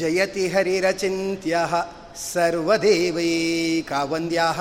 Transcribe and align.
जयति 0.00 0.44
हरिरचिन्त्यः 0.54 1.72
सर्वदेवैकावन्द्याः 2.26 4.60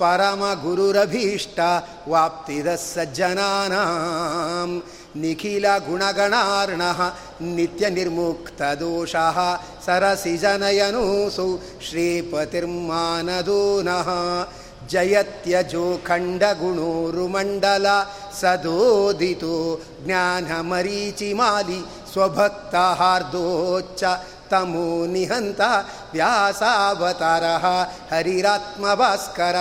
परमगुरुरभीष्टा 0.00 1.68
वाप्तिरस्सज्जनानां 2.12 3.84
निखिलगुणगणार्णः 5.22 7.00
नित्यनिर्मुक्तदोषः 7.56 9.38
सरसिजनयनूसु 9.86 11.46
श्रीपतिर्मानदूनः 11.86 14.08
जयत्यजोखण्डगुणोरुमण्डल 14.92 17.86
सदोदितो 18.40 19.56
ज्ञानमरीचिमालि 20.06 21.80
स्वभक्ताहार्दोच्च 22.12 24.02
ತಮೋ 24.54 25.06
ನಿಹಂತ 25.06 25.60
ವ್ಯಾಸಾವತಾರ 26.12 27.44
ಹರಿರಾತ್ಮಭಾಸ್ಕರ 28.10 29.56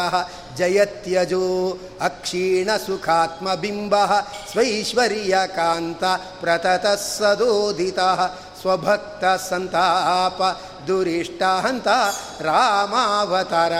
ಜಯತ್ಯಜೋ 0.58 1.46
ಅಕ್ಷೀಣಸುಖಾತ್ಮಬಿಂಬ 2.02 3.96
ಸ್ವೈಶ್ವರ್ಯಕಾಂತ 4.52 6.04
ಪ್ರತತಃ 6.42 6.96
ಸದೋದಿತ 6.96 8.00
ಸ್ವಭಕ್ತ 8.62 9.24
ಸಂತಾಪ 9.50 10.42
ದುರಿಷ್ಟ 10.88 11.44
ಹಂತ 11.66 11.88
ರಾಮಾವತಾರ 12.42 13.74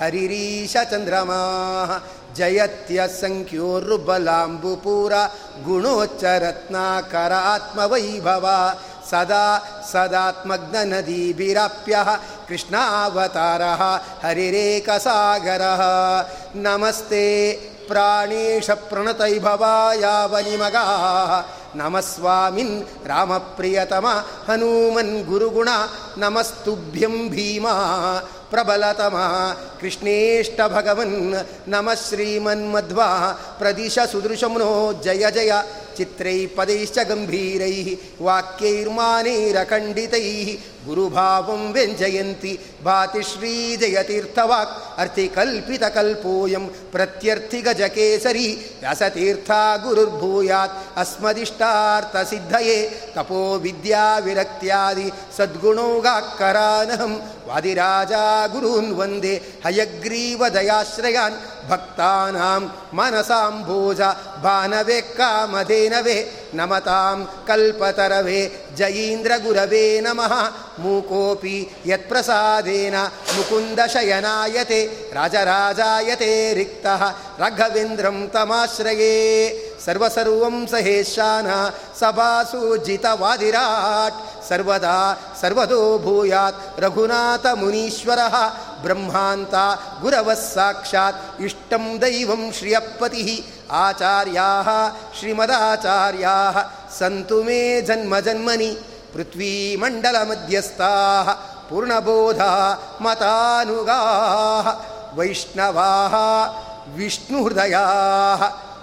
ಹರಿರೀಶ 0.00 0.76
ಚಂದ್ರಮಾ 0.90 1.40
ಸದಾ 9.10 9.44
ಸದಾತ್ಮಗ್ನನದೀಭಿರಾಪ್ಯ 9.92 11.96
ಕೃಷ್ಣಾವತಾರ 12.48 13.62
ಹರಿರೇಕಸಾಗರ 14.24 15.62
ನಮಸ್ತೆ 16.58 17.52
ಪ್ರಾಣೇಶ 17.88 18.70
ಪ್ರಣತೈಭವಾಯಾವನಿಮಗಾ 18.90 20.84
ನಮಸ್ವಾಮಿನ್ 21.76 22.84
ರಾಮಪ್ರಿಯತಮ 23.06 24.06
ಹನುಮನ್ 24.48 25.24
ಗುರುಗುಣ 25.24 25.68
ನಮಸ್ತುಭ್ಯಂ 26.18 27.28
ಭೀಮಾ 27.28 27.74
ಪ್ರಬಲತಮ 28.50 29.16
ಕೃಷ್ಣೇಷ್ಟ 29.80 30.60
ಭಗವನ್ 30.68 31.34
ನಮಃ 31.68 32.08
ಶ್ರೀಮನ್ಮಧ್ವಾ 32.08 33.06
ಪ್ರದಿಶ 33.58 33.98
ಸುದೃಶಮ್ನೋ 34.12 34.92
ಜಯ 35.04 35.30
ಜಯ 35.30 35.52
ಚಿತ್ರೈ 35.96 36.38
ಪದೈಶ್ಚ 36.56 36.98
ಗಂಭೀರೈ 37.08 37.96
ವಾಕ್ಯೈರ್ಮಾನೈರಖಂಡಿತೈ 38.22 40.26
ಗುರುಭಾವಂ 40.86 41.62
ವ್ಯಂಜಯಂತಿ 41.72 42.52
ಭಾತಿ 42.84 43.22
ಶ್ರೀಜಯತೀರ್ಥವಾಕ್ 43.22 44.74
ಅರ್ಥಿಕಲ್ಪಿತಕಲ್ಪೋಯಂ 44.98 46.64
ಪ್ರತ್ಯರ್ಥಿಗಜಕೇಸರಿ 46.90 48.48
ವ್ಯಾಸತೀರ್ಥ 48.80 49.50
ಗುರುರ್ಭೂಯಾತ್ 49.82 50.76
ಅಸ್ಮದಿಷ್ಟಾರ್ಥಸಿದ್ಧಯೇ 50.98 52.78
ತಪೋ 53.14 53.42
ವಿದ್ಯಾ 53.58 54.04
ವಿದ್ಯಾವಿರಕ್ತ್ಯಾದಿ 54.18 55.08
ಸದ್ಗುಣೋಗಾಕ್ಕರಾನಹಂ 55.36 57.12
ವಾದಿರಾಜ 57.46 58.12
ಗುರೂನ್ 58.52 58.90
ವಂದೇ 58.94 59.34
ಹಯಗ್ರೀವದಯಾಶ್ರಯಾನ್ 59.64 61.36
ಭಕ್ತಾನಾಂ 61.68 62.62
ಮನಸಾಂಭೂಜ 62.94 64.00
ಭಾನವೇ 64.44 64.98
ಕಾಮಧೇನವೇ 65.16 66.18
ನಮತಾಂ 66.54 67.18
ಕಲ್ಪತರವೇ 67.48 68.40
ಜಯೀಂದ್ರ 68.74 69.32
ಗುರವೇ 69.44 69.84
ನಮಃ 70.00 70.32
ಮೂಕೋಪಿ 70.78 71.56
ಯತ್ಪ್ರಸಾದೇನ 71.86 72.96
ಮುಕುಂದ 73.36 73.80
ಶಯನಾಯತೆ 73.94 74.80
ರಾಜರಾಜಾಯತೆ 75.16 76.30
ರಿಕ್ತಃ 76.54 77.02
ರಘವೇಂದ್ರಂ 77.40 78.18
ತಮಾಶ್ರಯೇ 78.34 79.14
ಸರ್ವಸರ್ವಂ 79.84 80.56
ಸಹೇಶಾನ 80.66 81.48
ಸಭಾಸು 82.00 82.62
ಜಿತವಾದಿರಾಟ್ 82.86 84.18
ಸರ್ವದಾ 84.48 84.96
ಸರ್ವದೋ 85.40 85.80
ಭೂಯಾತ್ 85.98 86.80
ರಘುನಾಥ 86.80 87.46
ಮುನೀಶ್ವರ 87.54 88.18
ಬ್ರಹ್ಮಾಂತ 88.82 89.54
ಗುರವಃ 90.00 90.42
ಸಾಕ್ಷಾತ್ 90.54 91.42
ಇಷ್ಟಂ 91.42 91.84
ದೈವಂ 92.02 92.42
ಶ್ರಿಯಪತಿ 92.58 93.22
ಆಚಾರ್ಯಾ 93.70 94.48
ಶ್ರೀಮದಾಚಾರ್ಯಾ 95.18 96.34
ಸಂತು 96.98 97.42
ಮೇ 97.42 97.80
ಜನ್ಮ 97.80 98.18
ಜನ್ಮನಿ 98.18 98.70
ಪೃಥ್ವೀಮಂಡಲಮಧ್ಯಸ್ಥಾ 99.12 100.90
ಪೂರ್ಣಬೋಧ 101.68 102.42
ಮತಾನುಗಾ 103.00 104.00
ವೈಷ್ಣವಾ 105.14 105.90
ವಿಷ್ಣುಹೃದಯಾ 106.94 107.84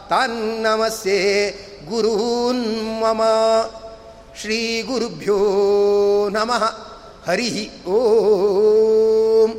ತಾನ್ನಮಸ್ಯೆ 0.09 1.19
ಗುರೂನ್ 1.89 2.65
ಮಮ 3.01 3.21
ಶ್ರೀಗುರುಭ್ಯೋ 4.41 5.37
ನಮಃ 6.29 6.63
ಹರಿ 7.27 7.49
ಓಂ 7.87 9.51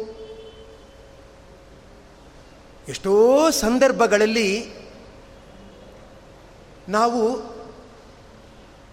ಎಷ್ಟೋ 2.88 3.14
ಸಂದರ್ಭಗಳಲ್ಲಿ 3.50 4.50
ನಾವು 6.88 7.22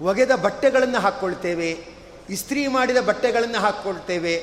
ಒಗೆದ 0.01 0.31
ಬಟ್ಟೆಗಳನ್ನು 0.35 0.99
ಹಾಕ್ಕೊಳ್ತೇವೆ, 0.99 1.69
ಇಸ್ತ್ರಿ 2.29 2.67
ಮಾಡಿದ 2.67 2.97
ಬಟ್ಟೆಗಳನ್ನು 2.97 3.59
ಹಾಕ್ಕೊಳ್ತೇವೆ, 3.59 4.33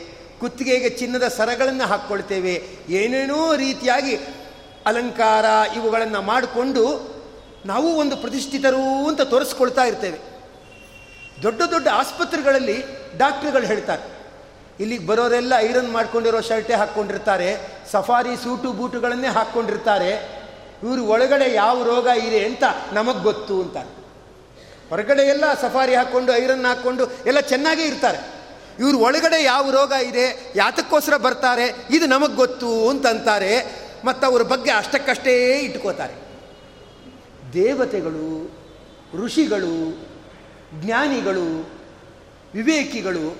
ಕುತ್ತಿಗೆಗೆ 0.41 0.91
ಚಿನ್ನದ 0.91 1.29
ಸರಗಳನ್ನು 1.29 1.87
ಹಾಕ್ಕೊಳ್ತೇವೆ, 1.87 2.55
ಏನೇನೋ 2.89 3.41
ರೀತಿಯಾಗಿ 3.57 4.17
ಅಲಂಕಾರ 4.87 5.45
ಇವುಗಳನ್ನು 5.77 6.23
ಮಾಡಿಕೊಂಡು 6.23 6.85
ನಾವು 7.67 7.89
ಒಂದು 7.97 8.17
ಪ್ರತಿಷ್ಠಿತರು 8.17 8.85
ಅಂತ 9.09 9.21
ತೋರಿಸ್ಕೊಳ್ತಾ 9.21 9.85
ಇರ್ತೇವೆ. 9.85 10.30
ದೊಡ್ಡ 11.43 11.63
ದೊಡ್ಡ 11.63 11.89
ಆಸ್ಪತ್ರೆಗಳಲ್ಲಿ 11.93 12.85
ಡಾಕ್ಟ್ರುಗಳು 13.17 13.67
ಹೇಳ್ತಾರೆ. 13.67 14.03
ಇಲ್ಲಿಗೆ 14.81 15.07
ಬರೋರೆಲ್ಲ 15.07 15.53
ಐರನ್ 15.59 15.91
ಮಾಡ್ಕೊಂಡಿರೋ 15.91 16.41
ಶರ್ಟೇ 16.41 16.75
ಹಾಕ್ಕೊಂಡಿರ್ತಾರೆ, 16.75 17.49
ಸಫಾರಿ 17.93 18.37
ಸೂಟು 18.45 18.73
ಬೂಟುಗಳನ್ನೇ 18.73 19.27
ಹಾಕ್ಕೊಂಡಿರ್ತಾರೆ. 19.27 20.41
ಇವರು 20.83 21.05
ಒಳಗಡೆ 21.05 21.55
ಯಾವ 21.55 21.85
ರೋಗ 21.85 22.07
ಇದೆ 22.07 22.45
ಅಂತ 22.45 22.65
ನಮಗೆ 22.93 23.23
ಗೊತ್ತು 23.23 23.63
ಅಂತ 23.63 23.77
ಹೊರಗಡೆ 24.91 25.23
ಎಲ್ಲ 25.23 25.55
ಸಫಾರಿ 25.55 25.95
ಹಾಕ್ಕೊಂಡು, 25.95 26.33
ಐರನ್ 26.33 26.65
ಹಾಕ್ಕೊಂಡು 26.65 27.05
ಎಲ್ಲ 27.27 27.41
ಚೆನ್ನಾಗೇ 27.41 27.83
ಇರ್ತಾರೆ. 27.83 28.19
ಇವರು 28.79 28.99
ಒಳಗಡೆ 28.99 29.43
ಯಾವ 29.43 29.71
ರೋಗ 29.71 29.93
ಇದೆ, 29.93 30.53
ಯಾತಕ್ಕೋಸ್ಕರ 30.57 31.17
ಬರ್ತಾರೆ, 31.17 31.67
ಇದು 31.91 32.07
ನಮಗೆ 32.07 32.37
ಗೊತ್ತು 32.37 32.89
ಅಂತಂತಾರೆ 32.89 33.53
ಮತ್ತು 34.05 34.27
ಅವ್ರ 34.27 34.43
ಬಗ್ಗೆ 34.43 34.71
ಅಷ್ಟಕ್ಕಷ್ಟೇ 34.71 35.59
ಇಟ್ಕೋತಾರೆ. 35.59 36.15
ದೇವತೆಗಳು, 37.53 38.51
ಋಷಿಗಳು 39.25 40.10
ಜ್ಞಾನಿಗಳು, 40.75 41.71
ವಿವೇಕಿಗಳು, 42.55 43.37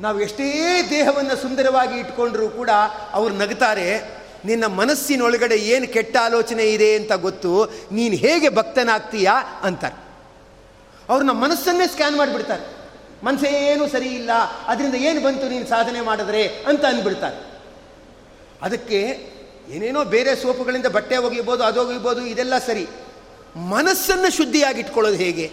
ನಾವು 0.00 0.20
ಎಷ್ಟೇ 0.20 0.46
ದೇಹವನ್ನು 0.90 1.36
ಸುಂದರವಾಗಿ 1.36 2.00
ಇಟ್ಕೊಂಡ್ರೂ 2.00 2.48
ಕೂಡ 2.48 2.70
ಅವರು 3.12 3.34
ನಗ್ತಾರೆ, 3.34 4.16
ನಿನ್ನ 4.44 4.66
ಮನಸ್ಸಿನೊಳಗಡೆ 4.66 5.56
ಏನು 5.56 5.92
ಕೆಟ್ಟ 5.92 6.16
ಆಲೋಚನೆ 6.22 6.64
ಇದೆ 6.64 6.94
ಅಂತ 6.94 7.12
ಗೊತ್ತು, 7.12 7.64
ನೀನು 7.92 8.16
ಹೇಗೆ 8.16 8.48
ಭಕ್ತನಾಗ್ತೀಯಾ 8.48 9.32
ಅಂತಾರೆ. 9.62 9.94
ಅವ್ರನ್ನ 11.08 11.30
ಮನಸ್ಸನ್ನೇ 11.30 11.86
ಸ್ಕ್ಯಾನ್ 11.86 12.16
ಮಾಡಿಬಿಡ್ತಾರೆ. 12.16 12.64
ಮನಸ್ಸೇನು 13.24 13.88
ಸರಿ 13.88 14.08
ಇಲ್ಲ, 14.08 14.30
ಅದರಿಂದ 14.66 14.94
ಏನು 14.94 15.20
ಬಂತು 15.20 15.48
ನೀನು 15.48 15.66
ಸಾಧನೆ 15.66 16.00
ಮಾಡಿದ್ರೆ 16.00 16.46
ಅಂತ 16.46 16.84
ಅಂದ್ಬಿಡ್ತಾರೆ. 16.84 17.38
ಅದಕ್ಕೆ 18.62 19.00
ಏನೇನೋ 19.70 20.04
ಬೇರೆ 20.04 20.36
ಸೋಪುಗಳಿಂದ 20.36 20.86
ಬಟ್ಟೆ 20.86 21.16
ಒಗಿಬೋದು 21.16 21.62
ಅದು 21.64 21.88
ಒಗಿಬೋದು 21.88 22.26
ಇದೆಲ್ಲ 22.26 22.58
ಸರಿ. 22.58 22.86
ಮನಸ್ಸನ್ನು 23.56 24.36
ಶುದ್ಧಿಯಾಗಿಟ್ಕೊಳ್ಳೋದು 24.36 25.16
ಹೇಗೆ? 25.16 25.52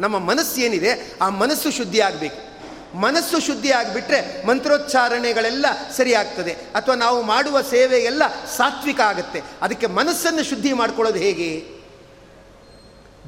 ನಮ್ಮ 0.00 0.18
ಮನಸ್ಸು 0.18 0.60
ಏನಿದೆ, 0.60 1.18
ಆ 1.20 1.28
ಮನಸ್ಸು 1.28 1.70
ಶುದ್ಧಿ 1.70 2.00
ಆಗಬೇಕು. 2.00 2.48
ಮನಸ್ಸು 2.98 3.40
ಶುದ್ಧಿ 3.40 3.70
ಆಗಿಬಿಟ್ರೆ 3.70 4.46
ಮಂತ್ರೋಚ್ಚಾರಣೆಗಳೆಲ್ಲ 4.46 5.66
ಸರಿಯಾಗ್ತದೆ 5.96 6.52
ಅಥವಾ 6.52 6.94
ನಾವು 6.94 7.22
ಮಾಡುವ 7.22 7.60
ಸೇವೆ 7.60 7.98
ಎಲ್ಲ 7.98 8.22
ಸಾತ್ವಿಕ 8.56 9.00
ಆಗುತ್ತೆ. 9.00 9.42
ಅದಕ್ಕೆ 9.62 9.86
ಮನಸ್ಸನ್ನು 9.86 10.42
ಶುದ್ಧಿ 10.42 10.72
ಮಾಡ್ಕೊಳ್ಳೋದು 10.72 11.18
ಹೇಗೆ? 11.18 11.66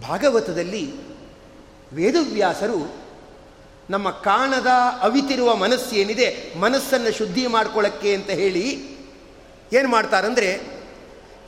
ಭಾಗವತದಲ್ಲಿ 0.08 0.92
ವೇದವ್ಯಾಸರು 1.92 2.96
ನಮ್ಮ 3.90 4.10
ಕಾಣದ 4.10 4.66
ಅವಿತಿರುವ 5.00 5.56
ಮನಸ್ಸು 5.56 5.96
ಏನಿದೆ, 5.96 6.58
ಮನಸ್ಸನ್ನು 6.58 7.12
ಶುದ್ಧಿ 7.12 7.46
ಮಾಡ್ಕೊಳ್ಳೋಕ್ಕೆ 7.46 8.14
ಅಂತ 8.14 8.30
ಹೇಳಿ 8.30 8.68
ಏನು 9.72 9.88
ಮಾಡ್ತಾರಂದರೆ, 9.88 10.60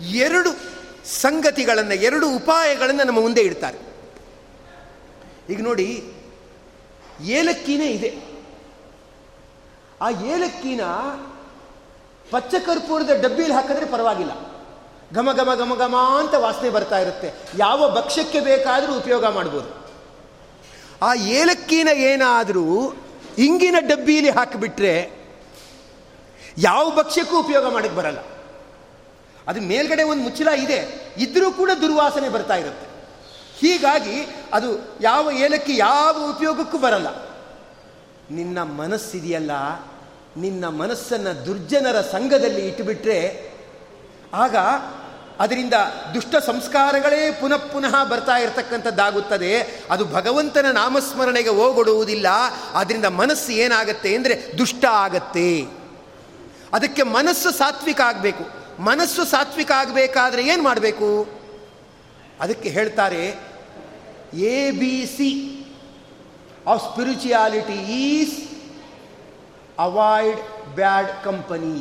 ಎರಡು 0.00 0.81
ಸಂಗತಿಗಳನ್ನು, 1.07 1.95
ಎರಡು 1.95 2.31
ಉಪಾಯಗಳನ್ನು 2.31 3.05
ನಮ್ಮ 3.05 3.21
ಮುಂದೆ 3.21 3.41
ಇಡ್ತಾರೆ. 3.41 3.79
ಈಗ 5.51 5.63
ನೋಡಿ, 5.63 6.05
ಏಲಕ್ಕಿನೇ 7.23 7.87
ಇದೆ. 7.87 8.33
ಆ 10.01 10.11
ಏಲಕ್ಕಿನ 10.11 10.81
ಪಚ್ಚ 12.31 12.55
ಕರ್ಪೂರದ 12.55 13.11
ಡಬ್ಬಿಲಿ 13.21 13.53
ಹಾಕಿದ್ರೆ 13.53 13.87
ಪರವಾಗಿಲ್ಲ. 13.87 14.33
ಘಮ 15.15 15.33
ಘಮ 15.33 15.49
ಘಮ 15.55 15.75
ಘಮ 15.79 15.97
ಅಂತ 15.97 16.35
ವಾಸನೆ 16.35 16.71
ಬರ್ತಾ 16.71 16.99
ಇರುತ್ತೆ. 16.99 17.33
ಯಾವ 17.59 17.91
ಭಕ್ಷ್ಯಕ್ಕೆ 17.91 18.41
ಬೇಕಾದರೂ 18.41 18.95
ಉಪಯೋಗ 18.95 19.27
ಮಾಡ್ಬೋದು. 19.27 19.83
ಆ 21.03 21.15
ಏಲಕ್ಕಿನ 21.15 21.89
ಏನಾದರೂ 21.89 22.95
ಇಂಗಿನ 23.39 23.75
ಡಬ್ಬಿಲಿ 23.81 24.31
ಹಾಕಿಬಿಟ್ರೆ 24.31 25.23
ಯಾವ 26.59 26.91
ಭಕ್ಷ್ಯಕ್ಕೂ 26.91 27.39
ಉಪಯೋಗ 27.39 27.73
ಮಾಡಕ್ಕೆ 27.73 27.97
ಬರಲ್ಲ. 27.97 28.19
ಅದು 29.49 29.61
ಮೇಲ್ಗಡೆ 29.61 30.03
ಒಂದು 30.03 30.23
ಮುಚ್ಚಿಲ 30.23 30.49
ಇದೆ, 30.49 30.81
ಇದ್ರೂ 31.17 31.53
ಕೂಡ 31.53 31.71
ದುರ್ವಾಸನೆ 31.81 32.29
ಬರ್ತಾ 32.29 32.55
ಇರುತ್ತೆ. 32.55 32.87
ಹೀಗಾಗಿ 33.61 34.27
ಅದು 34.53 34.99
ಯಾವ 35.00 35.31
ಏಲಕ್ಕಿ 35.31 35.77
ಯಾವ 35.77 36.31
ಉಪಯೋಗಕ್ಕೂ 36.31 36.79
ಬರಲ್ಲ. 36.79 37.09
ನಿನ್ನ 38.31 38.62
ಮನಸ್ಸಿದೆಯಲ್ಲ, 38.62 39.50
ನಿನ್ನ 40.37 40.69
ಮನಸ್ಸನ್ನು 40.69 41.47
ದುರ್ಜನರ 41.47 42.00
ಸಂಘದಲ್ಲಿ 42.00 42.69
ಇಟ್ಟುಬಿಟ್ರೆ, 42.69 43.50
ಆಗ 44.35 44.56
ಅದರಿಂದ 45.39 45.75
ದುಷ್ಟ 46.15 46.37
ಸಂಸ್ಕಾರಗಳೇ 46.37 47.33
ಪುನಃ 47.33 47.56
ಪುನಃ 47.56 48.05
ಬರ್ತಾ 48.05 48.37
ಇರತಕ್ಕಂಥದ್ದಾಗುತ್ತದೆ. 48.37 49.83
ಅದು 49.91 50.05
ಭಗವಂತನ 50.05 50.67
ನಾಮಸ್ಮರಣೆಗೆ 50.73 51.49
ಹೋಗೊಡುವುದಿಲ್ಲ. 51.49 52.27
ಅದರಿಂದ 52.75 53.05
ಮನಸ್ಸು 53.05 53.53
ಏನಾಗತ್ತೆ 53.53 54.17
ಅಂದರೆ 54.17 54.59
ದುಷ್ಟ 54.59 54.85
ಆಗತ್ತೆ. 54.85 55.62
ಅದಕ್ಕೆ 56.73 57.03
ಮನಸ್ಸು 57.03 57.50
ಸಾತ್ವಿಕ 57.50 58.00
ಆಗಬೇಕು. 58.00 58.62
ಮನಸ್ಸು 58.81 59.25
ಸಾತ್ವಿಕ 59.25 59.71
ಆಗಬೇಕಾದ್ರೆ 59.73 60.43
ಏನು 60.43 60.63
ಮಾಡಬೇಕು? 60.63 61.09
ಅದಕ್ಕೆ 62.41 62.69
ಹೇಳ್ತಾರೆ, 62.69 63.25
A 64.35 64.71
B 64.71 65.07
C 65.07 65.31
of 66.67 66.83
spirituality 66.91 67.79
is 68.05 68.37
avoid 69.79 70.41
bad 70.75 71.25
company. 71.25 71.77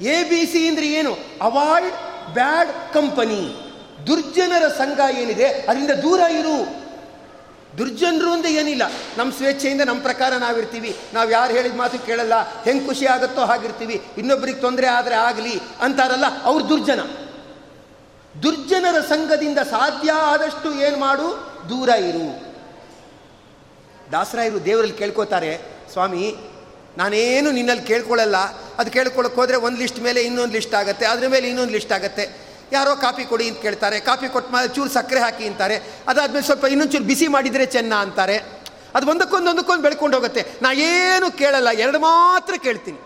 A 0.00 0.16
B 0.30 0.46
C 0.52 0.68
ಅಂದರೆ 0.68 0.86
ಏನು? 0.86 1.12
Avoid 1.42 1.94
bad 2.34 2.72
company. 2.94 3.42
ದುರ್ಜನರ 4.06 4.68
ಸಂಘ 4.68 5.00
ಏನಿದೆ, 5.22 5.46
ಅದರಿಂದ 5.68 5.90
ದೂರ 6.02 6.20
ಇರು. 6.40 6.85
ದುರ್ಜನರು 7.78 8.32
ಅಂತ 8.32 8.46
ಏನಿಲ್ಲ. 8.46 8.82
ನಮ್ಮ 9.18 9.32
ಸ್ವೇಚ್ಛೆಯಿಂದ 9.32 9.80
ನಮ್ಮ 9.80 10.02
ಪ್ರಕಾರ 10.02 10.32
ನಾವಿರ್ತೀವಿ. 10.32 10.96
ನಾವು 11.14 11.30
ಯಾರು 11.30 11.52
ಹೇಳಿದ 11.52 11.74
ಮಾತು 11.74 12.06
ಕೇಳಲ್ಲ. 12.06 12.62
ಹೆಂಗೆ 12.62 12.86
ಖುಷಿ 12.86 13.06
ಆಗುತ್ತೋ 13.06 13.44
ಹಾಗಿರ್ತೀವಿ. 13.44 14.02
ಇನ್ನೊಬ್ಬರಿಗೆ 14.18 14.60
ತೊಂದರೆ 14.60 14.86
ಆದರೆ 14.86 15.14
ಆಗಲಿ 15.14 15.60
ಅಂತಾರಲ್ಲ 15.80 16.42
ಅವ್ರು 16.42 16.68
ದುರ್ಜನ. 16.68 17.00
ದುರ್ಜನರ 18.42 19.00
ಸಂಘದಿಂದ 19.00 19.58
ಸಾಧ್ಯ 19.58 20.12
ಆದಷ್ಟು 20.12 20.74
ಏನು 20.74 20.96
ಮಾಡು? 20.96 21.28
ದೂರ 21.68 21.88
ಇರು. 21.88 22.46
ದಾಸರಾಯರು 24.12 24.64
ದೇವರಲ್ಲಿ 24.64 24.96
ಕೇಳ್ಕೋತಾರೆ, 24.96 25.60
ಸ್ವಾಮಿ, 25.92 26.36
ನಾನೇನು 26.98 27.50
ನಿನ್ನಲ್ಲಿ 27.50 27.84
ಕೇಳ್ಕೊಳ್ಳಲ್ಲ 27.84 28.36
ಅದು 28.78 28.90
ಕೇಳ್ಕೊಳಕ್ಕೆ 28.90 29.40
ಹೋದರೆ 29.40 29.56
ಒಂದು 29.56 29.78
ಲಿಸ್ಟ್ 29.78 30.00
ಮೇಲೆ 30.00 30.22
ಇನ್ನೊಂದು 30.22 30.52
ಲಿಸ್ಟ್ 30.52 30.74
ಆಗುತ್ತೆ. 30.74 31.06
ಅದ್ರ 31.06 31.28
ಮೇಲೆ 31.28 31.48
ಇನ್ನೊಂದು 31.48 31.72
ಲಿಸ್ಟ್ 31.72 31.92
ಆಗುತ್ತೆ. 31.92 32.45
ಯಾರೋ 32.72 32.96
ಕಾಫಿ 32.96 33.24
ಕೊಡಿ 33.24 33.48
ಅಂತ 33.48 33.62
ಕೇಳ್ತಾರೆ, 33.62 34.00
ಕಾಫಿ 34.00 34.28
ಕೊಟ್ಟು 34.28 34.52
ಮೇಲೆ 34.52 34.68
ಚೂರು 34.74 34.90
ಸಕ್ಕರೆ 34.90 35.20
ಹಾಕಿ 35.20 35.46
ಅಂತಾರೆ, 35.46 35.76
ಅದಾದಮೇಲೆ 36.08 36.46
ಸ್ವಲ್ಪ 36.46 36.64
ಇನ್ನೊಂದು 36.64 36.92
ಚೂರು 36.92 37.04
ಬಿಸಿ 37.04 37.26
ಮಾಡಿದರೆ 37.28 37.66
ಚೆನ್ನ 37.66 37.94
ಅಂತಾರೆ. 37.94 38.36
ಅದು 38.94 39.06
ಒಂದಕ್ಕೊಂದು 39.06 39.50
ಒಂದಕ್ಕೊಂದು 39.50 39.82
ಬೆಳ್ಕೊಂಡು 39.82 40.16
ಹೋಗುತ್ತೆ. 40.16 40.42
ನಾ 40.62 40.72
ಏನು 40.72 41.38
ಕೇಳಲ್ಲ, 41.38 41.68
ಎರಡು 41.70 41.98
ಮಾತ್ರ 41.98 42.54
ಕೇಳ್ತೀನಿ. 42.62 42.98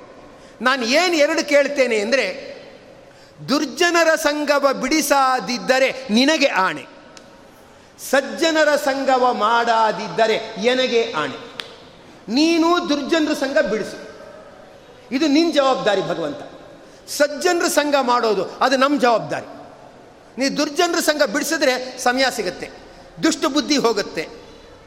ನಾನು 0.62 0.84
ಏನು 0.84 1.14
ಎರಡು 1.14 1.48
ಕೇಳ್ತೇನೆ 1.48 2.00
ಅಂದರೆ, 2.00 2.50
ದುರ್ಜನರ 3.48 4.14
ಸಂಗವ 4.14 4.72
ಬಿಡಿಸಾದಿದ್ದರೆ 4.72 6.06
ನಿನಗೆ 6.10 6.46
ಆಣೆ. 6.46 6.84
ಸಜ್ಜನರ 8.10 8.76
ಸಂಗವ 8.76 9.32
ಮಾಡಾದಿದ್ದರೆ 9.32 10.36
ಎನಗೆ 10.62 11.12
ಆಣೆ. 11.12 11.38
ನೀನು 12.28 12.88
ದುರ್ಜನರ 12.88 13.32
ಸಂಘ 13.32 13.58
ಬಿಡಿಸು. 13.70 13.98
ಇದು 15.10 15.26
ನಿನ್ನ 15.26 15.52
ಜವಾಬ್ದಾರಿ 15.52 16.02
ಭಗವಂತ. 16.02 16.49
ಸಜ್ಜನರ 17.16 17.68
ಸಂಘ 17.68 17.94
ಮಾಡೋದು, 18.00 18.44
ಅದು 18.44 18.76
ನಮ್ಮ 18.76 19.00
ಜವಾಬ್ದಾರಿ. 19.00 19.48
ನೀ 20.38 20.48
ದುರ್ಜನರ 20.48 21.00
ಸಂಘ 21.00 21.22
ಬಿಡಿಸಿದ್ರೆ 21.22 21.98
ಸಮಯ 21.98 22.24
ಸಿಗುತ್ತೆ, 22.36 22.70
ದುಷ್ಟ 23.22 23.44
ಬುದ್ಧಿ 23.46 23.76
ಹೋಗುತ್ತೆ. 23.76 24.28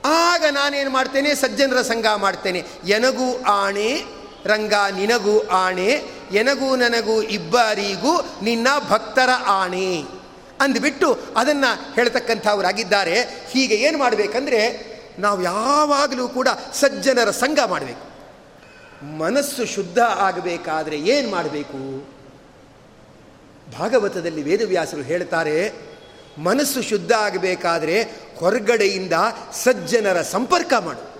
ಆಗ 0.05 0.43
ನಾನೇನು 0.51 0.89
ಮಾಡ್ತೇನೆ, 0.89 1.35
ಸಜ್ಜನರ 1.35 1.81
ಸಂಘ 1.81 2.05
ಮಾಡ್ತೇನೆ. 2.15 2.63
ಎನಗೂ 2.85 3.43
ಆಣೆ, 3.43 4.03
ರಂಗ 4.45 4.73
ನಿನಗೂ 4.95 5.47
ಆಣೆ, 5.47 6.01
ಎನಗೂ 6.31 6.75
ನನಗೂ 6.75 7.21
ಇಬ್ಬರಿಗೂ 7.21 8.25
ನಿನ್ನ 8.41 8.67
ಭಕ್ತರ 8.89 9.29
ಆಣೆ 9.47 10.03
ಅಂದ್ಬಿಟ್ಟು 10.59 11.19
ಅದನ್ನು 11.37 11.93
ಹೇಳ್ತಕ್ಕಂಥವರಾಗಿದ್ದಾರೆ. 11.93 13.21
ಹೀಗೆ 13.51 13.75
ಏನು 13.75 13.97
ಮಾಡಬೇಕಂದ್ರೆ, 13.97 14.61
ನಾವು 15.19 15.41
ಯಾವಾಗಲೂ 15.41 16.27
ಕೂಡ 16.27 16.47
ಸಜ್ಜನರ 16.73 17.31
ಸಂಘ 17.31 17.59
ಮಾಡಬೇಕು. 17.59 18.13
ಮನಸ್ಸು 19.17 19.65
ಶುದ್ಧ 19.65 19.99
ಆಗಬೇಕಾದ್ರೆ 19.99 20.97
ಏನು 20.97 21.31
ಮಾಡಬೇಕು? 21.31 22.12
ಭಾಗವತದಲ್ಲಿ 23.71 24.43
ವೇದವ್ಯಾಸರು 24.43 25.01
ಹೇಳ್ತಾರೆ, 25.01 25.71
ಮನಸ್ಸು 26.37 26.81
ಶುದ್ಧ 26.81 27.11
ಆಗಬೇಕಾದ್ರೆ 27.11 28.03
ಹೊರಗಡೆಯಿಂದ 28.37 29.13
ಸಜ್ಜನರ 29.53 30.21
ಸಂಪರ್ಕ 30.21 30.73
ಮಾಡು. 30.73 31.13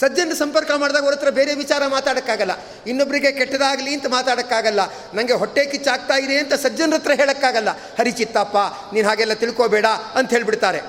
ಸಜ್ಜನರ 0.00 0.34
ಸಂಪರ್ಕ 0.34 0.70
ಮಾಡಿದಾಗ 0.76 1.04
ಅವ್ರ 1.04 1.30
ಬೇರೆ 1.30 1.54
ವಿಚಾರ 1.54 1.86
ಮಾತಾಡೋಕ್ಕಾಗಲ್ಲ. 1.86 2.50
ಇನ್ನೊಬ್ಬರಿಗೆ 2.86 3.32
ಕೆಟ್ಟದಾಗಲಿ 3.32 3.94
ಅಂತ 3.94 4.06
ಮಾತಾಡೋಕ್ಕಾಗಲ್ಲ. 4.06 4.80
ನನಗೆ 5.14 5.32
ಹೊಟ್ಟೆ 5.32 5.66
ಕಿಚ್ಚಾಗ್ತಾ 5.66 6.14
ಇದೆ 6.14 6.38
ಅಂತ 6.38 6.54
ಸಜ್ಜನರ 6.54 6.94
ಹತ್ರ 6.94 7.12
ಹೇಳೋಕ್ಕಾಗಲ್ಲ. 7.14 7.68
ಹರಿಚಿತ್ತಪ್ಪ 7.70 8.56
ನೀನು 8.94 9.08
ಹಾಗೆಲ್ಲ 9.08 9.32
ತಿಳ್ಕೋಬೇಡ 9.32 9.86
ಅಂತ 10.14 10.30
ಹೇಳಿಬಿಡ್ತಾರೆ. 10.30 10.80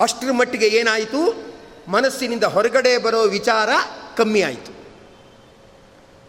ಅಷ್ಟರ 0.00 0.30
ಮಟ್ಟಿಗೆ 0.30 0.66
ಏನಾಯಿತು? 0.66 1.52
ಮನಸ್ಸಿನಿಂದ 1.88 2.44
ಹೊರಗಡೆ 2.44 2.98
ಬರೋ 2.98 3.22
ವಿಚಾರ 3.22 3.68
ಕಮ್ಮಿ 4.16 4.42
ಆಯಿತು. 4.42 4.72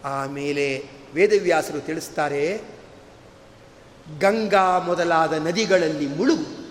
ಆಮೇಲೆ 0.04 0.84
ವೇದವ್ಯಾಸರು 1.14 1.80
ತಿಳಿಸ್ತಾರೆ 1.80 2.73
ಗಂಗಾ 4.20 4.78
ಮೊದಲಾದ 4.78 5.32
ನದಿಗಳಲ್ಲಿ 5.32 6.06
ಮುಳುಗು. 6.06 6.64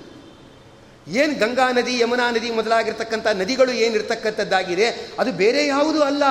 ಏನು 1.07 1.39
ಗಂಗಾ 1.39 1.71
ನದಿ, 1.71 1.99
ಯಮುನಾ 1.99 2.31
ನದಿ 2.31 2.51
ಮೊದಲಾಗಿರ್ತಕ್ಕಂಥ 2.51 3.27
ನದಿಗಳು 3.27 3.71
ಏನಿರ್ತಕ್ಕಂಥದ್ದಾಗಿದೆ 3.71 5.15
ಅದು 5.19 5.31
ಬೇರೆ 5.31 5.67
ಯಾವುದೂ 5.67 6.01
ಅಲ್ಲ. 6.01 6.23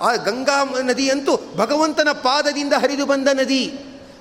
ಆ 0.00 0.14
ಗಂಗಾ 0.14 0.64
ನದಿ 0.64 1.10
ಅಂತೂ 1.10 1.36
ಭಗವಂತನ 1.56 2.08
ಪಾದದಿಂದ 2.12 2.72
ಹರಿದು 2.72 3.06
ಬಂದ 3.06 3.28
ನದಿ. 3.32 3.74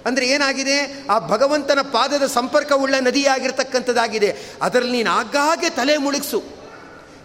ಅಂದರೆ 0.05 0.27
ಏನಾಗಿದೆ? 0.27 1.05
ಆ 1.09 1.19
ಭಗವಂತನ 1.19 1.79
ಪಾದದ 1.81 2.25
ಸಂಪರ್ಕವುಳ್ಳ 2.25 2.95
ನದಿಯಾಗಿರ್ತಕ್ಕಂಥದ್ದಾಗಿದೆ. 2.99 4.35
ಅದರಲ್ಲಿ 4.61 4.91
ನೀನು 4.91 5.11
ಆಗಾಗ್ಗೆ 5.11 5.69
ತಲೆ 5.69 5.97
ಮುಳುಗಿಸು. 5.97 6.43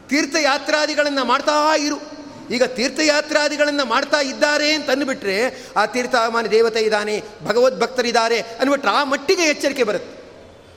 ತೀರ್ಥಯಾತ್ರಾದಿಗಳನ್ನು 0.08 1.24
ಮಾಡ್ತಾ 1.24 1.76
ಇರು. 1.76 2.23
ಈಗ 2.50 2.64
ತೀರ್ಥಯಾತ್ರಾದಿಗಳನ್ನು 2.64 3.84
ಮಾಡ್ತಾ 3.84 4.20
ಇದ್ದಾರೆ 4.20 4.72
ಅಂತ 4.72 4.90
ಅಂದುಬಿಟ್ರೆ, 4.90 5.64
ಆ 5.76 5.86
ತೀರ್ಥಮಾನ 5.86 6.46
ದೇವತೆ 6.46 6.80
ಇದ್ದಾನೆ 6.80 7.22
ಭಗವದ್ಭಕ್ತರಿದ್ದಾರೆ 7.44 8.40
ಅಂದ್ಬಿಟ್ರೆ 8.40 8.90
ಆ 8.90 9.04
ಮಟ್ಟಿಗೆ 9.04 9.42
ಎಚ್ಚರಿಕೆ 9.42 9.82
ಬರುತ್ತೆ. 9.82 10.24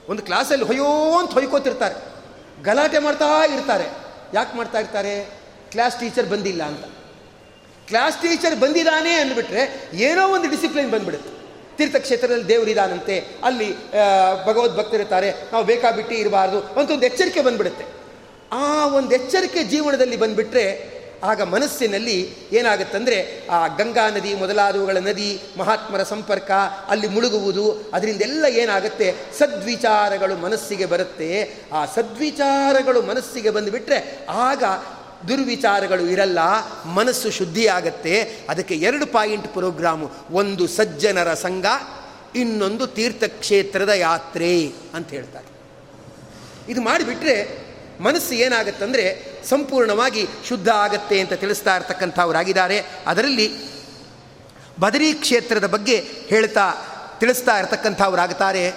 ಒಂದು 0.09 0.21
ಕ್ಲಾಸಲ್ಲಿ 0.23 0.65
ಹೊಯ್ಯೋ 0.65 1.19
ಅಂತ 1.19 1.31
ಹೊಯ್ಕೋತಿರ್ತಾರೆ. 1.31 1.95
ಗಲಾಟೆ 2.63 2.99
ಮಾಡ್ತಾ 2.99 3.53
ಇರ್ತಾರೆ. 3.53 3.83
ಯಾಕೆ 4.33 4.57
ಮಾಡ್ತಾ 4.57 4.79
ಇರ್ತಾರೆ? 4.79 5.25
ಕ್ಲಾಸ್ 5.71 5.99
ಟೀಚರ್ 5.99 6.25
ಬಂದಿಲ್ಲ 6.25 6.63
ಅಂತ. 6.63 6.83
ಕ್ಲಾಸ್ 7.87 8.21
ಟೀಚರ್ 8.21 8.55
ಬಂದಿದ್ದಾನೆ 8.55 9.13
ಅಂದ್ಬಿಟ್ರೆ, 9.13 9.89
ಏನೋ 9.93 10.27
ಒಂದು 10.27 10.49
ಡಿಸಿಪ್ಲಿನ್ 10.49 10.91
ಬಂದ್ಬಿಡುತ್ತೆ. 10.91 11.29
ತೀರ್ಥಕ್ಷೇತ್ರದಲ್ಲಿ 11.77 12.47
ದೇವರಿದಾನಂತೆ 12.47 13.27
ಅಲ್ಲಿ 13.43 13.75
ಭಗವದ್ಭಕ್ತರಿರ್ತಾರೆ 14.45 15.31
ನಾವು 15.31 15.63
ಬೇಕಾಬಿಟ್ಟು 15.65 16.15
ಇರಬಾರ್ದು 16.15 16.59
ಅಂತ 16.59 16.91
ಒಂದು 16.91 17.05
ಎಚ್ಚರಿಕೆ 17.05 17.41
ಬಂದ್ಬಿಡುತ್ತೆ. 17.41 17.85
ಆ 18.51 18.85
ಒಂದು 18.85 19.15
ಎಚ್ಚರಿಕೆ 19.15 19.63
ಜೀವನದಲ್ಲಿ 19.63 20.17
ಬಂದುಬಿಟ್ರೆ 20.17 20.96
ಆಗ 21.23 21.41
ಮನಸ್ಸಿನಲ್ಲಿ 21.41 22.29
ಏನಾಗುತ್ತಂದರೆ 22.51 23.47
ಆ 23.47 23.67
ಗಂಗಾ 23.67 24.09
ನದಿ 24.09 24.33
ಮೊದಲಾದವುಗಳ 24.33 24.97
ನದಿ, 24.97 25.39
ಮಹಾತ್ಮರ 25.57 26.03
ಸಂಪರ್ಕ, 26.03 26.51
ಅಲ್ಲಿ 26.87 27.07
ಮುಳುಗುವುದು 27.07 27.91
ಅದರಿಂದೆಲ್ಲ 27.93 28.45
ಏನಾಗುತ್ತೆ? 28.45 29.15
ಸದ್ವಿಚಾರಗಳು 29.39 30.35
ಮನಸ್ಸಿಗೆ 30.35 30.85
ಬರುತ್ತೆ. 30.85 31.55
ಆ 31.73 31.85
ಸದ್ವಿಚಾರಗಳು 31.85 33.01
ಮನಸ್ಸಿಗೆ 33.01 33.49
ಬಂದುಬಿಟ್ರೆ 33.49 34.25
ಆಗ 34.29 34.63
ದುರ್ವಿಚಾರಗಳು 35.27 36.03
ಇರಲ್ಲ, 36.03 36.39
ಮನಸ್ಸು 36.85 37.31
ಶುದ್ಧಿಯಾಗತ್ತೆ. 37.31 38.21
ಅದಕ್ಕೆ 38.49 38.75
ಎರಡು 38.75 39.05
ಪಾಯಿಂಟ್ 39.05 39.47
ಪ್ರೋಗ್ರಾಮು. 39.47 40.09
ಒಂದು 40.31 40.67
ಸಜ್ಜನರ 40.67 41.33
ಸಂಘ, 41.33 41.65
ಇನ್ನೊಂದು 42.35 42.87
ತೀರ್ಥಕ್ಷೇತ್ರದ 42.87 43.89
ಯಾತ್ರೆ 43.89 44.71
ಅಂತ 44.93 45.09
ಹೇಳ್ತಾರೆ. 45.09 45.57
ಇದು 46.71 46.81
ಮಾಡಿಬಿಟ್ರೆ 46.81 47.66
ಮನಸ್ಸು 48.01 48.33
ಏನಾಗತ್ತಂದರೆ 48.33 49.05
ಸಂಪೂರ್ಣವಾಗಿ 49.49 50.27
ಶುದ್ಧ 50.49 50.69
ಆಗತ್ತೆ 50.69 51.19
ಅಂತ 51.19 51.33
ತಿಳಿಸ್ತಾ 51.33 51.75
ಇರ್ತಕ್ಕಂಥವರಾಗಿದ್ದಾರೆ. 51.75 52.85
ಅದರಲ್ಲಿ 53.07 53.47
ಬದರಿ 54.79 55.13
ಕ್ಷೇತ್ರದ 55.13 55.67
ಬಗ್ಗೆ 55.67 55.97
ಹೇಳ್ತಾ 56.27 56.65
ತಿಳಿಸ್ತಾ 57.19 57.59
ಇರ್ತಕ್ಕಂಥವರಾಗುತ್ತಾರೆ 57.59 58.73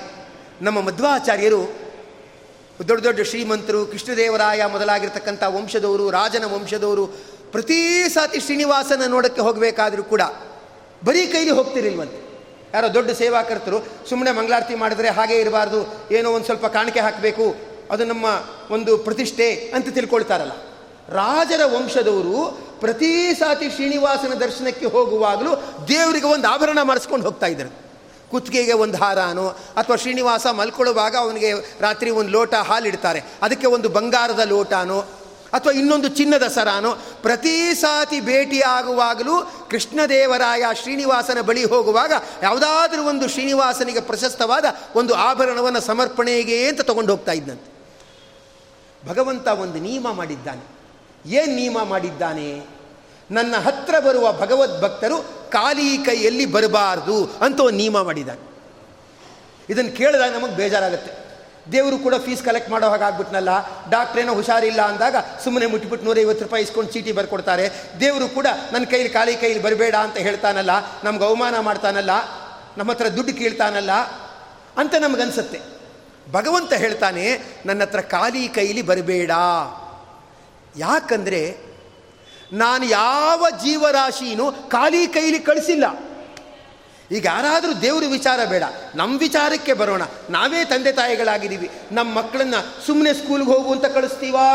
ನಮ್ಮ 0.63 0.81
ಮಧ್ವಾಚಾರ್ಯರು 0.81 1.91
ದೊಡ್ಡ 2.89 3.05
ದೊಡ್ಡ 3.05 3.21
ಶ್ರೀಮಂತರು, 3.21 3.87
ಕೃಷ್ಣದೇವರಾಯ 3.87 4.67
ಮೊದಲಾಗಿರ್ತಕ್ಕಂಥ 4.67 5.43
ವಂಶದವರು, 5.47 6.11
ರಾಜನ 6.11 6.45
ವಂಶದವರು, 6.45 7.07
ಪ್ರತಿ 7.53 8.09
ಸಾತಿ 8.09 8.41
ಶ್ರೀನಿವಾಸನ 8.41 9.03
ನೋಡೋಕ್ಕೆ 9.07 9.41
ಹೋಗಬೇಕಾದರೂ 9.41 10.03
ಕೂಡ 10.03 10.21
ಬರೀ 11.05 11.27
ಕೈಲಿ 11.27 11.51
ಹೋಗ್ತಿರಿಲ್ವಂತೆ 11.51 12.21
ಯಾರೋ 12.75 12.95
ದೊಡ್ಡ 12.95 13.11
ಸೇವಾಕರ್ತರು 13.11 13.79
ಸುಮ್ಮನೆ 14.09 14.31
ಮಂಗಳಾರತಿ 14.31 14.75
ಮಾಡಿದ್ರೆ 14.75 15.09
ಹಾಗೆ 15.09 15.41
ಇರಬಾರ್ದು, 15.41 15.81
ಏನೋ 16.15 16.31
ಒಂದು 16.31 16.47
ಸ್ವಲ್ಪ 16.47 16.67
ಕಾಣಿಕೆ 16.67 17.01
ಹಾಕಬೇಕು 17.01 17.70
ಅದು 17.91 18.05
ನಮ್ಮ 18.05 18.27
ಒಂದು 18.71 18.99
ಪ್ರತಿಷ್ಠೆ 18.99 19.55
ಅಂತ 19.55 19.89
ತಿಳ್ಕೊಳ್ತಾರಲ್ಲ. 19.89 20.53
ರಾಜರ 21.09 21.61
ವಂಶದವರು 21.65 22.59
ಪ್ರತಿ 22.81 23.35
ಸಾತಿ 23.35 23.71
ಶ್ರೀನಿವಾಸನ 23.71 24.35
ದರ್ಶನಕ್ಕೆ 24.35 24.87
ಹೋಗುವಾಗಲೂ 24.87 25.55
ದೇವರಿಗೆ 25.89 26.27
ಒಂದು 26.27 26.49
ಆಭರಣ 26.49 26.79
ಮಾಡಿಸ್ಕೊಂಡು 26.83 27.25
ಹೋಗ್ತಾ 27.25 27.47
ಇದ್ದರು. 27.47 27.91
ಕುತ್ತಿಗೆಗೆ 28.31 28.73
ಒಂದು 28.73 28.99
ಹಾರಾನೋ 28.99 29.49
ಅಥವಾ 29.49 29.97
ಶ್ರೀನಿವಾಸ 29.97 30.47
ಮಲ್ಕೊಳ್ಳುವಾಗ 30.47 31.17
ಅವನಿಗೆ 31.17 31.53
ರಾತ್ರಿ 31.81 32.11
ಒಂದು 32.11 32.31
ಲೋಟ 32.31 32.55
ಹಾಲಿಡ್ತಾರೆ 32.55 33.23
ಅದಕ್ಕೆ 33.43 33.67
ಒಂದು 33.67 33.89
ಬಂಗಾರದ 33.89 34.41
ಲೋಟನೋ 34.49 35.01
ಅಥವಾ 35.53 35.73
ಇನ್ನೊಂದು 35.73 36.09
ಚಿನ್ನದ 36.09 36.47
ಸರಾನೋ 36.47 36.93
ಪ್ರತಿ 37.23 37.75
ಸಾತಿ 37.75 38.21
ಭೇಟಿಯಾಗುವಾಗಲೂ 38.21 39.53
ಕೃಷ್ಣದೇವರಾಯ 39.71 40.65
ಶ್ರೀನಿವಾಸನ 40.83 41.41
ಬಳಿ 41.41 41.65
ಹೋಗುವಾಗ 41.65 42.13
ಯಾವುದಾದ್ರೂ 42.43 43.03
ಒಂದು 43.03 43.29
ಶ್ರೀನಿವಾಸನಿಗೆ 43.29 44.01
ಪ್ರಶಸ್ತವಾದ 44.01 44.65
ಒಂದು 44.95 45.15
ಆಭರಣವನ್ನು 45.15 45.81
ಸಮರ್ಪಣೆಗೆ 45.81 46.69
ಅಂತ 46.69 46.81
ತಗೊಂಡು 46.81 47.11
ಹೋಗ್ತಾ 47.11 47.33
ಇದ್ದಂತೆ 47.33 47.80
ಭಗವಂತ 49.09 49.49
ಒಂದು 49.49 49.79
ನಿಯಮ 49.79 50.13
ಮಾಡಿದ್ದಾನೆ. 50.13 50.65
ಏನು 51.27 51.55
ನಿಯಮ 51.55 51.83
ಮಾಡಿದ್ದಾನೆ? 51.83 52.67
ನನ್ನ 53.31 53.57
ಹತ್ರ 53.57 53.99
ಬರುವ 54.01 54.33
ಭಗವದ್ 54.33 54.83
ಭಕ್ತರು 54.83 55.19
ಖಾಲಿ 55.51 55.99
ಕೈಯಲ್ಲಿ 55.99 56.47
ಬರಬಾರ್ದು 56.47 57.25
ಅಂತ 57.41 57.61
ಒಂದು 57.61 57.79
ನಿಯಮ 57.79 58.03
ಮಾಡಿದ್ದಾನೆ. 58.03 58.41
ಇದನ್ನು 59.69 59.97
ಕೇಳಿದಾಗ 59.97 60.33
ನಮಗೆ 60.33 60.57
ಬೇಜಾರಾಗುತ್ತೆ. 60.57 61.13
ದೇವರು 61.73 61.99
ಕೂಡ 61.99 62.15
ಫೀಸ್ 62.15 62.43
ಕಲೆಕ್ಟ್ 62.45 62.71
ಮಾಡೋ 62.71 62.89
ಹಾಗೆ 62.89 63.05
ಆಗ್ಬಿಟ್ನಲ್ಲ 63.05 63.49
ಡಾಕ್ಟ್ರೇನೋ 63.91 64.35
ಹುಷಾರಿಲ್ಲ 64.35 64.83
ಅಂದಾಗ 64.83 65.17
ಸುಮ್ಮನೆ 65.45 65.67
ಮುಟ್ಬಿಟ್ಟು 65.67 66.07
ನೂರೈವತ್ತು 66.07 66.45
ರೂಪಾಯಿ 66.45 66.65
ಇಸ್ಕೊಂಡು 66.65 66.93
ಚೀಟಿ 66.93 67.13
ಬರ್ಕೊಡ್ತಾರೆ. 67.13 67.71
ದೇವರು 68.01 68.29
ಕೂಡ 68.29 68.47
ನನ್ನ 68.73 68.85
ಕೈಲಿ 68.85 69.09
ಖಾಲಿ 69.09 69.37
ಕೈಲಿ 69.37 69.63
ಬರಬೇಡ 69.63 69.95
ಅಂತ 69.95 70.17
ಹೇಳ್ತಾನಲ್ಲ, 70.17 70.71
ನಮ್ಗೆ 71.05 71.25
ಅವಮಾನ 71.25 71.59
ಮಾಡ್ತಾನಲ್ಲ, 71.59 72.11
ನಮ್ಮ 72.79 72.91
ಹತ್ರ 72.91 73.09
ದುಡ್ಡು 73.09 73.33
ಕೇಳ್ತಾನಲ್ಲ 73.33 73.91
ಅಂತ 74.77 74.95
ನಮಗನ್ಸುತ್ತೆ 75.01 75.80
ಭಗವಂತ 76.31 76.73
ಹೇಳ್ತಾನೆ, 76.73 77.39
ನನ್ನ 77.67 77.83
ಹತ್ರ 77.83 78.01
ಖಾಲಿ 78.01 78.49
ಕೈಲಿ 78.49 78.83
ಬರಬೇಡ. 78.83 79.31
ಯಾಕಂದರೆ, 80.77 81.57
ನಾನು 82.53 82.85
ಯಾವ 82.85 83.47
ಜೀವರಾಶಿನೂ 83.51 84.53
ಖಾಲಿ 84.53 85.07
ಕೈಲಿ 85.07 85.39
ಕಳಿಸಿಲ್ಲ. 85.39 86.11
ಈಗ 87.17 87.27
ಯಾರಾದರೂ 87.27 87.73
ದೇವ್ರ 87.73 88.05
ವಿಚಾರ 88.11 88.45
ಬೇಡ 88.45 88.63
ನಮ್ಮ 88.95 89.19
ವಿಚಾರಕ್ಕೆ 89.19 89.73
ಬರೋಣ. 89.73 90.03
ನಾವೇ 90.31 90.65
ತಂದೆ 90.65 90.93
ತಾಯಿಗಳಾಗಿದ್ದೀವಿ. 90.93 91.71
ನಮ್ಮ 91.93 92.19
ಮಕ್ಕಳನ್ನ 92.19 92.55
ಸುಮ್ಮನೆ 92.87 93.13
ಸ್ಕೂಲ್ಗೆ 93.13 93.51
ಹೋಗು 93.51 93.73
ಅಂತ 93.73 93.85
ಕಳಿಸ್ತೀವಾ? 93.85 94.47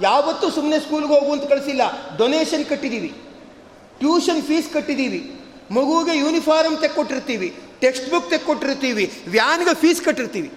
ಯಾವತ್ತೂ 0.00 0.50
ಸುಮ್ಮನೆ 0.50 0.80
ಸ್ಕೂಲ್ಗೆ 0.80 1.20
ಹೋಗು 1.20 1.32
ಅಂತ 1.32 1.44
ಕಳಿಸಿಲ್ಲ. 1.44 1.82
ಡೊನೇಷನ್ 2.16 2.66
ಕಟ್ಟಿದ್ದೀವಿ 2.66 3.08
ಟ್ಯೂಷನ್ 3.98 4.42
ಫೀಸ್ 4.42 4.72
ಕಟ್ಟಿದ್ದೀವಿ 4.72 5.40
ಮಗುವಿಗೆ 5.70 6.18
ಯೂನಿಫಾರ್ಮ್ 6.18 6.78
ತೆಕ್ಕೊಟ್ಟಿರ್ತೀವಿ. 6.78 7.60
ಟೆಕ್ಸ್ಟ್ 7.80 8.10
ಬುಕ್ 8.10 8.30
ತೆಕ್ಕೊಟ್ಟಿರ್ತೀವಿ 8.30 9.22
ವ್ಯಾನ್ಗೆ 9.28 9.74
ಫೀಸ್ 9.74 10.02
ಕಟ್ಟಿರ್ತೀವಿ. 10.02 10.52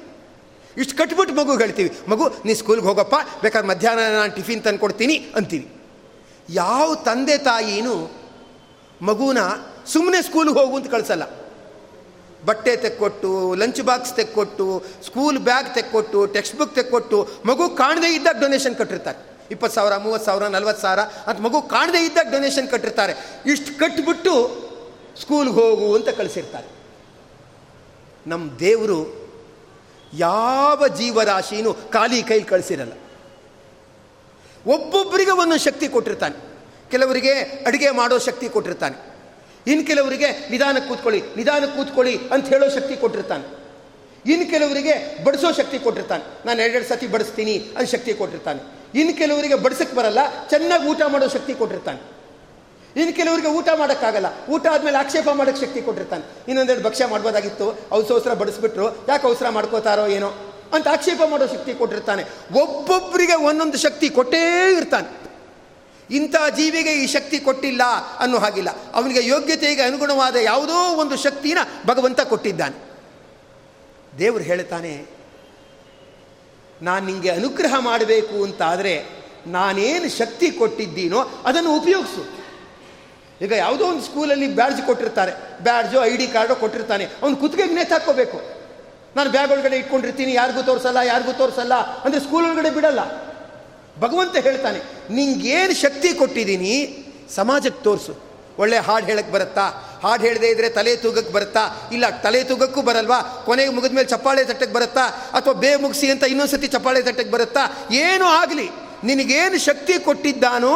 ಇಷ್ಟು 0.77 0.95
ಕಟ್ಬಿಟ್ಟು 0.99 1.33
ಮಗು 1.35 1.57
ಹೇಳ್ತೀವಿ, 1.57 1.89
ಮಗು, 2.11 2.25
ನೀ 2.45 2.53
ಸ್ಕೂಲ್ಗೆ 2.61 2.85
ಹೋಗಪ್ಪ 2.89 3.15
ಬೇಕಾದ್ರೆ 3.41 3.69
ಮಧ್ಯಾಹ್ನ 3.71 4.01
ನಾನು 4.17 4.31
ಟಿಫಿನ್ 4.35 4.63
ತಂದು 4.63 4.79
ಕೊಡ್ತೀನಿ, 4.79 5.15
ಅಂತೀವಿ. 5.35 5.67
ಯಾವ 6.49 6.95
ತಂದೆ 6.95 7.37
ತಾಯಿನೂ 7.37 7.95
ಮಗುನ 9.01 9.39
ಸುಮ್ಮನೆ 9.93 10.21
ಸ್ಕೂಲ್ಗೆ 10.21 10.59
ಹೋಗು 10.59 10.75
ಅಂತ 10.77 10.89
ಕಳಿಸಲ್ಲ. 10.91 11.23
ಬಟ್ಟೆ 12.45 12.75
ತೆಕ್ಕೊಟ್ಟು 12.75 13.29
ಲಂಚ್ 13.55 13.81
ಬಾಕ್ಸ್ 13.81 14.13
ತೆಕ್ಕೊಟ್ಟು 14.15 14.65
ಸ್ಕೂಲ್ 15.05 15.37
ಬ್ಯಾಗ್ 15.39 15.75
ತೆಕ್ಕೊಟ್ಟು 15.75 16.25
ಟೆಕ್ಸ್ಟ್ 16.27 16.55
ಬುಕ್ 16.57 16.75
ತೆಕ್ಕೊಟ್ಟು, 16.75 17.17
ಮಗು 17.45 17.69
ಕಾಣದೇ 17.69 18.09
ಇದ್ದಾಗ 18.15 18.39
ಡೊನೇಷನ್ 18.39 18.75
ಕಟ್ಟಿರ್ತಾರೆ. 18.75 19.19
ಇಪ್ಪತ್ತು 19.51 19.75
ಸಾವಿರ, 19.75 19.97
ಮೂವತ್ತು 19.97 20.25
ಸಾವಿರ, 20.25 20.43
ನಲ್ವತ್ತು 20.47 20.81
ಸಾವಿರ 20.81 21.01
ಅಂತ 21.27 21.39
ಮಗು 21.39 21.61
ಕಾಣದೇ 21.61 22.01
ಇದ್ದಾಗ 22.05 22.31
ಡೊನೇಷನ್ 22.31 22.67
ಕಟ್ಟಿರ್ತಾರೆ. 22.67 23.13
ಇಷ್ಟು 23.45 23.79
ಕಟ್ಟಿಬಿಟ್ಟು 23.79 24.33
ಸ್ಕೂಲ್ಗೆ 25.21 25.53
ಹೋಗು 25.53 25.95
ಅಂತ 25.95 26.09
ಕಳಿಸಿರ್ತಾರೆ. 26.09 26.67
ನಮ್ಮ 28.27 28.59
ದೇವರು 28.59 29.22
ಯಾವ 30.17 30.87
ಜೀವರಾಶಿನೂ 30.87 31.73
ಖಾಲಿ 31.73 32.23
ಕೈಲಿ 32.23 32.43
ಕಳಿಸಿರಲ್ಲ. 32.43 32.91
ಒಬ್ಬೊಬ್ಬರಿಗೆ 34.67 35.31
ಒಂದೊಂದು 35.31 35.63
ಶಕ್ತಿ 35.63 35.87
ಕೊಟ್ಟಿರ್ತಾನೆ. 35.87 36.53
ಕೆಲವರಿಗೆ 36.91 37.31
ಅಡುಗೆ 37.39 37.91
ಮಾಡೋ 37.91 38.19
ಶಕ್ತಿ 38.19 38.49
ಕೊಟ್ಟಿರ್ತಾನೆ. 38.49 39.13
ಇನ್ನು 39.67 39.87
ಕೆಲವರಿಗೆ 39.87 40.49
ನಿಧಾನಕ್ಕೆ 40.49 40.89
ಕೂತ್ಕೊಳ್ಳಿ 40.89 41.23
ನಿಧಾನಕ್ಕೆ 41.37 41.77
ಕೂತ್ಕೊಳ್ಳಿ 41.77 42.17
ಅಂತ 42.31 42.47
ಹೇಳೋ 42.47 42.69
ಶಕ್ತಿ 42.69 42.95
ಕೊಟ್ಟಿರ್ತಾನೆ. 42.95 43.63
ಇನ್ನು 44.31 44.49
ಕೆಲವರಿಗೆ 44.49 45.23
ಬಡಿಸೋ 45.23 45.51
ಶಕ್ತಿ 45.51 45.79
ಕೊಟ್ಟಿರ್ತಾನೆ. 45.79 46.23
ನಾನು 46.45 46.61
ಎರಡೆರಡು 46.61 46.89
ಸತಿ 46.89 47.07
ಬಡಿಸ್ತೀನಿ 47.07 47.59
ಅಂತ 47.77 47.89
ಶಕ್ತಿ 47.89 48.13
ಕೊಟ್ಟಿರ್ತಾನೆ. 48.13 48.83
ಇನ್ನು 48.99 49.17
ಕೆಲವರಿಗೆ 49.17 49.55
ಬಡಿಸಕ್ಕೆ 49.55 49.95
ಬರಲ್ಲ, 49.95 50.49
ಚೆನ್ನಾಗಿ 50.49 50.87
ಊಟ 50.87 51.01
ಮಾಡೋ 51.07 51.27
ಶಕ್ತಿ 51.27 51.53
ಕೊಟ್ಟಿರ್ತಾನೆ. 51.53 52.12
ಇನ್ನು 52.95 53.13
ಕೆಲವರಿಗೆ 53.15 53.49
ಊಟ 53.57 53.69
ಮಾಡೋಕ್ಕಾಗಲ್ಲ. 53.77 54.27
ಊಟ 54.49 54.65
ಆದಮೇಲೆ 54.67 54.97
ಆಕ್ಷೇಪ 54.97 55.29
ಮಾಡೋಕ್ಕೆ 55.29 55.61
ಶಕ್ತಿ 55.65 55.81
ಕೊಟ್ಟಿರ್ತಾನೆ. 55.81 56.23
ಇನ್ನೊಂದೆರಡು 56.47 56.83
ಭಕ್ಷ್ಯ 56.83 57.05
ಮಾಡ್ಬೋದಾಗಿತ್ತು. 57.05 57.67
ಅವಸರ 57.91 58.33
ಬಡಿಸ್ಬಿಟ್ರು. 58.33 58.87
ಯಾಕೆ 59.09 59.27
ಅವಸರ 59.27 59.49
ಮಾಡ್ಕೋತಾರೋ 59.49 60.05
ಏನೋ 60.07 60.29
ಅಂತ 60.73 60.87
ಆಕ್ಷೇಪ 60.87 61.21
ಮಾಡೋ 61.29 61.47
ಶಕ್ತಿ 61.47 61.73
ಕೊಟ್ಟಿರ್ತಾನೆ. 61.73 62.23
ಒಬ್ಬೊಬ್ಬರಿಗೆ 62.61 63.35
ಒಂದೊಂದು 63.45 63.77
ಶಕ್ತಿ 63.77 64.07
ಕೊಟ್ಟೇ 64.09 64.41
ಇರ್ತಾನೆ. 64.77 65.09
ಇಂಥ 66.09 66.35
ಜೀವಿಗೆ 66.57 66.93
ಈ 66.93 67.07
ಶಕ್ತಿ 67.07 67.37
ಕೊಟ್ಟಿಲ್ಲ 67.39 67.83
ಅನ್ನೋ 68.19 68.37
ಹಾಗಿಲ್ಲ. 68.37 68.71
ಅವನಿಗೆ 68.93 69.21
ಯೋಗ್ಯತೆಗೆ 69.27 69.81
ಅನುಗುಣವಾದ 69.81 70.35
ಯಾವುದೋ 70.35 70.77
ಒಂದು 70.95 71.15
ಶಕ್ತಿನ 71.17 71.59
ಭಗವಂತ 71.87 72.21
ಕೊಟ್ಟಿದ್ದಾನೆ. 72.21 72.77
ದೇವರು 74.19 74.43
ಹೇಳ್ತಾನೆ, 74.43 74.93
ನಾನು 76.81 77.05
ನಿಮಗೆ 77.05 77.29
ಅನುಗ್ರಹ 77.29 77.75
ಮಾಡಬೇಕು 77.79 78.43
ಅಂತಾದರೆ 78.43 78.93
ನಾನೇನು 79.47 80.09
ಶಕ್ತಿ 80.17 80.47
ಕೊಟ್ಟಿದ್ದೀನೋ 80.51 81.19
ಅದನ್ನು 81.45 81.71
ಉಪಯೋಗಿಸು. 81.75 82.42
ಈಗ 83.41 83.51
ಯಾವುದೋ 83.51 83.85
ಒಂದು 83.85 84.03
ಸ್ಕೂಲಲ್ಲಿ 84.03 84.55
ಬ್ಯಾಡ್ಜ್ 84.55 84.81
ಕೊಟ್ಟಿರ್ತಾರೆ. 84.85 85.31
ಬ್ಯಾಡ್ಜು, 85.61 86.03
ಐ 86.03 86.17
ಡಿ 86.17 86.27
ಕಾರ್ಡೋ 86.27 86.55
ಕೊಟ್ಟಿರ್ತಾನೆ. 86.55 87.05
ಅವ್ನು 87.21 87.37
ಕುತ್ತಿಗೆಗೆ 87.37 87.75
ನೇತು 87.75 87.93
ಹಾಕ್ಕೋಬೇಕು. 87.93 88.37
ನಾನು 89.15 89.29
ಬ್ಯಾಗ್ 89.29 89.51
ಒಳಗಡೆ 89.51 89.77
ಇಟ್ಕೊಂಡಿರ್ತೀನಿ, 89.77 90.33
ಯಾರಿಗೂ 90.33 90.61
ತೋರಿಸಲ್ಲ 90.61 90.97
ಯಾರಿಗೂ 90.97 91.31
ತೋರಿಸಲ್ಲ 91.31 91.73
ಅಂದರೆ 91.73 92.19
ಸ್ಕೂಲ್ 92.19 92.45
ಒಳಗಡೆ 92.45 92.69
ಬಿಡಲ್ಲ. 92.69 92.99
ಭಗವಂತ 93.99 94.35
ಹೇಳ್ತಾನೆ, 94.35 94.79
ನಿಂಗೇನು 95.09 95.73
ಶಕ್ತಿ 95.73 96.13
ಕೊಟ್ಟಿದ್ದೀನಿ 96.13 96.75
ಸಮಾಜಕ್ಕೆ 97.35 97.83
ತೋರಿಸು. 97.83 98.13
ಒಳ್ಳೆ 98.59 98.77
ಹಾಡು 98.77 99.05
ಹೇಳಕ್ಕೆ 99.05 99.31
ಬರುತ್ತಾ? 99.31 99.65
ಹಾಡು 100.03 100.23
ಹೇಳದೇ 100.23 100.47
ಇದ್ರೆ 100.47 100.69
ತಲೆ 100.69 100.95
ತೂಗಕ್ಕೆ 100.95 101.33
ಬರುತ್ತಾ? 101.33 101.89
ಇಲ್ಲ, 101.91 102.09
ತಲೆ 102.09 102.43
ತೂಗಕ್ಕೂ 102.43 102.81
ಬರಲ್ವಾ? 102.81 103.19
ಕೊನೆಗೆ 103.45 103.71
ಮುಗಿದ 103.71 103.91
ಮೇಲೆ 103.91 104.07
ಚಪ್ಪಾಳೆ 104.07 104.43
ತಟ್ಟಕ್ಕೆ 104.45 104.75
ಬರುತ್ತಾ? 104.75 105.05
ಅಥವಾ 105.33 105.53
ಬೇ 105.53 105.75
ಮುಗಿಸಿ 105.75 106.11
ಅಂತ 106.11 106.23
ಇನ್ನೊಂದ್ಸತಿ 106.23 106.67
ಚಪ್ಪಾಳೆ 106.67 107.01
ತಟ್ಟಕ್ಕೆ 107.01 107.31
ಬರುತ್ತಾ? 107.31 107.63
ಏನೂ 107.91 108.25
ಆಗಲಿ. 108.25 108.69
ನಿನಗೇನು 109.03 109.59
ಶಕ್ತಿ 109.59 109.93
ಕೊಟ್ಟಿದ್ದಾನೋ 109.99 110.75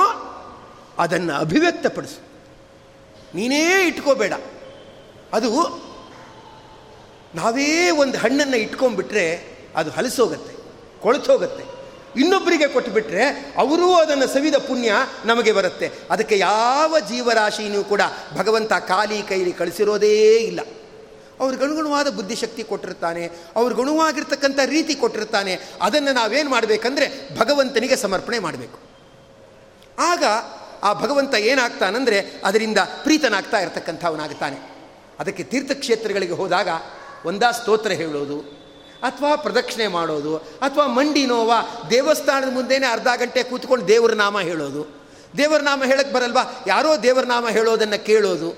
ಅದನ್ನು 1.00 1.34
ಅಭಿವ್ಯಕ್ತಪಡಿಸು. 1.34 2.27
ನೀನೇ 3.38 3.64
ಇಟ್ಕೋಬೇಡ. 3.88 4.34
ಅದು 5.34 5.52
ನಾವೇ 7.36 7.70
ಒಂದು 8.04 8.18
ಹಣ್ಣನ್ನು 8.18 8.58
ಇಟ್ಕೊಂಡ್ಬಿಟ್ರೆ 8.58 9.26
ಅದು 9.76 9.90
ಹಲಸೋಗತ್ತೆ, 9.90 10.54
ಕೊಳತೋಗತ್ತೆ. 11.02 11.64
ಇನ್ನೊಬ್ಬರಿಗೆ 12.22 12.68
ಕೊಟ್ಟುಬಿಟ್ರೆ 12.68 13.24
ಅವರೂ 13.58 13.88
ಅದನ್ನು 13.94 14.28
ಸವಿದ 14.34 14.58
ಪುಣ್ಯ 14.68 14.92
ನಮಗೆ 15.26 15.52
ಬರುತ್ತೆ. 15.52 15.88
ಅದಕ್ಕೆ 16.10 16.36
ಯಾವ 16.38 17.00
ಜೀವರಾಶಿನೂ 17.10 17.82
ಕೂಡ 17.84 18.02
ಭಗವಂತ 18.38 18.74
ಖಾಲಿ 18.88 19.20
ಕೈಲಿ 19.22 19.54
ಕಳಿಸಿರೋದೇ 19.54 20.16
ಇಲ್ಲ. 20.50 20.62
ಅವ್ರಿಗನುಗುಣವಾದ 21.40 22.10
ಬುದ್ಧಿಶಕ್ತಿ 22.10 22.64
ಕೊಟ್ಟಿರ್ತಾನೆ 22.64 23.24
ಅವ್ರಿಗನುವಾಗಿರ್ತಕ್ಕಂಥ 23.56 24.60
ರೀತಿ 24.66 24.94
ಕೊಟ್ಟಿರ್ತಾನೆ, 24.96 25.54
ಅದನ್ನು 25.82 26.12
ನಾವೇನು 26.14 26.50
ಮಾಡಬೇಕಂದ್ರೆ 26.50 27.08
ಭಗವಂತನಿಗೆ 27.38 27.96
ಸಮರ್ಪಣೆ 27.96 28.40
ಮಾಡಬೇಕು. 28.40 28.80
ಆಗ 30.12 30.24
ಆ 30.84 30.94
ಭಗವಂತ 30.94 31.34
ಏನಾಗ್ತಾನಂದರೆ 31.34 32.42
ಅದರಿಂದ 32.46 32.78
ಪ್ರೀತನಾಗ್ತಾ 33.04 33.60
ಇರತಕ್ಕಂಥವನಾಗ್ತಾನೆ. 33.60 34.78
ಅದಕ್ಕೆ 35.20 35.44
ತೀರ್ಥಕ್ಷೇತ್ರಗಳಿಗೆ 35.44 36.34
ಹೋದಾಗ 36.34 36.68
ಒಂದಾ 37.26 37.52
ಸ್ತೋತ್ರ 37.52 37.92
ಹೇಳೋದು, 37.92 38.40
ಅಥವಾ 39.04 39.36
ಪ್ರದಕ್ಷಿಣೆ 39.36 39.88
ಮಾಡೋದು, 39.88 40.38
ಅಥವಾ 40.38 40.88
ಮಂಡಿ 40.88 41.26
ನೋವ, 41.26 41.54
ದೇವಸ್ಥಾನದ 41.90 42.54
ಮುಂದೆನೇ 42.54 42.86
ಅರ್ಧ 42.86 43.08
ಗಂಟೆ 43.16 43.44
ಕೂತ್ಕೊಂಡು 43.44 43.88
ದೇವರ 43.88 44.14
ನಾಮ 44.14 44.40
ಹೇಳೋದು. 44.40 44.98
ದೇವರ 45.38 45.62
ನಾಮ 45.62 45.84
ಹೇಳಕ್ಕೆ 45.84 46.14
ಬರಲ್ವಾ? 46.14 46.64
ಯಾರೋ 46.68 46.98
ದೇವರ 47.04 47.24
ನಾಮ 47.24 47.50
ಹೇಳೋದನ್ನು 47.50 48.06
ಕೇಳೋದು. 48.06 48.50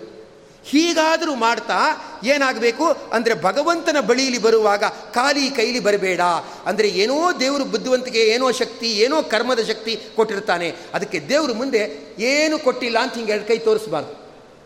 ಹೀಗಾದರೂ 0.63 1.35
ಮಾಡ್ತಾ 1.35 1.75
ಏನಾಗಬೇಕು? 2.23 2.97
ಅಂದರೆ 3.11 3.33
ಭಗವಂತನ 3.33 3.99
ಬಳಿಯಲ್ಲಿ 3.99 4.41
ಬರುವಾಗ 4.41 4.83
ಖಾಲಿ 5.13 5.49
ಕೈಲಿ 5.49 5.79
ಬರಬೇಡ. 5.79 6.21
ಅಂದರೆ 6.65 6.87
ಏನೋ 6.87 7.39
ದೇವರು 7.39 7.65
ಬುದ್ಧಿವಂತಿಕೆ, 7.65 8.19
ಏನೋ 8.19 8.51
ಶಕ್ತಿ, 8.51 8.91
ಏನೋ 8.91 9.23
ಕರ್ಮದ 9.23 9.59
ಶಕ್ತಿ 9.59 9.99
ಕೊಟ್ಟಿರ್ತಾನೆ. 10.15 10.75
ಅದಕ್ಕೆ 10.93 11.19
ದೇವರು 11.19 11.53
ಮುಂದೆ 11.53 12.13
ಏನು 12.19 12.59
ಕೊಟ್ಟಿಲ್ಲ 12.59 12.99
ಅಂತ 12.99 13.13
ಹಿಂಗೆ 13.13 13.31
ಎರಡು 13.31 13.47
ಕೈ 13.47 13.57
ತೋರಿಸ್ಬಾರ್ದು. 13.57 14.13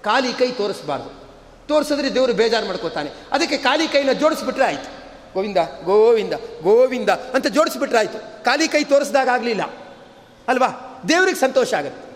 ಖಾಲಿ 0.04 0.34
ಕೈ 0.34 0.52
ತೋರಿಸ್ಬಾರ್ದು. 0.52 1.24
ತೋರಿಸಿದ್ರೆ 1.68 2.14
ದೇವರು 2.14 2.34
ಬೇಜಾರು 2.34 2.66
ಮಾಡ್ಕೋತಾನೆ. 2.66 3.12
ಅದಕ್ಕೆ 3.32 3.58
ಖಾಲಿ 3.58 3.88
ಕೈನ 3.88 4.12
ಜೋಡಿಸ್ಬಿಟ್ರೆ 4.12 4.66
ಆಯಿತು. 4.66 5.04
ಗೋವಿಂದ 5.34 5.58
ಗೋವಿಂದ 5.84 6.34
ಗೋವಿಂದ 6.64 7.10
ಅಂತ 7.10 7.48
ಜೋಡಿಸ್ಬಿಟ್ರೆ 7.48 7.98
ಆಯಿತು. 7.98 8.44
ಖಾಲಿ 8.46 8.68
ಕೈ 8.68 8.84
ತೋರಿಸಿದಾಗ 8.84 9.30
ಆಗಲಿಲ್ಲ. 9.30 9.62
ಅಲ್ವಾ? 10.48 11.02
ದೇವ್ರಿಗೆ 11.10 11.40
ಸಂತೋಷ 11.40 11.74
ಆಗುತ್ತೆ. 11.74 12.14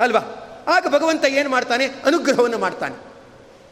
ಅಲ್ವಾ? 0.00 0.20
ಆಗ 0.68 0.86
ಭಗವಂತ 0.88 1.24
ಏನು 1.24 1.50
ಮಾಡ್ತಾನೆ? 1.50 1.86
ಅನುಗ್ರಹವನ್ನು 1.86 2.58
ಮಾಡ್ತಾನೆ. 2.58 3.11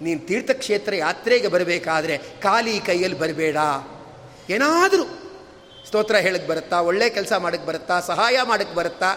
ನೀನು 0.00 0.20
ತೀರ್ಥಕ್ಷೇತ್ರ 0.26 0.94
ಯಾತ್ರೆಗೆ 0.94 1.48
ಬರಬೇಕಾದ್ರೆ 1.48 2.18
ಖಾಲಿ 2.18 2.80
ಕೈಯಲ್ಲಿ 2.80 3.18
ಬರಬೇಡ. 3.18 3.56
ಏನಾದರೂ 4.50 5.04
ಸ್ತೋತ್ರ 5.86 6.16
ಹೇಳಕ್ಕೆ 6.16 6.48
ಬರುತ್ತಾ, 6.48 6.80
ಒಳ್ಳೆ 6.80 7.10
ಕೆಲಸ 7.10 7.32
ಮಾಡಕ್ಕೆ 7.32 7.66
ಬರುತ್ತಾ, 7.66 8.00
ಸಹಾಯ 8.00 8.38
ಮಾಡಕ್ಕೆ 8.42 8.74
ಬರುತ್ತಾ? 8.74 9.10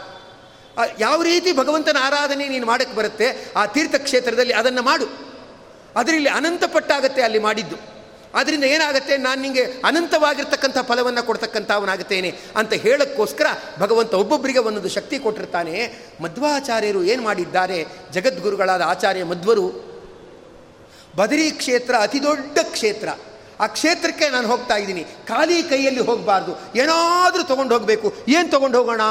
ಯಾವ 1.00 1.22
ರೀತಿ 1.22 1.52
ಭಗವಂತನ 1.54 1.98
ಆರಾಧನೆ 2.02 2.48
ನೀನು 2.48 2.66
ಮಾಡಕ್ಕೆ 2.66 2.96
ಬರುತ್ತೆ, 2.96 3.28
ಆ 3.56 3.66
ತೀರ್ಥಕ್ಷೇತ್ರದಲ್ಲಿ 3.66 4.54
ಅದನ್ನು 4.54 4.82
ಮಾಡು. 4.82 5.08
ಅದರಲ್ಲಿ 5.96 6.30
ಅನಂತ 6.30 6.64
ಪಟ್ಟಾಗತ್ತೆ 6.64 7.22
ಅಲ್ಲಿ 7.22 7.40
ಮಾಡಿದ್ದು. 7.40 7.76
ಅದರಿಂದ 8.36 8.64
ಏನಾಗುತ್ತೆ, 8.64 9.18
ನಾನು 9.18 9.42
ನಿಮಗೆ 9.42 9.62
ಅನಂತವಾಗಿರ್ತಕ್ಕಂಥ 9.62 10.78
ಫಲವನ್ನು 10.82 11.24
ಕೊಡ್ತಕ್ಕಂಥವನಾಗುತ್ತೇನೆ 11.26 12.30
ಅಂತ 12.56 12.74
ಹೇಳೋಕ್ಕೋಸ್ಕರ 12.74 13.46
ಭಗವಂತ 13.80 14.14
ಒಬ್ಬೊಬ್ಬರಿಗೆ 14.14 14.60
ಒಂದೊಂದು 14.60 14.90
ಶಕ್ತಿ 14.90 15.20
ಕೊಟ್ಟಿರ್ತಾನೆ. 15.20 15.76
ಮಧ್ವಾಚಾರ್ಯರು 16.22 17.04
ಏನು 17.04 17.24
ಮಾಡಿದ್ದಾರೆ, 17.24 17.86
ಜಗದ್ಗುರುಗಳಾದ 18.12 18.82
ಆಚಾರ್ಯ 18.82 19.24
ಮಧ್ವರು 19.24 19.93
ಬದರಿ 21.16 21.52
ಕ್ಷೇತ್ರ 21.52 21.96
ಅತಿ 22.02 22.24
ದೊಡ್ಡ 22.24 22.58
ಕ್ಷೇತ್ರ. 22.62 23.10
ಆ 23.60 23.68
ಕ್ಷೇತ್ರಕ್ಕೆ 23.68 24.30
ನಾನು 24.30 24.48
ಹೋಗ್ತಾ 24.48 24.76
ಇದ್ದೀನಿ. 24.76 25.04
ಖಾಲಿ 25.04 25.64
ಕೈಯಲ್ಲಿ 25.64 26.02
ಹೋಗಬಾರ್ದು. 26.02 26.52
ಏನಾದರೂ 26.76 27.44
ತೊಗೊಂಡು 27.44 27.74
ಹೋಗಬೇಕು. 27.74 28.14
ಏನು 28.28 28.52
ತೊಗೊಂಡು 28.52 28.78
ಹೋಗೋಣ? 28.78 29.02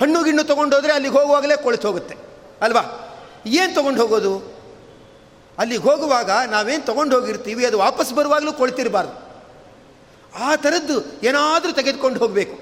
ಹಣ್ಣು 0.00 0.24
ಗಿಣ್ಣು 0.24 0.44
ತೊಗೊಂಡು 0.44 0.76
ಹೋದರೆ 0.76 0.92
ಅಲ್ಲಿಗೆ 0.92 1.14
ಹೋಗುವಾಗಲೇ 1.14 1.56
ಕೊಳೆತು 1.56 1.86
ಹೋಗುತ್ತೆ. 1.86 2.16
ಅಲ್ವಾ? 2.60 3.12
ಏನು 3.46 3.74
ತೊಗೊಂಡು 3.74 4.00
ಹೋಗೋದು? 4.00 4.56
ಅಲ್ಲಿಗೆ 5.58 5.82
ಹೋಗುವಾಗ 5.82 6.30
ನಾವೇನು 6.30 6.86
ತೊಗೊಂಡು 6.86 7.20
ಹೋಗಿರ್ತೀವಿ, 7.20 7.66
ಅದು 7.66 7.78
ವಾಪಸ್ 7.78 8.12
ಬರುವಾಗಲೂ 8.12 8.52
ಕೊಳ್ತಿರಬಾರ್ದು. 8.52 9.26
ಆ 10.44 10.56
ಥರದ್ದು 10.56 11.26
ಏನಾದರೂ 11.26 11.72
ತೆಗೆದುಕೊಂಡು 11.72 12.18
ಹೋಗಬೇಕು. 12.18 12.58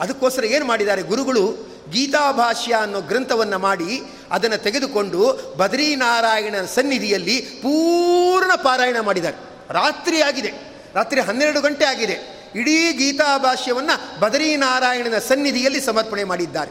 ಅದಕ್ಕೋಸ್ಕರ 0.00 0.44
ಏನು 0.44 0.64
ಮಾಡಿದ್ದಾರೆ 0.64 1.02
ಗುರುಗಳು? 1.02 1.71
ಗೀತಾಭಾಷ್ಯ 1.90 2.74
ಅನ್ನೋ 2.74 3.00
ಗ್ರಂಥವನ್ನು 3.00 3.58
ಮಾಡಿ 3.58 4.00
ಅದನ್ನು 4.30 4.58
ತೆಗೆದುಕೊಂಡು 4.62 5.40
ಬದ್ರೀನಾರಾಯಣನ 5.56 6.64
ಸನ್ನಿಧಿಯಲ್ಲಿ 6.64 7.40
ಪೂರ್ಣ 7.40 8.54
ಪಾರಾಯಣ 8.54 8.96
ಮಾಡಿದ್ದಾರೆ. 9.00 9.36
ರಾತ್ರಿ 9.72 10.22
ಆಗಿದೆ. 10.22 10.52
ರಾತ್ರಿ 10.94 11.20
ಹನ್ನೆರಡು 11.20 11.60
ಗಂಟೆ 11.60 11.84
ಆಗಿದೆ. 11.84 12.42
ಇಡೀ 12.54 12.92
ಗೀತಾಭಾಷ್ಯವನ್ನು 12.92 14.20
ಬದರೀನಾರಾಯಣನ 14.20 15.18
ಸನ್ನಿಧಿಯಲ್ಲಿ 15.18 15.80
ಸಮರ್ಪಣೆ 15.80 16.24
ಮಾಡಿದ್ದಾರೆ. 16.24 16.70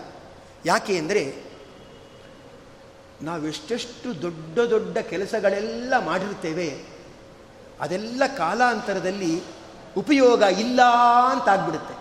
ಯಾಕೆ 0.65 0.98
ಅಂದರೆ 0.98 1.51
ನಾವೆಷ್ಟೆಷ್ಟು 3.22 4.22
ದೊಡ್ಡ 4.22 4.60
ದೊಡ್ಡ 4.60 4.98
ಕೆಲಸಗಳೆಲ್ಲ 4.98 6.06
ಮಾಡಿರ್ತೇವೆ, 6.06 6.70
ಅದೆಲ್ಲ 7.80 8.24
ಕಾಲಾಂತರದಲ್ಲಿ 8.38 9.41
ಉಪಯೋಗ 9.98 10.41
ಇಲ್ಲ 10.41 10.82
ಅಂತಾಗ್ಬಿಡುತ್ತೆ 11.32 12.00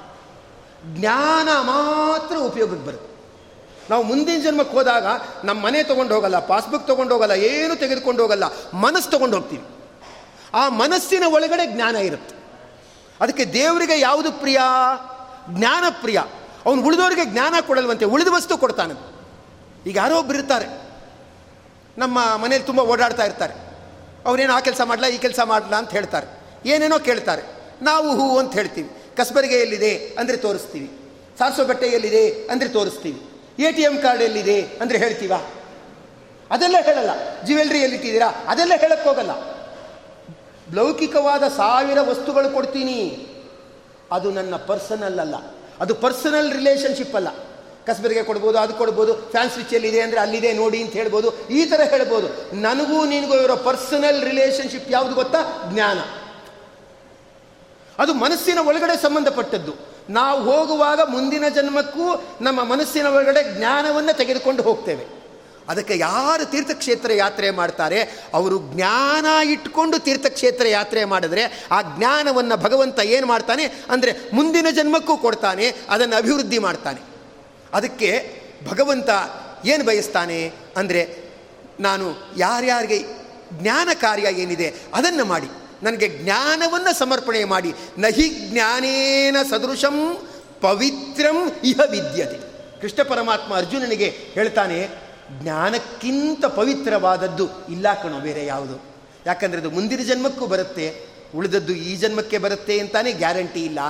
ಜ್ಞಾನ 0.85 1.49
ಮಾತ್ರ 1.61 2.37
ಉಪಯೋಗಕ್ಕೆ 2.37 2.87
ಬರುತ್ತೆ. 2.87 3.11
ನಾವು 3.91 4.03
ಮುಂದಿನ 4.03 4.41
ಜನ್ಮಕ್ಕೆ 4.43 4.77
ಹೋದಾಗ 4.77 5.07
ನಮ್ಮ 5.45 5.65
ಮನೆ 5.65 5.83
ತೊಗೊಂಡು 5.83 6.15
ಹೋಗಲ್ಲ 6.15 6.39
ಪಾಸ್ಬುಕ್ 6.39 6.87
ತೊಗೊಂಡು 6.87 7.15
ಹೋಗಲ್ಲ 7.15 7.33
ಏನು 7.33 7.77
ತೆಗೆದುಕೊಂಡು 7.77 8.23
ಹೋಗಲ್ಲ, 8.23 8.45
ಮನಸ್ಸು 8.75 9.11
ತೊಗೊಂಡು 9.11 9.37
ಹೋಗ್ತೀವಿ. 9.37 9.65
ಆ 10.55 10.69
ಮನಸ್ಸಿನ 10.69 11.23
ಒಳಗಡೆ 11.27 11.67
ಜ್ಞಾನ 11.67 11.97
ಇರುತ್ತೆ. 11.97 12.35
ಅದಕ್ಕೆ 13.21 13.45
ದೇವರಿಗೆ 13.45 14.01
ಯಾವುದು 14.01 14.33
ಪ್ರಿಯ? 14.33 14.59
ಜ್ಞಾನ 15.51 15.85
ಪ್ರಿಯ. 16.01 16.21
ಅವನು 16.67 16.83
ಉಳಿದವರಿಗೆ 16.83 17.25
ಜ್ಞಾನ 17.25 17.55
ಕೊಡಲ್ವಂತೆ, 17.67 18.05
ಉಳಿದ 18.05 18.29
ವಸ್ತು 18.31 18.59
ಕೊಡ್ತಾನೆ. 18.59 18.95
ಈಗ 19.87 19.97
ಯಾರೋ 19.97 20.25
ಇರ್ತಾರೆ. 20.25 20.91
ನಮ್ಮ 21.99 22.37
ಮನೇಲಿ 22.37 22.65
ತುಂಬ 22.65 22.81
ಓಡಾಡ್ತಾ 22.81 23.25
ಇರ್ತಾರೆ. 23.25 23.55
ಅವರೇನು 24.27 24.53
ಆ 24.53 24.61
ಕೆಲಸ 24.61 24.81
ಮಾಡಲ್ಲ 24.85 25.07
ಈ 25.07 25.19
ಕೆಲಸ 25.19 25.41
ಮಾಡಲ್ಲ 25.45 25.77
ಅಂತ 25.77 25.91
ಹೇಳ್ತಾರೆ. 25.91 26.27
ಏನೇನೋ 26.69 26.99
ಕೇಳ್ತಾರೆ. 26.99 27.43
ನಾವು 27.83 28.17
ಹೂ 28.17 28.39
ಅಂತ 28.39 28.53
ಹೇಳ್ತೀವಿ. 28.53 29.00
ಕಸ್ಬರಿಗೆ 29.21 29.61
ಎಲ್ಲಿದೆ 29.67 29.93
ಅಂದರೆ 30.21 30.37
ತೋರಿಸ್ತೀವಿ. 30.47 30.91
ಸಾರಿಸೋ 31.39 31.65
ಬಟ್ಟೆ 31.71 31.89
ಎಲ್ಲಿದೆ 31.97 32.25
ಅಂದರೆ 32.53 32.69
ತೋರಿಸ್ತೀವಿ. 32.77 33.21
ಎ 33.67 33.71
ಟಿ 33.77 33.83
ಎಂ 33.89 33.97
ಕಾರ್ಡ್ 34.03 34.23
ಎಲ್ಲಿದೆ 34.27 34.59
ಅಂದರೆ 34.83 34.99
ಹೇಳ್ತೀವ? 35.05 35.33
ಅದೆಲ್ಲ 36.55 36.77
ಹೇಳಲ್ಲ. 36.87 37.13
ಜ್ಯುವೆಲ್ರಿ 37.47 37.81
ಎಲ್ಲಿಟ್ಟಿದ್ದೀರಾ 37.87 38.29
ಅದೆಲ್ಲ 38.53 38.75
ಹೇಳಕ್ಕೆ 38.83 39.07
ಹೋಗಲ್ಲ. 39.09 39.33
ಲೌಕಿಕವಾದ 40.79 41.45
ಸಾವಿರ 41.61 41.99
ವಸ್ತುಗಳು 42.09 42.49
ಕೊಡ್ತೀನಿ. 42.57 42.99
ಅದು 44.17 44.29
ನನ್ನ 44.39 44.55
ಪರ್ಸನಲ್ 44.71 45.19
ಅಲ್ಲ. 45.25 45.37
ಅದು 45.83 45.93
ಪರ್ಸನಲ್ 46.05 46.51
ರಿಲೇಷನ್ಶಿಪ್ 46.59 47.15
ಅಲ್ಲ. 47.19 47.31
ಕಸ್ಬರಿಗೆ 47.89 48.23
ಕೊಡ್ಬೋದು, 48.31 48.57
ಅದು 48.63 48.73
ಕೊಡ್ಬೋದು 48.81 49.13
ಫ್ಯಾನ್ 49.33 49.51
ಸ್ವಿಚ್ 49.53 49.75
ಎಲ್ಲಿದೆ 49.79 50.01
ಅಂದರೆ 50.07 50.21
ಅಲ್ಲಿದೆ, 50.25 50.51
ನೋಡಿ 50.63 50.79
ಅಂತ 50.85 50.95
ಹೇಳ್ಬೋದು, 51.01 51.29
ಈ 51.59 51.61
ಥರ 51.71 51.81
ಹೇಳ್ಬೋದು. 51.93 52.29
ನನಗೂ 52.67 52.99
ನಿನಗೂ 53.13 53.37
ಇರೋ 53.45 53.57
ಪರ್ಸನಲ್ 53.69 54.21
ರಿಲೇಷನ್ಶಿಪ್ 54.31 54.89
ಯಾವುದು 54.97 55.15
ಗೊತ್ತಾ? 55.21 55.41
ಜ್ಞಾನ. 55.73 55.99
ಅದು 58.01 58.13
ಮನಸ್ಸಿನ 58.15 58.59
ಒಳಗಡೆ 58.71 58.97
ಸಂಬಂಧಪಟ್ಟದ್ದು. 59.03 59.73
ನಾವು 60.11 60.39
ಹೋಗುವಾಗ 60.51 61.01
ಮುಂದಿನ 61.07 61.45
ಜನ್ಮಕ್ಕೂ 61.57 62.07
ನಮ್ಮ 62.41 62.61
ಮನಸ್ಸಿನ 62.65 63.07
ಒಳಗಡೆ 63.07 63.43
ಜ್ಞಾನವನ್ನು 63.57 64.13
ತೆಗೆದುಕೊಂಡು 64.17 64.63
ಹೋಗ್ತೇವೆ. 64.63 65.05
ಅದಕ್ಕೆ 65.69 65.95
ಯಾರು 65.99 66.45
ತೀರ್ಥಕ್ಷೇತ್ರ 66.51 67.11
ಯಾತ್ರೆ 67.13 67.49
ಮಾಡ್ತಾರೆ, 67.51 67.99
ಅವರು 68.35 68.57
ಜ್ಞಾನ 68.73 69.27
ಇಟ್ಕೊಂಡು 69.49 69.99
ತೀರ್ಥಕ್ಷೇತ್ರ 69.99 70.67
ಯಾತ್ರೆ 70.67 71.05
ಮಾಡಿದ್ರೆ 71.05 71.43
ಆ 71.71 71.79
ಜ್ಞಾನವನ್ನು 71.83 72.57
ಭಗವಂತ 72.57 72.99
ಏನು 72.99 73.27
ಮಾಡ್ತಾನೆ? 73.27 73.65
ಅಂದರೆ 73.91 74.13
ಮುಂದಿನ 74.33 74.67
ಜನ್ಮಕ್ಕೂ 74.71 75.17
ಕೊಡ್ತಾನೆ, 75.17 75.69
ಅದನ್ನು 75.91 76.17
ಅಭಿವೃದ್ಧಿ 76.17 76.59
ಮಾಡ್ತಾನೆ. 76.59 77.01
ಅದಕ್ಕೆ 77.75 78.11
ಭಗವಂತ 78.71 79.11
ಏನು 79.67 79.85
ಬಯಸ್ತಾನೆ? 79.85 80.41
ಅಂದರೆ 80.77 81.03
ನಾನು 81.81 82.07
ಯಾರ್ಯಾರಿಗೆ 82.37 82.99
ಜ್ಞಾನ 83.61 83.89
ಕಾರ್ಯ 83.95 84.29
ಏನಿದೆ 84.43 84.69
ಅದನ್ನು 84.95 85.25
ಮಾಡಿ. 85.25 85.51
ನನಗೆ 85.83 86.09
ಜ್ಞಾನವನ್ನು 86.09 86.99
ಸಮರ್ಪಣೆ 86.99 87.45
ಮಾಡಿ. 87.45 87.75
ನಹಿ 87.99 88.29
ಜ್ಞಾನೇನ 88.29 89.37
ಸದೃಶಂ 89.51 90.17
ಪವಿತ್ರಂ 90.61 91.53
ಇಹ 91.65 91.81
ವಿದ್ಯತೆ. 91.91 92.39
ಕೃಷ್ಣ 92.81 93.03
ಪರಮಾತ್ಮ 93.03 93.55
ಅರ್ಜುನನಿಗೆ 93.55 94.09
ಹೇಳ್ತಾನೆ, 94.33 94.89
ಜ್ಞಾನಕ್ಕಿಂತ 95.43 96.45
ಪವಿತ್ರವಾದದ್ದು 96.45 97.49
ಇಲ್ಲ 97.71 98.03
ಕಣೋ, 98.03 98.21
ಬೇರೆ 98.21 98.47
ಯಾವುದು? 98.47 98.77
ಯಾಕಂದರೆ 99.27 99.61
ಅದು 99.61 99.71
ಮುಂದಿನ 99.71 100.03
ಜನ್ಮಕ್ಕೂ 100.03 100.47
ಬರುತ್ತೆ, 100.47 101.07
ಉಳಿದದ್ದು 101.37 101.73
ಈ 101.73 101.97
ಜನ್ಮಕ್ಕೆ 101.97 102.39
ಬರುತ್ತೆ 102.39 102.79
ಅಂತಾನೆ 102.79 103.13
ಗ್ಯಾರಂಟಿ 103.13 103.65
ಇಲ್ಲ 103.65 103.81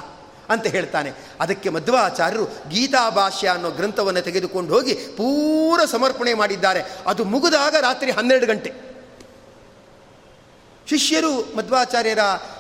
ಅಂತ 0.48 0.66
ಹೇಳ್ತಾನೆ. 0.66 1.12
ಅದಕ್ಕೆ 1.40 1.68
ಮಧ್ವಾಚಾರ್ಯರು 1.68 2.44
ಗೀತಾಭಾಷ್ಯ 2.44 3.48
ಅನ್ನೋ 3.48 3.70
ಗ್ರಂಥವನ್ನು 3.70 4.20
ತೆಗೆದುಕೊಂಡು 4.20 4.74
ಹೋಗಿ 4.74 4.94
ಪೂರ 4.94 5.81
ಸಮರ್ಪಣೆ 5.85 6.35
ಮಾಡಿದ್ದಾರೆ. 6.35 6.83
ಅದು 7.07 7.24
ಮುಗಿದಾಗ 7.24 7.74
ರಾತ್ರಿ 7.81 8.11
ಹನ್ನೆರಡು 8.11 8.46
ಗಂಟೆ. 8.46 8.89
ಶಿಷ್ಯರು 10.90 11.57
ಮಧ್ವಾಚಾರ್ಯರ 11.57 12.18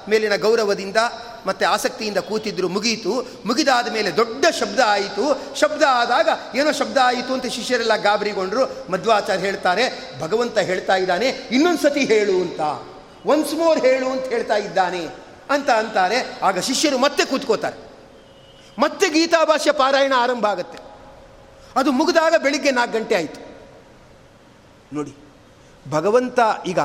ಮೇಲಿನ 0.08 0.36
ಗೌರವದಿಂದ 0.36 0.96
ಮತ್ತು 1.46 1.72
ಆಸಕ್ತಿಯಿಂದ 1.72 2.18
ಕೂತಿದ್ರು 2.18 2.68
ಮುಗಿಯಿತು 2.68 3.26
ಮುಗಿದಾದ 3.46 3.92
ಮೇಲೆ 3.92 4.16
ದೊಡ್ಡ 4.16 4.44
ಶಬ್ದ 4.60 4.80
ಆಯಿತು. 4.86 5.56
ಶಬ್ದ 5.56 5.82
ಆದಾಗ 5.88 6.28
ಏನೋ 6.54 6.72
ಶಬ್ದ 6.72 6.98
ಆಯಿತು 7.04 7.34
ಅಂತ 7.34 7.46
ಶಿಷ್ಯರೆಲ್ಲ 7.46 7.96
ಗಾಬರಿಗೊಂಡ್ರು. 7.96 8.92
ಮಧ್ವಾಚಾರ್ಯ 8.92 9.42
ಹೇಳ್ತಾರೆ, 9.42 10.14
ಭಗವಂತ 10.20 10.58
ಹೇಳ್ತಾ 10.58 10.96
ಇದ್ದಾನೆ 10.96 11.26
ಇನ್ನೊಂದು 11.26 11.82
ಸತಿ 11.82 12.04
ಹೇಳು 12.04 12.32
ಅಂತ. 12.32 12.60
ಒನ್ಸ್ 13.26 13.54
ಮೋರ್ 13.54 13.80
ಹೇಳು 13.80 14.08
ಅಂತ 14.08 14.24
ಹೇಳ್ತಾ 14.24 14.56
ಇದ್ದಾನೆ. 14.56 15.08
ಅಂತ 15.50 15.70
ಅಂತಾರೆ. 15.70 16.38
ಆಗ 16.42 16.58
ಶಿಷ್ಯರು 16.58 16.98
ಮತ್ತೆ 16.98 17.24
ಕೂತ್ಕೋತಾರೆ. 17.24 17.92
ಮತ್ತೆ 18.78 19.08
ಗೀತಾಭಾಷ್ಯ 19.08 19.72
ಪಾರಾಯಣ 19.72 20.12
ಆರಂಭ 20.16 20.46
ಆಗುತ್ತೆ. 20.46 20.78
ಅದು 21.76 21.92
ಮುಗಿದಾಗ 21.92 22.34
ಬೆಳಿಗ್ಗೆ 22.42 22.70
ನಾಲ್ಕು 22.70 22.98
ಗಂಟೆ 22.98 23.14
ಆಯಿತು. 23.14 23.40
ನೋಡಿ 24.92 25.29
ಭಗವಂತ 25.90 26.38
ಈಗ 26.66 26.78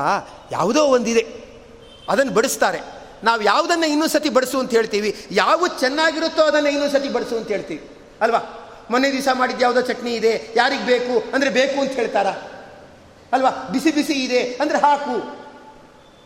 ಯಾವುದೋ 0.52 0.84
ಒಂದಿದೆ. 0.84 1.26
ಅದನ್ನು 2.08 2.32
ಬಡಿಸ್ತಾರೆ. 2.32 2.80
ನಾವು 3.24 3.42
ಯಾವುದನ್ನು 3.42 3.86
ಇನ್ನೊಂದು 3.86 4.12
ಸತಿ 4.12 4.28
ಬಡಿಸು 4.28 4.58
ಅಂತ 4.58 4.70
ಹೇಳ್ತೀವಿ. 4.70 5.26
ಯಾವುದು 5.30 5.80
ಚೆನ್ನಾಗಿರುತ್ತೋ 5.80 6.42
ಅದನ್ನು 6.42 6.68
ಇನ್ನೊಂದು 6.68 6.92
ಸತಿ 6.92 7.08
ಬಡಿಸು 7.08 7.36
ಅಂತ 7.36 7.48
ಹೇಳ್ತೀವಿ. 7.48 7.90
ಅಲ್ವಾ? 8.20 8.38
ಮೊನ್ನೆ 8.90 9.12
ದಿವಸ 9.12 9.28
ಮಾಡಿದ್ದು 9.32 9.62
ಯಾವುದೋ 9.62 9.80
ಚಟ್ನಿ 9.80 10.14
ಇದೆ. 10.14 10.52
ಯಾರಿಗೆ 10.56 10.86
ಬೇಕು? 10.86 11.34
ಅಂದರೆ 11.34 11.50
ಬೇಕು 11.50 11.80
ಅಂತ 11.80 11.92
ಹೇಳ್ತಾರ? 11.92 12.26
ಅಲ್ವಾ? 13.32 13.50
ಬಿಸಿ 13.50 13.90
ಬಿಸಿ 13.92 14.12
ಇದೆ. 14.12 14.42
ಅಂದರೆ 14.42 14.78
ಹಾಕು. 14.78 15.36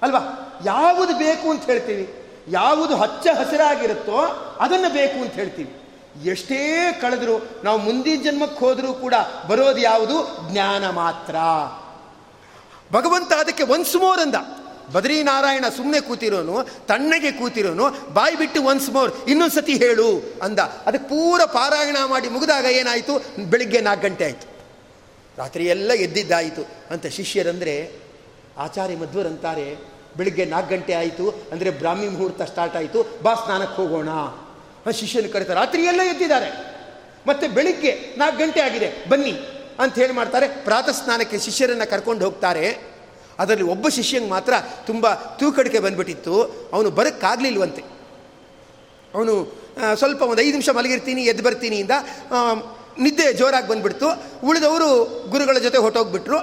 ಅಲ್ವಾ? 0.02 0.52
ಯಾವುದು 0.64 1.18
ಬೇಕು 1.18 1.50
ಅಂತ 1.50 1.64
ಹೇಳ್ತೀವಿ. 1.64 2.14
ಯಾವುದು 2.48 2.96
ಹಚ್ಚ 2.96 3.26
ಹಸಿರಾಗಿರುತ್ತೋ 3.38 4.16
ಅದನ್ನು 4.61 4.92
ಬೇಕು 4.92 5.22
ಅಂತ 5.22 5.33
ಹೇಳ್ತೀವಿ. 5.33 5.76
ಎಷ್ಟೇ 6.24 6.92
ಕಳೆದರೂ 7.02 7.48
ನಾವು 7.64 7.78
ಮುಂದಿನ 7.78 8.22
ಜನ್ಮಕ್ಕೆ 8.22 8.59
ಹೋದರೂ 8.59 8.92
ಕೂಡ 8.92 9.14
ಬರೋದು 9.46 9.78
ಯಾವುದು? 9.78 10.46
ಜ್ಞಾನ 10.50 10.90
ಮಾತ್ರ. 10.90 11.35
ಭಗವಂತ 12.92 13.33
ಅದಕ್ಕೆ 13.33 13.62
ಒನ್ಸ್ 13.62 13.96
ಮೋರ್ 13.96 14.20
ಅಂದ. 14.20 14.35
ಬದ್ರೀನಾರಾಯಣ 14.92 15.64
ಸುಮ್ಮನೆ 15.76 16.00
ಕೂತಿರೋನು, 16.00 16.62
ತಣ್ಣಗೆ 16.87 17.33
ಕೂತಿರೋನು, 17.33 18.14
ಬಾಯಿ 18.14 18.37
ಬಿಟ್ಟು 18.37 18.62
ಒನ್ಸ್ 18.62 18.90
ಮೋರ್ 18.90 19.12
ಇನ್ನೊಂದು 19.29 19.55
ಸತಿ 19.55 19.74
ಹೇಳು 19.74 20.35
ಅಂದ. 20.42 20.59
ಅದಕ್ಕೆ 20.59 21.09
ಪೂರ 21.09 21.40
ಪಾರಾಯಣ 21.44 21.96
ಮಾಡಿ 22.07 22.29
ಮುಗಿದಾಗ 22.29 22.64
ಏನಾಯಿತು? 22.64 23.24
ಬೆಳಿಗ್ಗೆ 23.50 23.81
ನಾಲ್ಕು 23.81 24.09
ಗಂಟೆ 24.09 24.24
ಆಯಿತು. 24.24 24.48
ರಾತ್ರಿ 25.38 25.66
ಎಲ್ಲ 25.66 25.92
ಎದ್ದಿದ್ದಾಯಿತು. 25.92 26.68
ಅಂತ 26.90 27.07
ಶಿಷ್ಯರಂದರೆ, 27.07 27.92
ಆಚಾರ್ಯ 28.59 28.96
ಮಧ್ವರಂತಾರೆ 28.96 29.76
ಬೆಳಿಗ್ಗೆ 30.16 30.44
ನಾಲ್ಕು 30.44 30.70
ಗಂಟೆ 30.70 30.92
ಆಯಿತು, 30.92 31.48
ಅಂದರೆ 31.53 31.70
ಬ್ರಾಹ್ಮಿ 31.70 32.09
ಮುಹೂರ್ತ 32.09 32.42
ಸ್ಟಾರ್ಟ್ 32.42 32.76
ಆಯಿತು, 32.76 33.18
ಬಾ 33.22 33.35
ಸ್ನಾನಕ್ಕೆ 33.35 33.76
ಹೋಗೋಣ. 33.76 34.09
ಶಿಷ್ಯನ 34.90 35.26
ಕರೀತಾರೆ 35.33 35.61
ರಾತ್ರಿ 35.61 35.83
ಎಲ್ಲ 35.83 36.03
ಎದ್ದಿದ್ದಾರೆ. 36.03 36.76
ಮತ್ತೆ 37.26 37.48
ಬೆಳಿಗ್ಗೆ 37.48 38.14
ನಾಲ್ಕು 38.18 38.38
ಗಂಟೆ 38.38 38.61
ಆಗಿದೆ. 38.61 39.09
ಬನ್ನಿ. 39.09 39.60
ಅಂತ 39.81 39.95
ಹೇಳಿ 40.03 40.12
ಮಾಡ್ತಾರೆ. 40.12 40.47
ಪ್ರಾತಃ 40.64 40.95
ಸ್ನಾನಕ್ಕೆ 41.01 41.38
ಶಿಷ್ಯರನ್ನು 41.38 41.87
ಕರ್ಕೊಂಡು 41.90 42.25
ಹೋಗ್ತಾರೆ. 42.25 42.66
ಅದರಲ್ಲಿ 43.38 43.66
ಒಬ್ಬ 43.75 43.88
ಶಿಷ್ಯಂಗೆ 43.88 44.31
ಮಾತ್ರ 44.31 44.55
ತುಂಬ 44.87 45.12
ತೂಕಡಿಕೆ 45.40 45.79
ಬಂದ್ಬಿಟ್ಟಿತ್ತು. 45.79 46.35
ಅವನು 46.73 46.88
ಬರೋಕ್ಕಾಗಲಿಲ್ವಂತೆ. 46.90 47.83
ಅವನು 49.14 49.35
ಸ್ವಲ್ಪ 49.99 50.23
ಒಂದು 50.23 50.43
ಐದು 50.43 50.51
ನಿಮಿಷ 50.51 50.69
ಮಲಗಿರ್ತೀನಿ, 50.79 51.23
ಎದ್ದು 51.23 51.43
ಬರ್ತೀನಿ 51.43 51.77
ಇಂದ 51.77 51.95
ನಿದ್ದೆ 52.99 53.27
ಜೋರಾಗಿ 53.33 53.69
ಬಂದುಬಿಡ್ತು. 53.69 54.09
ಉಳಿದವರು 54.47 54.88
ಗುರುಗಳ 55.31 55.59
ಜೊತೆ 55.59 55.79
ಹೊಟ್ಟೋಗ್ಬಿಟ್ರು 55.79 56.38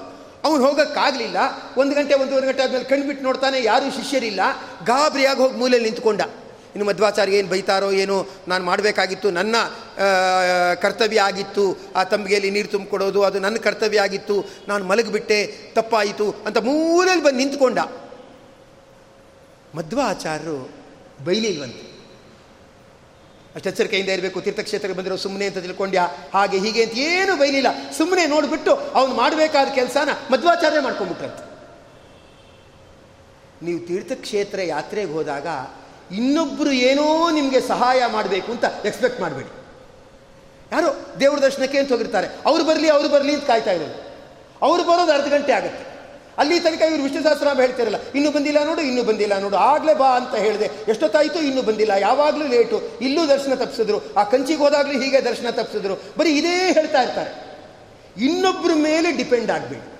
ಅವನು 0.46 0.60
ಹೋಗೋಕ್ಕಾಗಲಿಲ್ಲ. 0.66 1.38
ಒಂದು 1.78 1.94
ಗಂಟೆ, 1.96 2.14
ಒಂದೂವರೆ 2.14 2.48
ಗಂಟೆ 2.48 2.64
ಆದಮೇಲೆ 2.64 2.84
ಕಣ್ಬಿಟ್ಟು 2.84 3.24
ನೋಡ್ತಾನೆ, 3.24 3.58
ಯಾರೂ 3.64 3.86
ಶಿಷ್ಯರಿಲ್ಲ. 3.92 4.42
ಗಾಬರಿಯಾಗಿ 4.86 5.40
ಹೋಗಿ 5.40 5.56
ಮೂಲೆಯಲ್ಲಿ 5.58 5.90
ನಿಂತ್ಕೊಂಡ. 5.90 6.22
ಇನ್ನು 6.78 6.90
ಮಧ್ವಾಚಾರ್ಯ 6.92 7.40
ಏನು 7.40 7.50
ಬೈತಾರೋ 7.50 7.92
ಏನೋ 7.92 8.18
ನಾನು 8.48 8.64
ಮಾಡಬೇಕಾಗಿತ್ತು, 8.66 9.28
ನನ್ನ 9.32 9.56
ಕರ್ತವ್ಯ 10.82 11.20
ಆಗಿತ್ತು, 11.22 11.64
ಆ 11.96 12.04
ತಂಬಿಗೆಯಲ್ಲಿ 12.04 12.50
ನೀರು 12.52 12.68
ತುಂಬಿಕೊಡೋದು, 12.68 13.20
ಅದು 13.24 13.40
ನನ್ನ 13.40 13.58
ಕರ್ತವ್ಯ 13.58 14.00
ಆಗಿತ್ತು, 14.00 14.36
ನಾನು 14.68 14.86
ಮಲಗಿಬಿಟ್ಟೆ, 14.86 15.40
ತಪ್ಪಾಯಿತು 15.74 16.28
ಅಂತ 16.46 16.58
ಮೂಲೆಯಲ್ಲಿ 16.58 17.26
ಬಂದು 17.26 17.38
ನಿಂತ್ಕೊಂಡ. 17.38 17.80
ಮಧ್ವಾಚಾರ್ಯರು 19.76 20.58
ಬೈಲಿಲ್ವಂತೆ. 21.26 21.86
ಅಷ್ಟು 23.56 23.70
ಎಚ್ಚರಿಕೆಯಿಂದ 23.70 24.10
ಇರಬೇಕು, 24.10 24.42
ತೀರ್ಥಕ್ಷೇತ್ರಕ್ಕೆ 24.42 24.98
ಬಂದಿರೋ 24.98 25.16
ಸುಮ್ಮನೆ 25.16 25.46
ಅಂತ 25.46 25.58
ತಿಳ್ಕೊಂಡ್ಯಾ, 25.58 26.04
ಹಾಗೆ 26.34 26.58
ಹೀಗೆ 26.60 26.84
ಅಂತ 26.84 26.96
ಏನು 27.10 27.34
ಬೈಲಿಲ್ಲ. 27.36 27.70
ಸುಮ್ಮನೆ 27.98 28.24
ನೋಡಿಬಿಟ್ಟು 28.26 28.76
ಅವನು 28.76 29.14
ಮಾಡಬೇಕಾದ 29.14 29.68
ಕೆಲಸನ 29.76 30.10
ಮಧ್ವಾಚಾರ್ಯ 30.32 30.80
ಮಾಡ್ಕೊಂಡ್ಬಿಟ್ರಂತೆ. 30.80 31.44
ನೀವು 33.66 33.80
ತೀರ್ಥಕ್ಷೇತ್ರ 33.88 34.60
ಯಾತ್ರೆಗೆ 34.64 35.12
ಹೋದಾಗ 35.12 35.48
ಇನ್ನೊಬ್ಬರು 36.12 36.72
ಏನೋ 36.72 37.32
ನಿಮಗೆ 37.32 37.62
ಸಹಾಯ 37.62 38.06
ಮಾಡಬೇಕು 38.06 38.52
ಅಂತ 38.52 38.64
ಎಕ್ಸ್ಪೆಕ್ಟ್ 38.86 39.22
ಮಾಡಬೇಡಿ. 39.22 39.50
ಯಾರೋ 40.72 41.18
ದೇವ್ರ 41.20 41.40
ದರ್ಶನಕ್ಕೆ 41.40 41.78
ಅಂತ 41.78 41.92
ಹೋಗಿರ್ತಾರೆ. 41.92 42.28
ಅವ್ರು 42.46 42.64
ಬರಲಿ 42.64 42.90
ಅವ್ರು 42.90 43.10
ಬರಲಿ 43.10 43.34
ಅಂತ 43.34 43.46
ಕಾಯ್ತಾ 43.46 43.72
ಇರೋದು 43.72 44.08
ಅವ್ರು 44.62 44.84
ಬರೋದು 44.84 45.12
ಅರ್ಧ 45.12 45.34
ಗಂಟೆ 45.34 45.52
ಆಗುತ್ತೆ. 45.52 45.88
ಅಲ್ಲಿ 46.38 46.60
ತನಕ 46.60 46.82
ಇವರು 46.82 47.04
ವಿಷ್ಣು 47.04 47.24
ಸಹಸ್ರನಾಮ 47.24 47.60
ಹೇಳ್ತಿರಲ್ಲ, 47.60 47.96
ಇನ್ನೂ 48.16 48.32
ಬಂದಿಲ್ಲ 48.32 48.64
ನೋಡು, 48.64 48.82
ಇನ್ನೂ 48.82 49.04
ಬಂದಿಲ್ಲ 49.04 49.40
ನೋಡು, 49.40 49.56
ಆಗಲೇ 49.56 49.94
ಬಾ 49.94 50.16
ಅಂತ 50.16 50.36
ಹೇಳಿದೆ. 50.36 50.72
ಎಷ್ಟೊತ್ತಾಯಿತು, 50.88 51.40
ಇನ್ನೂ 51.40 51.62
ಬಂದಿಲ್ಲ, 51.62 51.92
ಯಾವಾಗಲೂ 51.92 52.48
ಲೇಟು. 52.48 52.82
ಇಲ್ಲೂ 53.02 53.28
ದರ್ಶನ 53.28 53.54
ತಪ್ಪಿಸಿದ್ರು 53.54 54.14
ಆ 54.14 54.24
ಕಂಚಿಗೆ 54.24 54.60
ಹೋದಾಗಲೂ 54.60 55.02
ಹೀಗೆ 55.02 55.22
ದರ್ಶನ 55.22 55.50
ತಪ್ಪಿಸಿದ್ರು 55.50 55.96
ಬರೀ 56.18 56.30
ಇದೇ 56.30 56.74
ಹೇಳ್ತಾ 56.74 57.02
ಇರ್ತಾರೆ. 57.02 57.48
ಇನ್ನೊಬ್ಬರ 58.26 58.72
ಮೇಲೆ 58.76 59.12
ಡಿಪೆಂಡ್ 59.12 59.52
ಆಗಬೇಡಿ. 59.52 59.97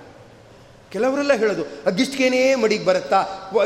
ಕೆಲವರೆಲ್ಲ 0.92 1.32
ಹೇಳೋದು 1.32 1.64
ಅಗ್ಗಿಷ್ಟಿಗೇನೇ 1.86 2.54
ಮಡಿಗೆ 2.54 2.84
ಬರುತ್ತಾ? 2.84 3.18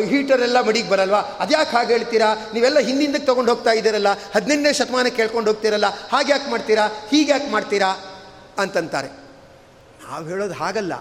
ಹೀಟರ್ 0.04 0.42
ಎಲ್ಲ 0.42 0.60
ಮಡಿಗೆ 0.60 0.88
ಬರಲ್ವಾ? 0.88 1.18
ಅದ್ಯಾಕೆ 1.18 1.70
ಹಾಗೆ 1.70 1.92
ಹೇಳ್ತೀರಾ? 1.92 2.28
ನೀವೆಲ್ಲ 2.54 2.78
ಹಿಂದಿಂದಕ್ಕೆ 2.78 3.26
ತೊಗೊಂಡು 3.26 3.50
ಹೋಗ್ತಾ 3.52 3.70
ಇದ್ದೀರಲ್ಲ 3.70 4.10
ಹದಿನೆಂಟನೇ 4.34 4.72
ಶತಮಾನಕ್ಕೆ 4.72 5.16
ಕೇಳ್ಕೊಂಡು 5.16 5.50
ಹೋಗ್ತೀರಲ್ಲ, 5.50 5.86
ಹಾಗೆ 6.12 6.32
ಯಾಕೆ 6.32 6.50
ಮಾಡ್ತೀರಾ? 6.50 6.86
ಹೀಗೆ 7.10 7.30
ಯಾಕೆ 7.32 7.50
ಮಾಡ್ತೀರಾ? 7.50 7.90
ಅಂತಂತಾರೆ. 8.58 9.08
ನಾವು 10.04 10.24
ಹೇಳೋದು 10.28 10.54
ಹಾಗಲ್ಲ. 10.54 10.94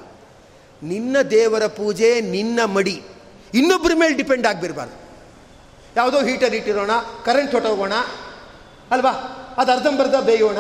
ನಿನ್ನ 0.84 1.22
ದೇವರ 1.22 1.66
ಪೂಜೆ 1.68 2.22
ನಿನ್ನ 2.22 2.60
ಮಡಿ. 2.66 3.04
ಇನ್ನೊಬ್ಬರ 3.54 3.92
ಮೇಲೆ 3.96 4.14
ಡಿಪೆಂಡ್ 4.14 4.48
ಆಗಿಬಿರ್ಬಾರ್ದು 4.48 4.98
ಯಾವುದೋ 5.96 6.20
ಹೀಟರ್ 6.24 6.56
ಇಟ್ಟಿರೋಣ, 6.56 6.92
ಕರೆಂಟ್ 7.26 7.52
ಹೊಟ್ಟೋಗೋಣ 7.52 7.94
ಅಲ್ವಾ? 8.92 9.12
ಅದು 9.58 9.72
ಅರ್ಧಂಬರ್ಧ 9.72 10.16
ಬೇಯೋಣ. 10.16 10.58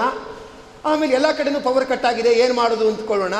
ಆಮೇಲೆ 0.85 1.13
ಎಲ್ಲ 1.13 1.31
ಕಡೆನೂ 1.31 1.59
ಪವರ್ 1.59 1.85
ಕಟ್ 1.85 2.05
ಆಗಿದೆ, 2.05 2.31
ಏನು 2.33 2.53
ಮಾಡೋದು 2.53 2.87
ಅಂದ್ಕೊಳ್ಳೋಣ 2.87 3.33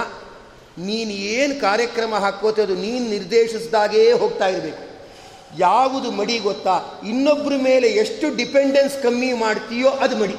ನೀನು 0.85 1.11
ಏನು 1.11 1.61
ಕಾರ್ಯಕ್ರಮ 1.61 2.15
ಹಾಕೋತೇದು 2.15 2.75
ನೀನು 2.75 3.09
ನಿರ್ದೇಶಿಸಿದಾಗೇ 3.09 4.11
ಹೋಗ್ತಾ 4.11 4.47
ಇರಬೇಕು. 4.47 4.91
ಯಾವುದು 5.57 6.11
ಮಡಿ 6.11 6.39
ಗೊತ್ತಾ? 6.39 7.01
ಇನ್ನೊಬ್ಬರ 7.07 7.53
ಮೇಲೆ 7.57 7.87
ಎಷ್ಟು 7.87 8.35
ಡಿಪೆಂಡೆನ್ಸ್ 8.35 9.03
ಕಮ್ಮಿ 9.03 9.33
ಮಾಡ್ತೀಯೋ 9.33 9.89
ಅದು 9.89 10.17
ಮಡಿ. 10.17 10.33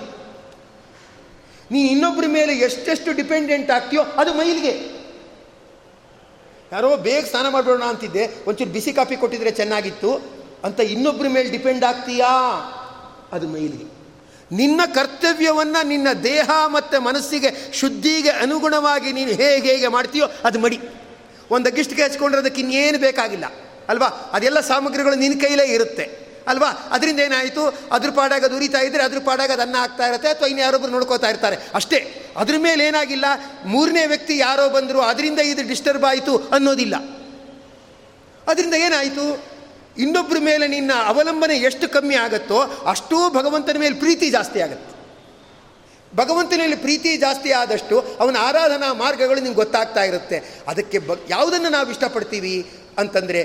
ನೀನು 1.70 1.88
ಇನ್ನೊಬ್ಬರ 1.90 2.24
ಮೇಲೆ 2.28 2.52
ಎಷ್ಟೆಷ್ಟು 2.52 3.12
ಡಿಪೆಂಡೆಂಟ್ 3.12 3.70
ಆಗ್ತೀಯೋ 3.70 4.02
ಅದು 4.02 4.34
ಮೈಲಿಗೆ. 4.34 5.02
ಯಾರೋ 6.72 6.96
ಬೇಗ 6.96 7.24
ಸ್ನಾನ 7.24 7.48
ಮಾಡಬೇಡ 7.48 7.82
ಅಂತಿದ್ದೆ, 7.82 8.30
ಒಂಚೂರು 8.46 8.70
ಬಿಸಿ 8.70 8.92
ಕಾಫಿ 8.92 9.16
ಕೊಟ್ಟಿದ್ರೆ 9.16 9.50
ಚೆನ್ನಾಗಿತ್ತು 9.50 10.22
ಅಂತ 10.64 10.80
ಇನ್ನೊಬ್ಬರ 10.80 11.26
ಮೇಲೆ 11.28 11.50
ಡಿಪೆಂಡ್ 11.50 11.84
ಆಗ್ತೀಯಾ? 11.84 12.30
ಅದು 13.32 13.48
ಮೈಲಿಗೆ. 13.48 14.01
ನಿನ್ನ 14.52 14.80
ಕರ್ತವ್ಯವನ್ನು 14.94 15.80
ನಿನ್ನ 15.86 16.08
ದೇಹ 16.24 16.50
ಮತ್ತು 16.66 16.96
ಮನಸ್ಸಿಗೆ 17.00 17.50
ಶುದ್ಧಿಗೆ 17.72 18.32
ಅನುಗುಣವಾಗಿ 18.44 19.12
ನೀನು 19.12 19.32
ಹೇಗೆ 19.32 19.68
ಹೇಗೆ 19.70 19.88
ಮಾಡ್ತೀಯೋ 19.88 20.26
ಅದು 20.44 20.58
ಮಡಿ. 20.58 20.78
ಒಂದು 21.50 21.68
ಅಗ್ಗಿಷ್ಟಿಗೆ 21.68 22.02
ಹಚ್ಕೊಂಡ್ರೆ 22.02 22.40
ಅದಕ್ಕೆ 22.40 22.60
ಇನ್ನೇನು 22.60 22.98
ಬೇಕಾಗಿಲ್ಲ, 22.98 23.46
ಅಲ್ವಾ? 23.88 24.08
ಅದೆಲ್ಲ 24.32 24.60
ಸಾಮಗ್ರಿಗಳು 24.60 25.14
ನಿನ್ನ 25.14 25.36
ಕೈಲೇ 25.40 25.64
ಇರುತ್ತೆ, 25.64 26.04
ಅಲ್ವಾ? 26.48 26.68
ಅದರಿಂದ 26.90 27.20
ಏನಾಯಿತು? 27.20 27.62
ಅದ್ರ 27.92 28.10
ಪಾಡಾಗ 28.10 28.44
ಅದು 28.44 28.56
ಉರಿತಾ 28.56 28.78
ಇದ್ದರೆ 28.78 29.02
ಅದ್ರ 29.02 29.18
ಪಾಡಾಗ 29.24 29.50
ಅದು 29.50 29.62
ಅನ್ನ 29.62 29.76
ಆಗ್ತಾ 29.78 30.06
ಇರುತ್ತೆ 30.06 30.28
ಅಥವಾ 30.28 30.48
ಇನ್ನು 30.48 30.62
ಯಾರೊಬ್ಬರು 30.62 30.92
ನೋಡ್ಕೋತಾ 30.92 31.28
ಇರ್ತಾರೆ. 31.28 31.56
ಅಷ್ಟೇ, 31.74 31.98
ಅದ್ರ 32.36 32.54
ಮೇಲೆ 32.58 32.84
ಏನಾಗಿಲ್ಲ? 32.84 33.26
ಮೂರನೇ 33.64 34.04
ವ್ಯಕ್ತಿ 34.06 34.36
ಯಾರೋ 34.38 34.68
ಬಂದರು, 34.68 35.00
ಅದರಿಂದ 35.00 35.38
ಇದು 35.38 35.68
ಡಿಸ್ಟರ್ಬ್ 35.68 36.04
ಆಯಿತು 36.04 36.34
ಅನ್ನೋದಿಲ್ಲ. 36.52 36.94
ಅದರಿಂದ 38.48 38.74
ಏನಾಯಿತು? 38.74 39.51
ಇನ್ನೊಬ್ಬರ 39.98 40.36
ಮೇಲೆ 40.40 40.66
ನಿನ್ನ 40.66 40.92
ಅವಲಂಬನೆ 41.06 41.54
ಎಷ್ಟು 41.54 41.88
ಕಮ್ಮಿ 41.88 42.14
ಆಗುತ್ತೋ 42.14 42.60
ಅಷ್ಟೂ 42.86 43.30
ಭಗವಂತನ 43.30 43.76
ಮೇಲೆ 43.78 43.94
ಪ್ರೀತಿ 43.94 44.30
ಜಾಸ್ತಿ 44.30 44.60
ಆಗುತ್ತೆ. 44.60 44.92
ಭಗವಂತನಲ್ಲಿ 46.16 46.76
ಪ್ರೀತಿ 46.76 47.16
ಜಾಸ್ತಿ 47.16 47.52
ಆದಷ್ಟು 47.52 48.00
ಅವನ 48.20 48.36
ಆರಾಧನಾ 48.40 48.92
ಮಾರ್ಗಗಳು 48.92 49.34
ನಿಮ್ಗೆ 49.34 49.54
ಗೊತ್ತಾಗ್ತಾ 49.54 50.02
ಇರುತ್ತೆ. 50.02 50.62
ಅದಕ್ಕೆ 50.68 50.98
ಬ, 50.98 51.10
ಯಾವುದನ್ನು 51.28 51.68
ನಾವು 51.68 51.90
ಇಷ್ಟಪಡ್ತೀವಿ 51.90 52.70
ಅಂತಂದರೆ 52.98 53.44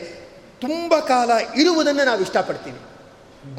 ತುಂಬ 0.62 1.00
ಕಾಲ 1.00 1.32
ಇರುವುದನ್ನು 1.56 2.04
ನಾವು 2.06 2.22
ಇಷ್ಟಪಡ್ತೀವಿ. 2.22 2.80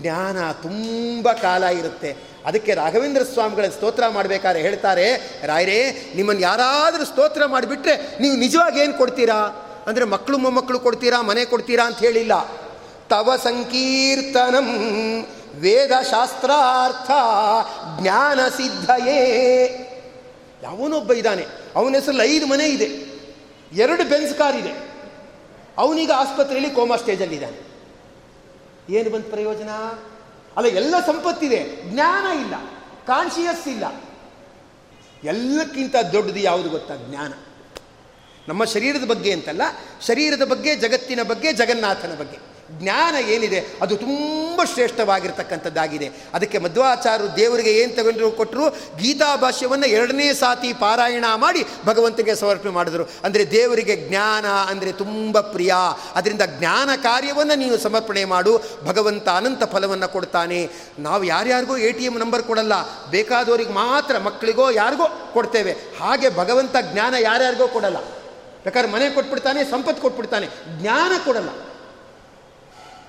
ಜ್ಞಾನ 0.00 0.52
ತುಂಬ 0.52 1.32
ಕಾಲ 1.32 1.62
ಇರುತ್ತೆ. 1.62 2.16
ಅದಕ್ಕೆ 2.46 2.74
ರಾಘವೇಂದ್ರ 2.74 3.22
ಸ್ವಾಮಿಗಳ 3.22 3.68
ಸ್ತೋತ್ರ 3.68 4.08
ಮಾಡಬೇಕಾದ್ರೆ 4.08 4.62
ಹೇಳ್ತಾರೆ, 4.62 5.36
ರಾಯರೇ, 5.44 6.12
ನಿಮ್ಮನ್ನು 6.14 6.42
ಯಾರಾದರೂ 6.42 7.04
ಸ್ತೋತ್ರ 7.04 7.46
ಮಾಡಿಬಿಟ್ರೆ 7.46 8.18
ನೀವು 8.20 8.36
ನಿಜವಾಗಿ 8.36 8.80
ಏನು 8.80 8.92
ಕೊಡ್ತೀರಾ? 8.92 9.66
ಅಂದರೆ 9.86 10.04
ಮಕ್ಕಳು 10.04 10.38
ಮೊಮ್ಮಕ್ಕಳು 10.38 10.80
ಕೊಡ್ತೀರಾ, 10.80 11.22
ಮನೆ 11.22 11.44
ಕೊಡ್ತೀರಾ 11.44 11.84
ಅಂತ 11.84 11.98
ಹೇಳಿಲ್ಲ. 11.98 12.67
ತವ 13.08 13.32
ಸಂಕೀರ್ತನಂ 13.36 14.66
ವೇದಶಾಸ್ತ್ರಾರ್ಥ 15.60 17.10
ಜ್ಞಾನ 18.00 18.48
ಸಿದ್ಧಯೇ 18.48 19.14
ಯಾವನೊಬ್ಬ 20.62 21.12
ಇದ್ದಾನೆ? 21.12 21.46
ಅವನ 21.76 21.94
ಹೆಸರಲ್ಲಿ 21.94 22.36
ಐದು 22.36 22.46
ಮನೆ 22.46 22.68
ಇದೆ. 22.68 23.08
ಎರಡು 23.72 24.08
ಬೆನ್ಸ್ 24.08 24.34
ಕಾರ್ 24.34 24.56
ಇದೆ. 24.56 24.88
ಅವನೀಗ 25.78 26.10
ಆಸ್ಪತ್ರೆಯಲ್ಲಿ 26.10 26.70
ಕೋಮಾ 26.70 26.96
ಸ್ಟೇಜಲ್ಲಿದ್ದಾನೆ. 26.96 27.68
ಏನು 28.94 29.10
ಬಂತು 29.10 29.30
ಪ್ರಯೋಜನ? 29.30 29.70
ಅಲ್ಲ, 30.56 30.66
ಎಲ್ಲ 30.66 31.00
ಸಂಪತ್ತಿದೆ. 31.06 31.90
ಜ್ಞಾನ 31.90 32.38
ಇಲ್ಲ. 32.38 32.54
ಕಾನ್ಶಿಯಸ್ 33.06 33.68
ಇಲ್ಲ. 33.68 33.84
ಎಲ್ಲಕ್ಕಿಂತ 35.24 35.94
ದೊಡ್ಡದು 36.12 36.38
ಯಾವುದು 36.38 36.68
ಗೊತ್ತಾ? 36.68 36.94
ಜ್ಞಾನ. 36.96 37.32
ನಮ್ಮ 38.48 38.64
ಶರೀರದ 38.64 39.04
ಬಗ್ಗೆ 39.04 39.32
ಅಂತಲ್ಲ, 39.32 39.62
ಶರೀರದ 40.06 40.42
ಬಗ್ಗೆ, 40.44 40.76
ಜಗತ್ತಿನ 40.76 41.22
ಬಗ್ಗೆ, 41.22 41.52
ಜಗನ್ನಾಥನ 41.52 42.14
ಬಗ್ಗೆ. 42.18 42.47
ಜ್ಞಾನ 42.70 43.14
ಏನಿದೆ, 43.28 43.60
ಅದು 43.82 43.96
ತುಂಬ 43.96 44.64
ಶ್ರೇಷ್ಠವಾಗಿರ್ತಕ್ಕಂಥದ್ದಾಗಿದೆ. 44.64 46.10
ಅದಕ್ಕೆ 46.34 46.58
ಮಧ್ವಾಚಾರ್ಯರು 46.58 47.36
ದೇವರಿಗೆ 47.36 47.70
ಏನು 47.70 47.96
ತಗೊಂಡು 47.96 48.30
ಕೊಟ್ಟರು 48.30 48.70
ಗೀತಾ 48.96 49.36
ಭಾಷ್ಯವನ್ನು 49.36 49.86
ಎರಡನೇ 49.86 50.32
ಸಾತಿ 50.32 50.72
ಪಾರಾಯಣ 50.72 51.24
ಮಾಡಿ 51.36 51.62
ಭಗವಂತನಿಗೆ 51.84 52.34
ಸಮರ್ಪಣೆ 52.34 52.72
ಮಾಡಿದರು. 52.72 53.08
ಅಂದರೆ 53.24 53.50
ದೇವರಿಗೆ 53.50 54.08
ಜ್ಞಾನ 54.08 54.46
ಅಂದರೆ 54.46 54.92
ತುಂಬ 54.92 55.40
ಪ್ರಿಯ. 55.40 55.74
ಅದರಿಂದ 56.14 56.42
ಜ್ಞಾನ 56.58 56.90
ಕಾರ್ಯವನ್ನು 57.02 57.54
ನೀನು 57.54 57.78
ಸಮರ್ಪಣೆ 57.78 58.24
ಮಾಡು. 58.24 58.58
ಭಗವಂತ 58.84 59.28
ಅನಂತ 59.28 59.64
ಫಲವನ್ನು 59.64 60.12
ಕೊಡ್ತಾನೆ. 60.12 60.68
ನಾವು 60.98 61.24
ಯಾರ್ಯಾರಿಗೂ 61.24 61.76
ಎ 61.76 61.92
ಟಿ 61.92 62.04
ಎಂ 62.04 62.18
ನಂಬರ್ 62.18 62.42
ಕೊಡಲ್ಲ. 62.42 62.74
ಬೇಕಾದವರಿಗೆ 63.10 63.72
ಮಾತ್ರ 63.72 64.18
ಮಕ್ಕಳಿಗೋ 64.18 64.70
ಯಾರಿಗೋ 64.70 65.08
ಕೊಡ್ತೇವೆ. 65.32 65.72
ಹಾಗೆ 66.00 66.30
ಭಗವಂತ 66.36 66.76
ಜ್ಞಾನ 66.92 67.14
ಯಾರ್ಯಾರಿಗೋ 67.20 67.68
ಕೊಡಲ್ಲ. 67.68 67.96
ಬೇಕಾದ್ರೆ 68.64 68.92
ಮನೆ 68.92 69.10
ಕೊಟ್ಬಿಡ್ತಾನೆ, 69.10 69.64
ಸಂಪತ್ತು 69.64 70.02
ಕೊಟ್ಬಿಡ್ತಾನೆ. 70.02 70.46
ಜ್ಞಾನ 70.80 71.12
ಕೊಡಲ್ಲ. 71.24 71.48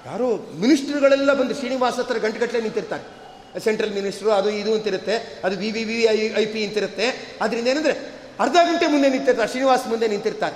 ಯಾರೋ 0.06 0.50
ಮಿನಿಸ್ಟ್ರುಗಳೆಲ್ಲ 0.60 1.34
ಬಂದು 1.34 1.56
ಶ್ರೀನಿವಾಸ 1.56 1.94
ಹತ್ರ 1.94 2.18
ಗಂಟೆಗಟ್ಟಲೆ 2.18 2.62
ನಿಂತಿರ್ತಾರೆ. 2.62 3.20
ಸೆಂಟ್ರಲ್ 3.60 3.94
ಮಿನಿಸ್ಟ್ರು, 3.94 4.32
ಅದು 4.32 4.50
ಇದು 4.50 4.74
ಅಂತಿರುತ್ತೆ, 4.74 5.42
ಅದು 5.44 5.58
V 5.58 5.72
V 5.72 5.84
V 5.84 6.04
I 6.04 6.18
I 6.18 6.46
P 6.46 6.66
ಅಂತಿರುತ್ತೆ. 6.66 7.38
ಅದರಿಂದ 7.42 7.68
ಏನಂದರೆ, 7.68 7.94
ಅರ್ಧ 8.40 8.54
ಗಂಟೆ 8.54 8.88
ಮುಂದೆ 8.88 9.10
ನಿಂತಿರ್ತಾರೆ, 9.10 9.50
ಶ್ರೀನಿವಾಸ 9.50 9.80
ಮುಂದೆ 9.88 10.08
ನಿಂತಿರ್ತಾರೆ. 10.08 10.56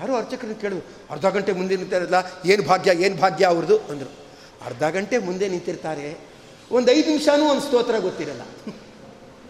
ಯಾರು 0.00 0.16
ಅರ್ಚಕರು 0.16 0.60
ಕೇಳಿದ್ರು, 0.60 0.86
ಅರ್ಧ 1.10 1.26
ಗಂಟೆ 1.26 1.52
ಮುಂದೆ 1.52 1.76
ನಿಂತಿರಲ್ಲ 1.76 2.14
ಏನು 2.44 2.62
ಭಾಗ್ಯ 2.62 2.90
ಏನು 2.98 3.16
ಭಾಗ್ಯ 3.16 3.44
ಅವ್ರದ್ದು 3.44 3.78
ಅಂದರು. 3.78 4.12
ಅರ್ಧ 4.64 4.84
ಗಂಟೆ 4.84 5.18
ಮುಂದೆ 5.18 5.48
ನಿಂತಿರ್ತಾರೆ. 5.48 6.18
ಒಂದು 6.70 6.90
ಐದು 6.90 7.06
ನಿಮಿಷನೂ 7.06 7.44
ಒಂದು 7.44 7.62
ಸ್ತೋತ್ರ 7.62 7.98
ಗೊತ್ತಿರಲ್ಲ. 7.98 8.40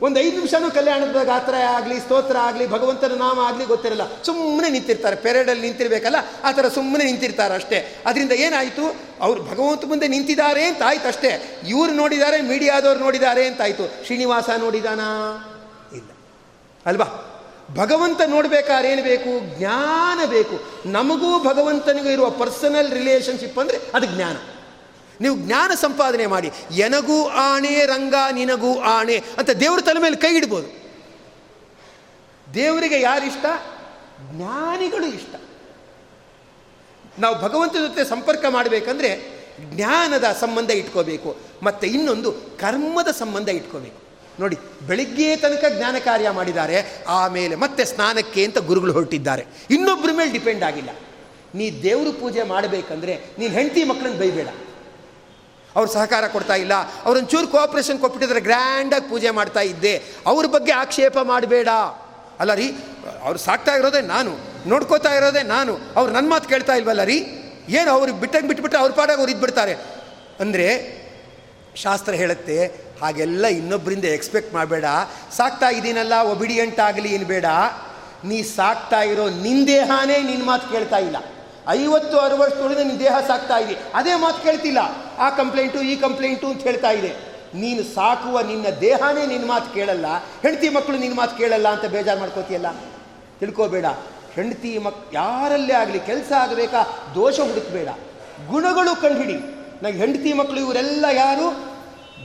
ಒಂದು 0.02 0.20
ಐದು 0.20 0.36
ನಿಮಿಷನೂ 0.36 0.70
ಕಲ್ಯಾಣದ 0.70 1.22
ಗಾತ್ರ 1.22 1.54
ಆಗಲಿ, 1.54 2.00
ಸ್ತೋತ್ರ 2.00 2.36
ಆಗಲಿ, 2.36 2.66
ಭಗವಂತನ 2.66 3.12
ನಾಮ 3.14 3.40
ಆಗಲಿ 3.40 3.64
ಗೊತ್ತಿರಲ್ಲ. 3.64 4.22
ಸುಮ್ಮನೆ 4.22 4.68
ನಿಂತಿರ್ತಾರೆ, 4.68 5.16
ಪೆರೇಡಲ್ಲಿ 5.16 5.62
ನಿಂತಿರ್ಬೇಕಲ್ಲ? 5.62 6.16
ಆ 6.44 6.52
ಥರ 6.52 6.68
ಸುಮ್ಮನೆ 6.68 7.04
ನಿಂತಿರ್ತಾರೆ 7.04 7.54
ಅಷ್ಟೇ. 7.54 7.96
ಅದರಿಂದ 8.06 8.32
ಏನಾಯಿತು? 8.32 8.96
ಅವ್ರು 9.20 9.42
ಭಗವಂತ 9.42 9.84
ಮುಂದೆ 9.84 10.08
ನಿಂತಿದ್ದಾರೆ 10.08 10.64
ಅಂತ 10.64 10.82
ಆಯ್ತು 10.86 11.08
ಅಷ್ಟೇ. 11.08 11.60
ಇವ್ರು 11.68 11.92
ನೋಡಿದ್ದಾರೆ, 11.92 12.40
ಮೀಡಿಯಾದವ್ರು 12.40 13.00
ನೋಡಿದ್ದಾರೆ 13.00 13.46
ಅಂತಾಯ್ತು 13.46 14.06
ಶ್ರೀನಿವಾಸ 14.06 14.50
ನೋಡಿದಾನಾ? 14.58 15.08
ಇಲ್ಲ. 15.92 16.10
ಅಲ್ವಾ? 16.86 17.24
ಭಗವಂತ 17.74 18.20
ನೋಡ್ಬೇಕಾದ್ರೆ 18.26 18.92
ಏನು 18.92 19.02
ಬೇಕು? 19.02 19.58
ಜ್ಞಾನ 19.58 20.26
ಬೇಕು. 20.26 20.60
ನಮಗೂ 20.86 21.44
ಭಗವಂತನಿಗೂ 21.44 22.08
ಇರುವ 22.08 22.30
ಪರ್ಸನಲ್ 22.30 22.92
ರಿಲೇಷನ್ಶಿಪ್ 22.92 23.58
ಅಂದರೆ 23.58 23.78
ಅದು 23.94 24.06
ಜ್ಞಾನ. 24.06 24.36
ನೀವು 25.20 25.36
ಜ್ಞಾನ 25.36 25.70
ಸಂಪಾದನೆ 25.74 26.26
ಮಾಡಿ, 26.26 26.50
ಎನಗೂ 26.76 27.28
ಆಣೆ, 27.28 27.86
ರಂಗ 27.86 28.14
ನಿನಗೂ 28.32 28.80
ಆಣೆ 28.80 29.16
ಅಂತ 29.38 29.50
ದೇವ್ರ 29.50 29.80
ತಲೆ 29.80 30.00
ಮೇಲೆ 30.00 30.16
ಕೈ 30.16 30.32
ಇಡ್ಬೋದು. 30.36 30.68
ದೇವರಿಗೆ 32.54 33.00
ಯಾರಿಷ್ಟ? 33.00 33.46
ಜ್ಞಾನಿಗಳು 34.30 35.06
ಇಷ್ಟ. 35.06 35.34
ನಾವು 37.18 37.34
ಭಗವಂತನ 37.42 37.78
ಜೊತೆ 37.78 38.04
ಸಂಪರ್ಕ 38.04 38.44
ಮಾಡಬೇಕಂದ್ರೆ 38.48 39.10
ಜ್ಞಾನದ 39.74 40.26
ಸಂಬಂಧ 40.40 40.70
ಇಟ್ಕೋಬೇಕು, 40.70 41.30
ಮತ್ತು 41.62 41.86
ಇನ್ನೊಂದು 41.86 42.32
ಕರ್ಮದ 42.32 43.10
ಸಂಬಂಧ 43.18 43.48
ಇಟ್ಕೋಬೇಕು. 43.48 44.00
ನೋಡಿ, 44.40 44.56
ಬೆಳಿಗ್ಗೆ 44.86 45.36
ತನಕ 45.36 45.64
ಜ್ಞಾನ 45.76 45.96
ಕಾರ್ಯ 46.04 46.30
ಮಾಡಿದ್ದಾರೆ, 46.30 46.76
ಆಮೇಲೆ 47.08 47.54
ಮತ್ತೆ 47.56 47.84
ಸ್ನಾನಕ್ಕೆ 47.84 48.44
ಅಂತ 48.44 48.58
ಗುರುಗಳು 48.58 48.92
ಹೊರಟಿದ್ದಾರೆ. 48.92 49.44
ಇನ್ನೊಬ್ಬರ 49.70 50.10
ಮೇಲೆ 50.16 50.30
ಡಿಪೆಂಡ್ 50.30 50.64
ಆಗಿಲ್ಲ. 50.64 50.90
ನೀ 51.54 51.82
ದೇವರು 51.82 52.12
ಪೂಜೆ 52.12 52.42
ಮಾಡಬೇಕಂದ್ರೆ 52.42 53.14
ನೀನು 53.38 53.52
ಹೆಂಡತಿ 53.52 53.84
ಮಕ್ಕಳನ್ನ 53.84 54.18
ಬೈಬೇಡ. 54.18 54.48
ಅವ್ರು 55.76 55.92
ಸಹಕಾರ 55.92 56.26
ಕೊಡ್ತಾ 56.26 56.54
ಇಲ್ಲ. 56.54 56.74
ಅವ್ರೊಂದು 57.04 57.28
ಚೂರು 57.28 57.48
ಕೋಆಪ್ರೇಷನ್ 57.48 57.98
ಕೊಟ್ಬಿಟ್ಟಿದ್ರೆ 57.98 58.40
ಗ್ರ್ಯಾಂಡಾಗಿ 58.40 59.08
ಪೂಜೆ 59.08 59.30
ಮಾಡ್ತಾ 59.30 59.60
ಇದ್ದೆ. 59.60 60.02
ಅವ್ರ 60.26 60.46
ಬಗ್ಗೆ 60.46 60.72
ಆಕ್ಷೇಪ 60.72 61.18
ಮಾಡಬೇಡ. 61.18 61.68
ಅಲ್ಲ 62.40 62.54
ರೀ, 62.54 62.76
ಅವ್ರು 63.22 63.38
ಸಾಕ್ತಾ 63.38 63.74
ಇರೋದೇ 63.74 64.00
ನಾನು. 64.00 64.38
ನೋಡ್ಕೋತಾ 64.66 65.10
ಇರೋದೇ 65.10 65.42
ನಾನು. 65.42 65.78
ಅವ್ರು 65.96 66.12
ನನ್ನ 66.12 66.30
ಮಾತು 66.30 66.48
ಕೇಳ್ತಾ 66.48 66.74
ಇಲ್ವಲ್ಲ 66.74 67.02
ರೀ? 67.02 67.26
ಏನು 67.68 67.90
ಅವ್ರು 67.90 68.12
ಬಿಟ್ಟಂಗೆ 68.12 68.48
ಬಿಟ್ಬಿಟ್ಟು 68.48 68.78
ಅವ್ರ 68.78 68.92
ಪಾಡಾಗ 68.92 69.18
ಅವ್ರು 69.18 69.32
ಇದ್ಬಿಡ್ತಾರೆ. 69.32 69.74
ಅಂದರೆ, 70.40 70.98
ಶಾಸ್ತ್ರ 71.76 72.12
ಹೇಳುತ್ತೆ, 72.12 72.88
ಹಾಗೆಲ್ಲ 73.02 73.46
ಇನ್ನೊಬ್ಬರಿಂದ 73.46 74.04
ಎಕ್ಸ್ಪೆಕ್ಟ್ 74.04 74.54
ಮಾಡಬೇಡ. 74.54 74.84
ಸಾಕ್ತಾ 75.36 75.68
ಇದ್ದೀನಲ್ಲ 75.68 76.12
ಒಬಿಡಿಯಂಟ್ 76.14 76.80
ಆಗಲಿ 76.80 77.14
ಏನು 77.14 77.26
ಬೇಡ. 77.26 77.44
ನೀ 78.24 78.42
ಸಾಕ್ತಾ 78.42 79.02
ಇರೋ 79.02 79.28
ನಿನ್ನ 79.28 79.66
ದೇಹನೇ 79.66 80.22
ನಿನ್ನ 80.22 80.44
ಮಾತು 80.44 80.72
ಕೇಳ್ತಾ 80.72 80.96
ಇಲ್ಲ. 80.96 81.16
ಐವತ್ತು 81.68 82.18
ಅರವತ್ತೊಳಗೆ 82.18 82.84
ನಿನ್ನ 82.84 82.98
ದೇಹ 82.98 83.16
ಸಾಕ್ತಾ 83.28 83.58
ಇದೆ 83.58 83.76
ಅದೇ 83.94 84.14
ಮಾತು 84.14 84.42
ಕೇಳ್ತಿಲ್ಲ. 84.42 85.07
ಆ 85.18 85.30
ಕಂಪ್ಲೇಂಟು 85.30 85.82
ಈ 85.82 85.96
ಕಂಪ್ಲೇಂಟು 85.96 86.46
ಅಂತ 86.46 86.62
ಹೇಳ್ತಾ 86.62 86.90
ಇದೆ. 86.90 87.12
ನೀನು 87.54 87.82
ಸಾಕುವ 87.94 88.40
ನಿನ್ನ 88.40 88.66
ದೇಹನೇ 88.80 89.26
ನಿನ್ನ 89.26 89.46
ಮಾತು 89.46 89.74
ಕೇಳಲ್ಲ, 89.74 90.06
ಹೆಂಡತಿ 90.42 90.68
ಮಕ್ಕಳು 90.68 90.98
ನಿನ್ನ 90.98 91.16
ಮಾತು 91.16 91.36
ಕೇಳಲ್ಲ 91.36 91.68
ಅಂತ 91.68 91.84
ಬೇಜಾರು 91.84 92.20
ಮಾಡ್ಕೋತಿಯಲ್ಲ? 92.20 92.66
ತಿಳ್ಕೋಬೇಡ. 93.40 93.86
ಹೆಂಡತಿ 94.32 94.78
ಮಕ್, 94.78 95.14
ಯಾರಲ್ಲೇ 95.14 95.74
ಆಗಲಿ 95.74 96.00
ಕೆಲಸ 96.00 96.32
ಆಗಬೇಕಾ, 96.32 97.12
ದೋಷ 97.14 97.40
ಹುಡುಕಬೇಡ. 97.40 97.88
ಗುಣಗಳು 98.48 99.00
ಕಂಡುಹಿಡಿ. 99.02 99.36
ನಂಗೆ 99.82 99.98
ಹೆಂಡತಿ 99.98 100.32
ಮಕ್ಕಳು 100.32 100.60
ಇವರೆಲ್ಲ 100.60 101.04
ಯಾರು? 101.12 101.46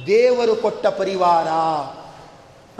ದೇವರು 0.08 0.56
ಕೊಟ್ಟ 0.56 0.88
ಪರಿವಾರ. 0.88 1.48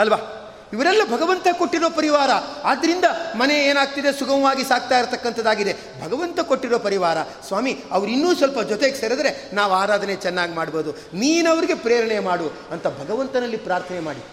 ಅಲ್ವಾ? 0.02 0.43
ಇವರೆಲ್ಲ 0.74 1.02
ಭಗವಂತ 1.06 1.48
ಕೊಟ್ಟಿರೋ 1.58 1.90
ಪರಿವಾರ. 1.90 2.30
ಆದ್ದರಿಂದ 2.64 3.06
ಮನೆ 3.36 3.66
ಏನಾಗ್ತಿದೆ? 3.66 4.20
ಸುಗಮವಾಗಿ 4.20 4.64
ಸಾಕ್ತಾ 4.64 5.00
ಇರತಕ್ಕಂಥದ್ದಾಗಿದೆ. 5.00 5.76
ಭಗವಂತ 6.06 6.40
ಕೊಟ್ಟಿರೋ 6.40 6.80
ಪರಿವಾರ. 6.80 7.18
ಸ್ವಾಮಿ, 7.48 7.80
ಅವ್ರು 7.92 8.12
ಇನ್ನೂ 8.12 8.36
ಸ್ವಲ್ಪ 8.36 8.60
ಜೊತೆಗೆ 8.60 8.96
ಸೇರಿದ್ರೆ 8.96 9.50
ನಾವು 9.54 9.74
ಆರಾಧನೆ 9.74 10.16
ಚೆನ್ನಾಗಿ 10.16 10.54
ಮಾಡ್ಬೋದು. 10.54 10.92
ನೀನವ್ರಿಗೆ 10.92 11.76
ಪ್ರೇರಣೆ 11.76 12.20
ಮಾಡು 12.20 12.54
ಅಂತ 12.72 12.88
ಭಗವಂತನಲ್ಲಿ 12.88 13.58
ಪ್ರಾರ್ಥನೆ 13.58 14.00
ಮಾಡಿ. 14.00 14.24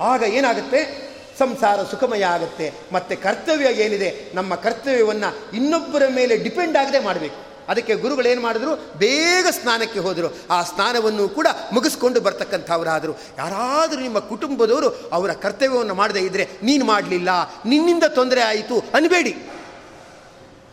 ಆಗ 0.00 0.22
ಏನಾಗುತ್ತೆ? 0.22 1.14
ಸಂಸಾರ 1.38 1.82
ಸುಖಮಯ 1.82 2.24
ಆಗುತ್ತೆ. 2.24 2.72
ಮತ್ತು 2.92 3.22
ಕರ್ತವ್ಯ 3.22 3.66
ಏನಿದೆ? 3.66 4.32
ನಮ್ಮ 4.34 4.54
ಕರ್ತವ್ಯವನ್ನು 4.54 5.56
ಇನ್ನೊಬ್ಬರ 5.56 6.02
ಮೇಲೆ 6.10 6.36
ಡಿಪೆಂಡ್ 6.36 6.76
ಆಗದೆ 6.76 6.98
ಮಾಡಬೇಕು. 6.98 7.53
ಅದಕ್ಕೆ 7.68 7.94
ಗುರುಗಳು 8.02 8.28
ಏನು 8.32 8.42
ಮಾಡಿದ್ರು? 8.46 8.72
ಬೇಗ 8.98 9.46
ಸ್ನಾನಕ್ಕೆ 9.58 10.00
ಹೋದರು. 10.06 10.28
ಆ 10.50 10.58
ಸ್ನಾನವನ್ನು 10.70 11.24
ಕೂಡ 11.38 11.48
ಮುಗಿಸ್ಕೊಂಡು 11.72 12.20
ಬರ್ತಕ್ಕಂಥವರಾದರು. 12.26 13.14
ಯಾರಾದರೂ 13.38 14.00
ನಿಮ್ಮ 14.00 14.18
ಕುಟುಂಬದವರು 14.32 14.90
ಅವರ 15.12 15.32
ಕರ್ತವ್ಯವನ್ನು 15.44 15.96
ಮಾಡದೇ 16.02 16.22
ಇದ್ದರೆ 16.28 16.46
ನೀನು 16.62 16.84
ಮಾಡಲಿಲ್ಲ. 16.84 17.30
ನಿನ್ನಿಂದ 17.66 18.04
ತೊಂದರೆ 18.18 18.42
ಆಯಿತು. 18.50 18.78
ಅನ್ಬೇಡಿ. 18.94 19.34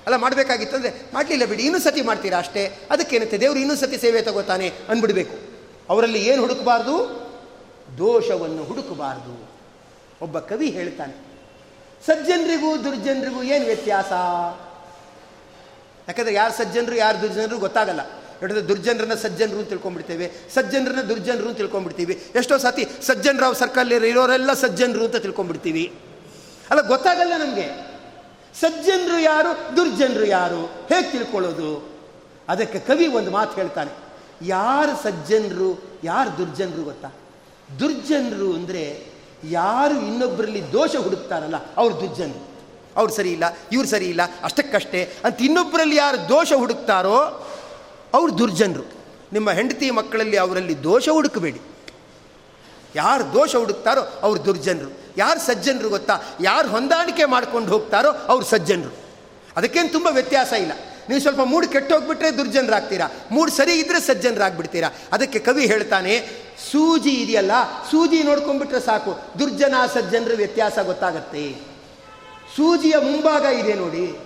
ಅಲ್ಲ, 0.05 0.15
ಮಾಡಬೇಕಾಗಿತ್ತು 0.17 0.75
ಅಂದರೆ 0.77 0.91
ಮಾಡಲಿಲ್ಲ 1.13 1.45
ಬಿಡಿ. 1.45 1.63
ಇನ್ನೂ 1.63 1.79
ಸತಿ 1.79 2.01
ಮಾಡ್ತೀರಾ 2.01 2.37
ಅಷ್ಟೇ? 2.43 2.63
ಅದಕ್ಕೇನಂತೆ? 2.91 3.37
ದೇವರು 3.43 3.59
ಇನ್ನೂ 3.59 3.75
ಸತಿ 3.75 3.97
ಸೇವೆ 3.97 4.21
ತಗೋತಾನೆ 4.21 4.67
ಅಂದ್ಬಿಡಬೇಕು 4.89 5.35
ಅವರಲ್ಲಿ 5.89 6.21
ಏನು 6.29 6.39
ಹುಡುಕಬಾರ್ದು? 6.41 6.95
ದೋಷವನ್ನು 7.97 8.63
ಹುಡುಕಬಾರ್ದು. 8.63 9.33
ಒಬ್ಬ 10.21 10.39
ಕವಿ 10.49 10.67
ಹೇಳ್ತಾನೆ, 10.77 11.15
ಸಜ್ಜನರಿಗೂ 12.05 12.69
ದುರ್ಜನರಿಗೂ 12.83 13.41
ಏನು 13.53 13.65
ವ್ಯತ್ಯಾಸ? 13.65 14.11
ಯಾಕಂದರೆ 16.11 16.33
ಯಾರು 16.33 16.53
ಸಜ್ಜನರು, 16.59 16.95
ಯಾರು 16.95 17.17
ದುರ್ಜನರು 17.21 17.57
ಗೊತ್ತಾಗಲ್ಲ. 17.65 18.01
ಹೇಳಿದ್ರೆ 18.39 18.63
ದುರ್ಜನರನ್ನ 18.69 19.15
ಸಜ್ಜನರು 19.23 19.59
ಅಂತ 19.59 19.69
ತಿಳ್ಕೊಂಡ್ಬಿಡ್ತೇವೆ, 19.69 20.27
ಸಜ್ಜನರನ್ನ 20.53 21.01
ದುರ್ಜನರು 21.01 21.47
ಅಂತ 21.49 21.57
ತಿಳ್ಕೊಂಡ್ಬಿಡ್ತೀವಿ. 21.57 22.13
ಎಷ್ಟೋ 22.35 22.55
ಸತಿ 22.57 22.83
ಸಜ್ಜನರಾವ್ 23.07 23.55
ಸರ್ಕಲ್ 23.55 23.91
ಇರೋರೆಲ್ಲ 24.09 24.53
ಸಜ್ಜನರು 24.53 25.03
ಅಂತ 25.05 25.15
ತಿಳ್ಕೊಂಡ್ಬಿಡ್ತೀವಿ. 25.15 25.85
ಅಲ್ಲ, 26.71 26.81
ಗೊತ್ತಾಗಲ್ಲ 26.81 27.33
ನಮಗೆ. 27.43 27.67
ಸಜ್ಜನರು 28.61 29.17
ಯಾರು, 29.19 29.51
ದುರ್ಜನರು 29.77 30.25
ಯಾರು? 30.25 30.61
ಹೇಗೆ 30.65 31.07
ತಿಳ್ಕೊಳ್ಳೋದು? 31.11 31.69
ಅದಕ್ಕೆ 32.49 32.79
ಕವಿ 32.79 33.07
ಒಂದು 33.07 33.31
ಮಾತು 33.31 33.53
ಹೇಳ್ತಾನೆ, 33.55 33.91
ಯಾರು 34.41 34.93
ಸಜ್ಜನರು, 35.03 35.69
ಯಾರು 36.03 36.37
ದುರ್ಜನರು 36.37 36.83
ಗೊತ್ತಾ? 36.83 37.09
ದುರ್ಜನರು 37.79 38.53
ಅಂದರೆ 38.53 38.83
ಯಾರು 39.49 39.93
ಇನ್ನೊಬ್ಬರಲ್ಲಿ 39.93 40.61
ದೋಷ 40.73 40.95
ಹುಡುಕ್ತಾರಲ್ಲ, 40.95 41.57
ಅವ್ರು 41.77 41.93
ದುರ್ಜನರು. 42.01 42.50
ಅವ್ರು 42.97 43.13
ಸರಿ 43.13 43.31
ಇಲ್ಲ, 43.31 43.43
ಇವ್ರು 43.71 43.87
ಸರಿ 43.87 44.05
ಇಲ್ಲ, 44.05 44.21
ಅಷ್ಟಕ್ಕಷ್ಟೇ 44.43 45.13
ಅಂತ 45.25 45.41
ಇನ್ನೊಬ್ಬರಲ್ಲಿ 45.41 45.95
ಯಾರು 45.95 46.29
ದೋಷ 46.29 46.53
ಹುಡುಕ್ತಾರೋ 46.53 47.47
ಅವ್ರು 48.13 48.37
ದುರ್ಜನರು. 48.37 48.83
ನಿಮ್ಮ 49.33 49.51
ಹೆಂಡತಿ 49.51 49.91
ಮಕ್ಕಳಲ್ಲಿ 49.91 50.37
ಅವರಲ್ಲಿ 50.37 50.83
ದೋಷ 50.83 51.09
ಹುಡುಕಬೇಡಿ. 51.09 51.61
ಯಾರು 52.95 53.33
ದೋಷ 53.33 53.55
ಹುಡುಕ್ತಾರೋ 53.55 54.19
ಅವ್ರು 54.21 54.45
ದುರ್ಜನರು. 54.45 55.01
ಯಾರು 55.17 55.39
ಸಜ್ಜನರು 55.39 55.89
ಗೊತ್ತಾ? 55.89 56.21
ಯಾರು 56.41 56.69
ಹೊಂದಾಣಿಕೆ 56.69 57.25
ಮಾಡ್ಕೊಂಡು 57.25 57.71
ಹೋಗ್ತಾರೋ 57.71 58.09
ಅವ್ರು 58.27 58.45
ಸಜ್ಜನರು. 58.45 58.95
ಅದಕ್ಕೇನು 59.57 59.89
ತುಂಬ 59.89 60.07
ವ್ಯತ್ಯಾಸ 60.11 60.53
ಇಲ್ಲ. 60.53 60.71
ನೀವು 61.09 61.21
ಸ್ವಲ್ಪ 61.21 61.39
ಮೂಡ್ 61.41 61.67
ಕೆಟ್ಟೋಗ್ಬಿಟ್ರೆ 61.67 62.37
ದುರ್ಜನರಾಗ್ತೀರಾ. 62.37 63.11
ಮೂಡ್ 63.31 63.51
ಸರಿ 63.51 63.73
ಇದ್ದರೆ 63.73 63.99
ಸಜ್ಜನರಾಗ್ಬಿಡ್ತೀರಾ. 63.99 64.89
ಅದಕ್ಕೆ 65.11 65.39
ಕವಿ 65.39 65.65
ಹೇಳ್ತಾನೆ, 65.65 66.19
ಸೂಜಿ 66.71 67.09
ಇದೆಯಲ್ಲ, 67.09 67.51
ಸೂಜಿ 67.91 68.23
ನೋಡ್ಕೊಂಡ್ಬಿಟ್ರೆ 68.23 68.79
ಸಾಕು. 68.79 69.39
ದುರ್ಜನ 69.39 69.73
ಸಜ್ಜನರ 69.93 70.31
ವ್ಯತ್ಯಾಸ 70.35 70.79
ಗೊತ್ತಾಗತ್ತೆ. 70.79 71.70
ಸೂಜಿಯ 72.55 72.93
ಮುಂಭಾಗ 72.97 73.41
ಇದೆ 73.41 73.73
ನೋಡಿ. 73.73 74.19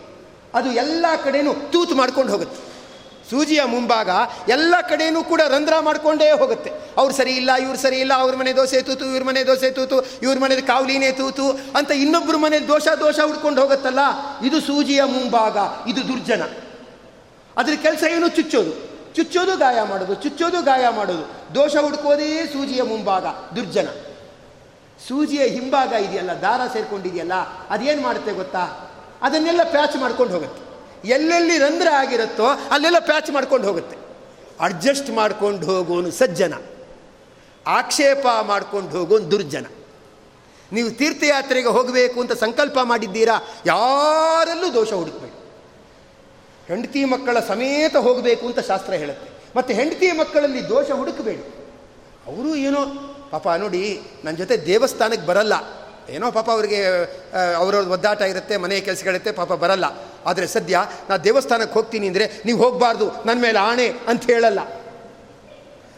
ಅದು 0.53 0.71
ಎಲ್ಲ 0.71 1.05
ಕಡೆನೂ 1.23 1.53
ತೂತು 1.53 1.95
ಮಾಡ್ಕೊಂಡು 1.95 2.31
ಹೋಗುತ್ತೆ. 2.31 2.75
ಸೂಜಿಯ 3.29 3.63
ಮುಂಭಾಗ 3.63 4.09
ಎಲ್ಲ 4.47 4.75
ಕಡೆಯೂ 4.89 5.23
ಕೂಡ 5.23 5.41
ರಂಧ್ರ 5.47 5.73
ಮಾಡಿಕೊಂಡೇ 5.79 6.31
ಹೋಗುತ್ತೆ. 6.31 6.71
ಅವ್ರು 6.97 7.13
ಸರಿ 7.13 7.31
ಇಲ್ಲ, 7.31 7.53
ಇವ್ರು 7.53 7.77
ಸರಿ 7.77 7.99
ಇಲ್ಲ, 7.99 8.13
ಅವ್ರ 8.13 8.35
ಮನೆ 8.35 8.53
ದೋಸೆ 8.53 8.81
ತೂತು, 8.81 9.05
ಇವ್ರ 9.05 9.23
ಮನೆ 9.23 9.43
ದೋಸೆ 9.43 9.71
ತೂತು, 9.71 10.01
ಇವ್ರ 10.01 10.39
ಮನೆ 10.39 10.61
ಕಾವಲಿನೇ 10.61 11.11
ತೂತು 11.11 11.49
ಅಂತ 11.49 11.91
ಇನ್ನೊಬ್ಬರ 11.91 12.35
ಮನೆ 12.35 12.59
ದೋಷ 12.59 12.87
ದೋಷ 12.99 13.19
ಹುಡ್ಕೊಂಡು 13.19 13.61
ಹೋಗುತ್ತಲ್ಲ? 13.61 13.99
ಇದು 14.45 14.61
ಸೂಜಿಯ 14.61 15.03
ಮುಂಭಾಗ, 15.03 15.57
ಇದು 15.89 16.07
ದುರ್ಜನ. 16.07 16.41
ಅದ್ರ 17.57 17.73
ಕೆಲಸ 17.81 18.03
ಏನು? 18.03 18.27
ಚುಚ್ಚೋದು. 18.27 18.95
ಚುಚ್ಚೋದು 19.15 19.57
ಗಾಯ 19.57 19.83
ಮಾಡೋದು, 19.83 20.13
ಚುಚ್ಚೋದು 20.13 20.61
ಗಾಯ 20.61 20.89
ಮಾಡೋದು. 20.89 21.55
ದೋಷ 21.55 21.75
ಹುಡ್ಕೋದೇ 21.75 22.45
ಸೂಜಿಯ 22.45 22.83
ಮುಂಭಾಗ, 22.83 23.25
ದುರ್ಜನ. 23.55 23.87
ಸೂಜಿಯ 25.07 25.43
ಹಿಂಭಾಗ 25.47 25.91
ಇದೆಯಲ್ಲ, 25.91 26.31
ದಾರ 26.41 26.61
ಸೇರ್ಕೊಂಡಿದೆಯಲ್ಲ, 26.73 27.33
ಅದೇನು 27.69 28.01
ಮಾಡುತ್ತೆ 28.01 28.31
ಗೊತ್ತಾ? 28.31 28.91
ಅದನ್ನೆಲ್ಲ 29.21 29.63
ಪ್ಯಾಚ್ 29.63 29.97
ಮಾಡ್ಕೊಂಡು 29.97 30.33
ಹೋಗುತ್ತೆ. 30.33 30.65
ಎಲ್ಲೆಲ್ಲಿ 31.09 31.57
ರಂಧ್ರ 31.57 31.87
ಆಗಿರುತ್ತೋ 31.89 32.45
ಅಲ್ಲೆಲ್ಲ 32.45 32.99
ಪ್ಯಾಚ್ 32.99 33.31
ಮಾಡ್ಕೊಂಡು 33.31 33.67
ಹೋಗುತ್ತೆ. 33.67 33.97
ಅಡ್ಜಸ್ಟ್ 34.59 35.09
ಮಾಡ್ಕೊಂಡು 35.09 35.65
ಹೋಗೋನು 35.65 36.11
ಸಜ್ಜನ. 36.11 36.53
ಆಕ್ಷೇಪ 37.67 38.27
ಮಾಡ್ಕೊಂಡು 38.41 38.89
ಹೋಗೋನು 38.89 39.31
ದುರ್ಜನ. 39.31 39.65
ನೀವು 40.71 40.89
ತೀರ್ಥಯಾತ್ರೆಗೆ 40.89 41.67
ಹೋಗಬೇಕು 41.67 42.21
ಅಂತ 42.21 42.31
ಸಂಕಲ್ಪ 42.31 42.79
ಮಾಡಿದ್ದೀರಾ, 42.83 43.47
ಯಾರಲ್ಲೂ 43.65 44.73
ದೋಷ 44.73 44.93
ಹುಡುಕ್ಬೇಡಿ. 44.93 45.35
ಹೆಂಡತಿ 46.67 47.05
ಮಕ್ಕಳ 47.05 47.39
ಸಮೇತ 47.39 47.95
ಹೋಗಬೇಕು 47.95 48.47
ಅಂತ 48.47 48.59
ಶಾಸ್ತ್ರ 48.59 48.93
ಹೇಳುತ್ತೆ. 48.93 49.29
ಮತ್ತು 49.55 49.73
ಹೆಂಡತಿ 49.73 50.11
ಮಕ್ಕಳಲ್ಲಿ 50.11 50.69
ದೋಷ 50.69 50.91
ಹುಡುಕಬೇಡಿ. 50.91 51.41
ಅವರು 52.27 52.55
ಏನೋ 52.55 52.81
ಪಾಪ 53.31 53.47
ನೋಡಿ 53.63 53.81
ನನ್ನ 54.23 54.35
ಜೊತೆ 54.37 54.55
ದೇವಸ್ಥಾನಕ್ಕೆ 54.71 55.25
ಬರಲ್ಲ. 55.27 55.53
ಏನೋ 56.15 56.27
ಪಾಪ 56.31 56.47
ಅವರಿಗೆ 56.55 56.79
ಅವರ 57.61 57.75
ಒದ್ದಾಟ 57.95 58.21
ಇರುತ್ತೆ, 58.31 58.55
ಮನೆಯ 58.63 58.79
ಕೆಲಸಗಳಿರುತ್ತೆ, 58.87 59.31
ಪಾಪ 59.31 59.53
ಬರಲ್ಲ. 59.63 59.85
ಆದರೆ 60.25 60.47
ಸದ್ಯ 60.47 60.75
ನಾ 61.09 61.13
ದೇವಸ್ಥಾನಕ್ಕೆ 61.27 61.73
ಹೋಗ್ತೀನಿ 61.73 62.07
ಅಂದರೆ 62.07 62.25
ನೀವು 62.45 62.59
ಹೋಗಬಾರ್ದು 62.63 63.05
ನನ್ನ 63.27 63.39
ಮೇಲೆ 63.41 63.59
ಆಣೆ 63.59 63.87
ಅಂತ 64.07 64.23
ಹೇಳಲ್ಲ. 64.31 64.59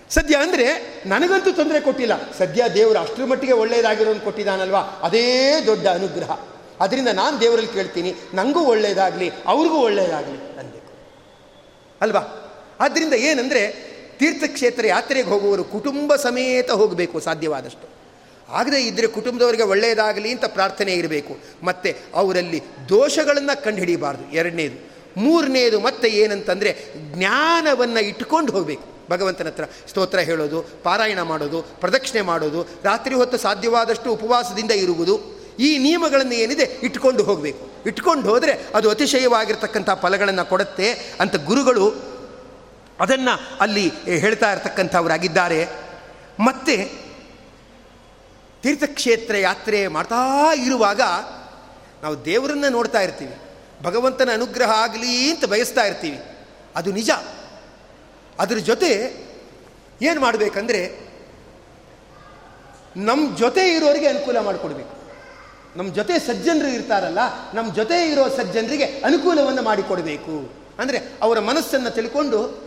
ಸದ್ಯ 0.10 0.36
ಅಂದರೆ 0.36 0.66
ನನಗಂತೂ 1.06 1.52
ತೊಂದರೆ 1.52 1.80
ಕೊಟ್ಟಿಲ್ಲ. 1.82 2.16
ಸದ್ಯ 2.38 2.70
ದೇವರು 2.76 3.00
ಅಷ್ಟರ 3.00 3.26
ಮಟ್ಟಿಗೆ 3.32 3.56
ಒಳ್ಳೆಯದಾಗಿರೋನು 3.63 4.22
ಕೊಟ್ಟಿದ್ದಾನಲ್ವಾ? 4.28 4.84
ಅದೇ 5.04 5.26
ದೊಡ್ಡ 5.66 5.86
ಅನುಗ್ರಹ. 5.88 6.32
ಅದರಿಂದ 6.82 7.12
ನಾನು 7.22 7.36
ದೇವರಲ್ಲಿ 7.42 7.74
ಕೇಳ್ತೀನಿ 7.74 8.12
ನನಗೂ 8.34 8.62
ಒಳ್ಳೆಯದಾಗಲಿ 8.74 9.28
ಅವ್ರಿಗೂ 9.48 9.78
ಒಳ್ಳೆಯದಾಗಲಿ 9.78 10.40
ಅನ್ಬೇಕು 10.60 10.92
ಅಲ್ವಾ? 12.02 12.24
ಆದ್ದರಿಂದ 12.80 13.16
ಏನಂದರೆ 13.30 13.62
ತೀರ್ಥಕ್ಷೇತ್ರ 14.20 14.86
ಯಾತ್ರೆಗೆ 14.86 15.30
ಹೋಗುವವರು 15.30 15.64
ಕುಟುಂಬ 15.64 16.16
ಸಮೇತ 16.16 16.72
ಹೋಗಬೇಕು 16.72 17.20
ಸಾಧ್ಯವಾದಷ್ಟು. 17.20 17.98
ಆಗದೇ 18.50 18.82
ಇದ್ದರೆ 18.82 19.08
ಕುಟುಂಬದವರಿಗೆ 19.08 19.64
ಒಳ್ಳೆಯದಾಗಲಿ 19.64 20.32
ಅಂತ 20.32 20.46
ಪ್ರಾರ್ಥನೆ 20.46 20.94
ಇರಬೇಕು. 20.94 21.38
ಮತ್ತು 21.64 22.18
ಅವರಲ್ಲಿ 22.18 22.64
ದೋಷಗಳನ್ನು 22.90 23.64
ಕಂಡುಹಿಡಿಯಬಾರ್ದು. 23.64 24.32
ಎರಡನೇದು. 24.32 24.98
ಮೂರನೇದು 25.18 25.80
ಮತ್ತೆ 25.80 26.08
ಏನಂತಂದರೆ 26.08 26.78
ಜ್ಞಾನವನ್ನು 27.14 28.00
ಇಟ್ಕೊಂಡು 28.00 28.52
ಹೋಗಬೇಕು. 28.52 28.98
ಭಗವಂತನ 29.10 29.46
ಹತ್ರ 29.46 29.64
ಸ್ತೋತ್ರ 29.88 30.20
ಹೇಳೋದು, 30.20 30.66
ಪಾರಾಯಣ 30.84 31.22
ಮಾಡೋದು, 31.22 31.62
ಪ್ರದಕ್ಷಿಣೆ 31.62 32.22
ಮಾಡೋದು, 32.22 32.62
ರಾತ್ರಿ 32.84 33.16
ಹೊತ್ತು 33.16 33.38
ಸಾಧ್ಯವಾದಷ್ಟು 33.38 34.14
ಉಪವಾಸದಿಂದ 34.14 34.72
ಇರುವುದು, 34.72 35.20
ಈ 35.60 35.78
ನಿಯಮಗಳನ್ನು 35.78 36.34
ಏನಿದೆ 36.34 36.80
ಇಟ್ಕೊಂಡು 36.84 37.24
ಹೋಗಬೇಕು. 37.24 37.70
ಇಟ್ಕೊಂಡು 37.86 38.30
ಹೋದರೆ 38.30 38.52
ಅದು 38.76 38.90
ಅತಿಶಯವಾಗಿರ್ತಕ್ಕಂಥ 38.90 39.90
ಫಲಗಳನ್ನು 39.90 40.46
ಕೊಡುತ್ತೆ 40.46 40.92
ಅಂತ 41.20 41.36
ಗುರುಗಳು 41.36 42.17
ಅದನ್ನು 43.00 43.58
ಅಲ್ಲಿ 43.60 43.92
ಹೇಳ್ತಾ 44.04 44.52
ಇರ್ತಕ್ಕಂಥವರಾಗಿದ್ದಾರೆ. 44.52 45.68
ಮತ್ತೆ 46.40 47.08
ತೀರ್ಥಕ್ಷೇತ್ರ 48.64 49.36
ಯಾತ್ರೆ 49.36 49.88
ಮಾಡ್ತಾ 49.88 50.54
ಇರುವಾಗ 50.54 51.02
ನಾವು 52.04 52.26
ದೇವರನ್ನ 52.26 52.66
ನೋಡ್ತಾ 52.70 53.02
ಇರ್ತೀವಿ. 53.02 53.36
ಭಗವಂತನ 53.84 54.30
ಅನುಗ್ರಹ 54.34 54.72
ಆಗಲಿ 54.72 55.30
ಅಂತ 55.30 55.46
ಬಯಸ್ತಾ 55.46 55.82
ಇರ್ತೀವಿ. 55.82 56.20
ಅದು 56.76 56.92
ನಿಜ. 56.92 57.10
ಅದ್ರ 58.40 58.58
ಜೊತೆ 58.58 59.14
ಏನು 60.02 60.22
ಮಾಡಬೇಕಂದ್ರೆ 60.22 61.08
ನಮ್ಮ 62.96 63.38
ಜೊತೆ 63.38 63.70
ಇರೋರಿಗೆ 63.70 64.08
ಅನುಕೂಲ 64.08 64.40
ಮಾಡಿಕೊಡ್ಬೇಕು. 64.40 64.98
ನಮ್ಮ 65.76 65.94
ಜೊತೆ 65.94 66.20
ಸಜ್ಜನರು 66.20 66.68
ಇರ್ತಾರಲ್ಲ 66.68 67.20
ನಮ್ಮ 67.54 67.74
ಜೊತೆ 67.74 68.12
ಇರೋ 68.12 68.30
ಸಜ್ಜನರಿಗೆ 68.30 68.84
ಅನುಕೂಲವನ್ನು 68.84 69.62
ಮಾಡಿಕೊಡಬೇಕು. 69.62 70.54
ಅಂದರೆ 70.80 71.02
ಅವರ 71.22 71.40
ಮನಸ್ಸನ್ನು 71.40 71.90
ತಿಳ್ಕೊಂಡು 71.90 72.67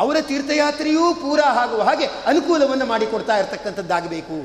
ಅವರ 0.00 0.16
ತೀರ್ಥಯಾತ್ರೆಯೂ 0.20 1.14
ಪೂರ 1.14 1.40
ಆಗುವ 1.62 1.82
ಹಾಗೆ 1.82 2.06
ಅನುಕೂಲವನ್ನು 2.26 2.86
ಮಾಡಿಕೊಡ್ತಾ 2.86 3.34
ಇರತಕ್ಕಂಥದ್ದಾಗಬೇಕು. 3.38 4.36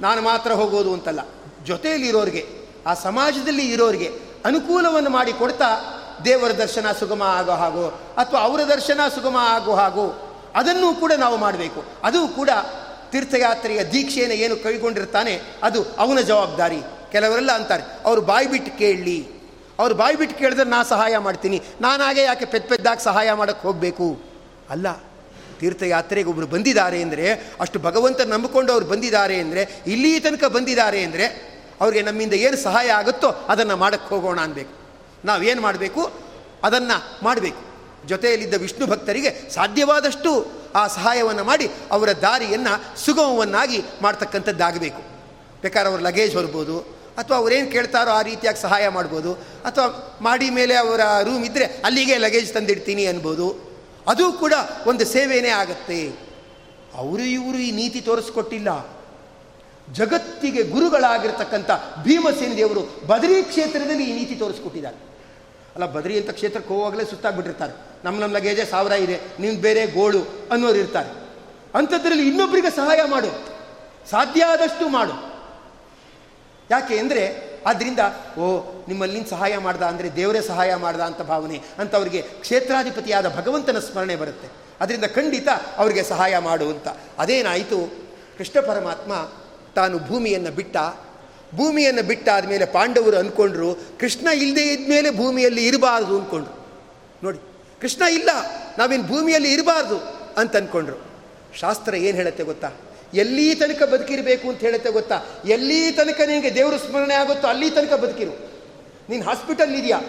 ನಾನು 0.00 0.20
ಮಾತ್ರ 0.22 0.50
ಹೋಗೋದು 0.52 0.92
ಅಂತಲ್ಲ 0.92 1.22
ಜೊತೆಯಲ್ಲಿರೋರಿಗೆ 1.66 2.42
ಆ 2.86 2.94
ಸಮಾಜದಲ್ಲಿ 2.94 3.64
ಇರೋರಿಗೆ 3.72 4.10
ಅನುಕೂಲವನ್ನು 4.44 5.10
ಮಾಡಿಕೊಡ್ತಾ 5.10 5.68
ದೇವರ 6.24 6.52
ದರ್ಶನ 6.52 6.86
ಸುಗಮ 7.00 7.22
ಆಗೋ 7.22 7.52
ಹಾಗೋ 7.52 7.86
ಅಥವಾ 8.16 8.40
ಅವರ 8.40 8.60
ದರ್ಶನ 8.60 9.00
ಸುಗಮ 9.14 9.36
ಆಗೋ 9.40 9.72
ಹಾಗೋ 9.74 10.06
ಅದನ್ನು 10.54 11.00
ಕೂಡ 11.00 11.12
ನಾವು 11.18 11.36
ಮಾಡಬೇಕು. 11.36 11.84
ಅದು 12.02 12.20
ಕೂಡ 12.28 12.50
ತೀರ್ಥಯಾತ್ರೆಯ 13.10 13.80
ದೀಕ್ಷೆಯನ್ನು 13.84 14.36
ಏನು 14.36 14.56
ಕೈಗೊಂಡಿರ್ತಾನೆ 14.56 15.34
ಅದು 15.62 15.82
ಅವನ 15.98 16.20
ಜವಾಬ್ದಾರಿ. 16.20 16.80
ಕೆಲವರೆಲ್ಲ 17.12 17.52
ಅಂತಾರೆ, 17.52 17.84
ಅವರು 18.04 18.20
ಬಾಯಿ 18.20 18.46
ಬಿಟ್ಟು 18.46 18.78
ಕೇಳಲಿ. 18.78 19.18
ಅವ್ರು 19.78 19.94
ಬಾಯಿ 19.94 20.16
ಬಿಟ್ಟು 20.16 20.38
ಕೇಳಿದ್ರೆ 20.38 20.66
ನಾ 20.68 20.82
ಸಹಾಯ 20.82 21.18
ಮಾಡ್ತೀನಿ. 21.18 21.58
ನಾನಾಗೆ 21.80 22.22
ಯಾಕೆ 22.22 22.44
ಪೆದ್ 22.44 22.68
ಪೆದ್ದಾಗಿ 22.68 23.04
ಸಹಾಯ 23.04 23.32
ಮಾಡೋಕ್ಕೆ 23.32 23.66
ಹೋಗಬೇಕು? 23.68 24.27
ಅಲ್ಲ, 24.72 24.86
ತೀರ್ಥಯಾತ್ರೆಗೆ 25.60 26.28
ಒಬ್ಬರು 26.32 26.48
ಬಂದಿದ್ದಾರೆ 26.54 26.98
ಅಂದರೆ, 27.04 27.26
ಅಷ್ಟು 27.62 27.78
ಭಗವಂತ 27.86 28.20
ನಂಬಿಕೊಂಡು 28.32 28.70
ಅವ್ರು 28.74 28.86
ಬಂದಿದ್ದಾರೆ 28.92 29.36
ಅಂದರೆ 29.44 29.62
ಇಲ್ಲಿ 29.92 30.12
ತನಕ 30.26 30.44
ಬಂದಿದ್ದಾರೆ 30.56 31.00
ಅಂದರೆ, 31.06 31.26
ಅವ್ರಿಗೆ 31.82 32.02
ನಮ್ಮಿಂದ 32.08 32.34
ಏನು 32.46 32.56
ಸಹಾಯ 32.66 32.88
ಆಗುತ್ತೋ 33.00 33.28
ಅದನ್ನು 33.52 33.76
ಮಾಡೋಕ್ಕೆ 33.82 34.08
ಹೋಗೋಣ 34.14 34.38
ಅನ್ಬೇಕು. 34.48 34.72
ನಾವೇನು 35.28 35.60
ಮಾಡಬೇಕು? 35.66 36.02
ಅದನ್ನು 36.66 36.96
ಮಾಡಬೇಕು. 37.26 37.60
ಜೊತೆಯಲ್ಲಿದ್ದ 38.10 38.56
ವಿಷ್ಣು 38.64 38.84
ಭಕ್ತರಿಗೆ 38.92 39.30
ಸಾಧ್ಯವಾದಷ್ಟು 39.54 40.30
ಆ 40.80 40.82
ಸಹಾಯವನ್ನು 40.96 41.44
ಮಾಡಿ 41.50 41.66
ಅವರ 41.96 42.10
ದಾರಿಯನ್ನು 42.22 42.72
ಸುಗಮವನ್ನಾಗಿ 43.04 43.78
ಮಾಡ್ತಕ್ಕಂಥದ್ದಾಗಬೇಕು. 44.04 45.00
ಬೇಕಾದ್ರೆ 45.62 45.88
ಅವ್ರ 45.90 46.00
ಲಗೇಜ್ 46.08 46.34
ಹೊರ್ಬೋದು, 46.38 46.76
ಅಥವಾ 47.20 47.36
ಅವ್ರೇನು 47.42 47.68
ಕೇಳ್ತಾರೋ 47.74 48.10
ಆ 48.18 48.20
ರೀತಿಯಾಗಿ 48.28 48.60
ಸಹಾಯ 48.66 48.84
ಮಾಡ್ಬೋದು, 48.96 49.30
ಅಥವಾ 49.68 49.86
ಮಾಡಿ 50.26 50.48
ಮೇಲೆ 50.58 50.74
ಅವರ 50.82 51.00
ರೂಮ್ 51.28 51.44
ಇದ್ದರೆ 51.48 51.66
ಅಲ್ಲಿಗೆ 51.88 52.16
ಲಗೇಜ್ 52.26 52.50
ತಂದಿಡ್ತೀನಿ 52.56 53.06
ಅನ್ಬೋದು. 53.12 53.48
ಅದು 54.08 54.32
ಕೂಡ 54.32 54.52
ಒಂದು 54.86 55.04
ಸೇವೆಯೇ 55.04 55.48
ಆಗತ್ತೆ. 55.48 56.12
ಅವರು 56.94 57.22
ಇವರು 57.22 57.58
ಈ 57.58 57.70
ನೀತಿ 57.70 58.00
ತೋರಿಸ್ಕೊಟ್ಟಿಲ್ಲ. 58.00 58.98
ಜಗತ್ತಿಗೆ 59.92 60.62
ಗುರುಗಳಾಗಿರ್ತಕ್ಕಂಥ 60.62 61.70
ಭೀಮಸೇನ 62.02 62.54
ದೇವರು 62.56 63.06
ಬದರಿ 63.06 63.42
ಕ್ಷೇತ್ರದಲ್ಲಿ 63.42 64.10
ಈ 64.10 64.18
ನೀತಿ 64.18 64.34
ತೋರಿಸ್ಕೊಟ್ಟಿದ್ದಾರೆ. 64.34 64.96
ಅಲ್ಲ, 65.74 65.86
ಬದರಿ 65.86 66.20
ಅಂತ 66.20 66.30
ಕ್ಷೇತ್ರಕ್ಕೆ 66.30 66.74
ಹೋಗುವಾಗಲೇ 66.74 67.04
ಸುತ್ತಾಗ್ಬಿಟ್ಟಿರ್ತಾರೆ 67.04 67.72
ನಮ್ಮ 68.04 68.20
ನಮ್ಮ 68.20 68.36
ಲಗೇಜೆ 68.36 68.64
ಸಾವಿರ 68.64 68.92
ಇದೆ 68.92 69.20
ನಿಮ್ಮ 69.40 69.60
ಬೇರೆ 69.60 69.86
ಗೋಳು 69.86 70.20
ಅನ್ನೋರು 70.50 70.78
ಇರ್ತಾರೆ. 70.78 71.10
ಅಂಥದ್ರಲ್ಲಿ 71.74 72.28
ಇನ್ನೊಬ್ಬರಿಗೆ 72.28 72.70
ಸಹಾಯ 72.70 73.00
ಮಾಡು. 73.06 73.30
ಸಾಧ್ಯ 74.10 74.44
ಆದಷ್ಟು 74.44 74.88
ಮಾಡು. 74.88 75.44
ಯಾಕೆ 76.70 76.98
ಅಂದರೆ 76.98 77.47
ಆದ್ದರಿಂದ 77.66 77.98
ಓ, 78.38 78.46
ನಿಮ್ಮಲ್ಲಿನ 78.88 79.24
ಸಹಾಯ 79.30 79.58
ಮಾಡ್ದ 79.58 79.82
ಅಂದರೆ 79.82 80.16
ದೇವರೇ 80.16 80.40
ಸಹಾಯ 80.40 80.74
ಮಾಡ್ದ 80.74 81.00
ಅಂತ 81.00 81.22
ಭಾವನೆ 81.22 81.60
ಅಂತ 81.78 81.94
ಅವರಿಗೆ 81.94 82.22
ಕ್ಷೇತ್ರಾಧಿಪತಿಯಾದ 82.22 83.36
ಭಗವಂತನ 83.36 83.78
ಸ್ಮರಣೆ 83.78 84.16
ಬರುತ್ತೆ. 84.16 84.48
ಅದರಿಂದ 84.80 85.04
ಖಂಡಿತ 85.04 85.48
ಅವರಿಗೆ 85.76 86.02
ಸಹಾಯ 86.02 86.38
ಮಾಡು 86.38 86.70
ಅಂತ. 86.70 86.88
ಅದೇನಾಯಿತು? 87.18 88.08
ಕೃಷ್ಣ 88.38 88.60
ಪರಮಾತ್ಮ 88.60 89.12
ತಾನು 89.74 89.98
ಭೂಮಿಯನ್ನು 89.98 90.50
ಬಿಟ್ಟ. 90.50 90.76
ಭೂಮಿಯನ್ನು 91.54 92.02
ಬಿಟ್ಟ 92.02 92.28
ಆದಮೇಲೆ 92.28 92.66
ಪಾಂಡವರು 92.66 93.16
ಅಂದ್ಕೊಂಡ್ರು 93.16 93.74
ಕೃಷ್ಣ 93.74 94.28
ಇಲ್ಲದೆ 94.28 94.62
ಇದ್ಮೇಲೆ 94.62 95.10
ಭೂಮಿಯಲ್ಲಿ 95.10 95.66
ಇರಬಾರ್ದು 95.66 96.18
ಅಂದ್ಕೊಂಡ್ರು 96.18 96.54
ನೋಡಿ, 97.22 97.38
ಕೃಷ್ಣ 97.80 98.02
ಇಲ್ಲ 98.02 98.30
ನಾವಿನ್ನು 98.78 99.08
ಭೂಮಿಯಲ್ಲಿ 99.08 99.52
ಇರಬಾರ್ದು 99.52 99.98
ಅಂತ 100.36 100.56
ಅಂದ್ಕೊಂಡ್ರು 100.56 100.96
ಶಾಸ್ತ್ರ 101.60 101.94
ಏನು 101.94 102.16
ಹೇಳುತ್ತೆ 102.16 102.44
ಗೊತ್ತಾ? 102.44 102.68
ಎಲ್ಲಿ 103.14 103.54
ತನಕ 103.54 103.82
ಬದುಕಿರಬೇಕು 103.82 104.48
ಅಂತ 104.48 104.60
ಹೇಳುತ್ತೆ 104.60 104.90
ಗೊತ್ತಾ? 104.90 105.20
ಎಲ್ಲಿ 105.44 105.92
ತನಕ 105.92 106.20
ನಿನಗೆ 106.20 106.54
ದೇವರ 106.54 106.76
ಸ್ಮರಣೆ 106.76 107.14
ಆಗುತ್ತೋ 107.14 107.48
ಅಲ್ಲಿ 107.48 107.70
ತನಕ 107.70 107.92
ಬದುಕಿರು. 107.92 108.50
ನೀನು 109.10 109.24
ಹಾಸ್ಪಿಟಲ್ 109.24 109.74
ಇದೆಯಾ? 109.74 110.00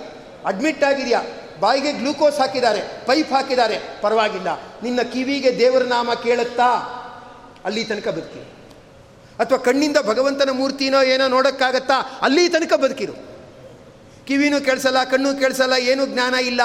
ಅಡ್ಮಿಟ್ 0.46 0.84
ಆಗಿದೆಯಾ? 0.84 1.22
ಬಾಯಿಗೆ 1.60 1.92
ಗ್ಲೂಕೋಸ್ 1.92 2.38
ಹಾಕಿದ್ದಾರೆ 2.38 3.06
ಪೈಪ್ 3.06 3.32
ಹಾಕಿದ್ದಾರೆ. 3.32 3.80
ಪರವಾಗಿಲ್ಲ. 4.02 4.48
ನಿನ್ನ 4.84 5.02
ಕಿವಿಗೆ 5.02 5.60
ದೇವರ 5.60 5.84
ನಾಮ 5.84 6.14
ಕೇಳುತ್ತಾ? 6.14 6.66
ಅಲ್ಲಿ 7.66 7.84
ತನಕ 7.84 8.08
ಬದುಕಿರು. 8.08 8.60
ಅಥವಾ 9.40 9.58
ಕಣ್ಣಿಂದ 9.58 9.98
ಭಗವಂತನ 9.98 10.50
ಮೂರ್ತಿನೋ 10.50 11.02
ಏನೋ 11.02 11.28
ನೋಡೋಕ್ಕಾಗತ್ತಾ? 11.28 12.20
ಅಲ್ಲಿ 12.22 12.50
ತನಕ 12.50 12.74
ಬದುಕಿರು. 12.74 13.14
ಕಿವಿನೂ 14.26 14.62
ಕೇಳಿಸಲ್ಲ, 14.62 15.04
ಕಣ್ಣು 15.04 15.40
ಕೇಳಿಸಲ್ಲ, 15.40 15.74
ಏನೂ 15.74 16.06
ಜ್ಞಾನ 16.06 16.34
ಇಲ್ಲ. 16.34 16.62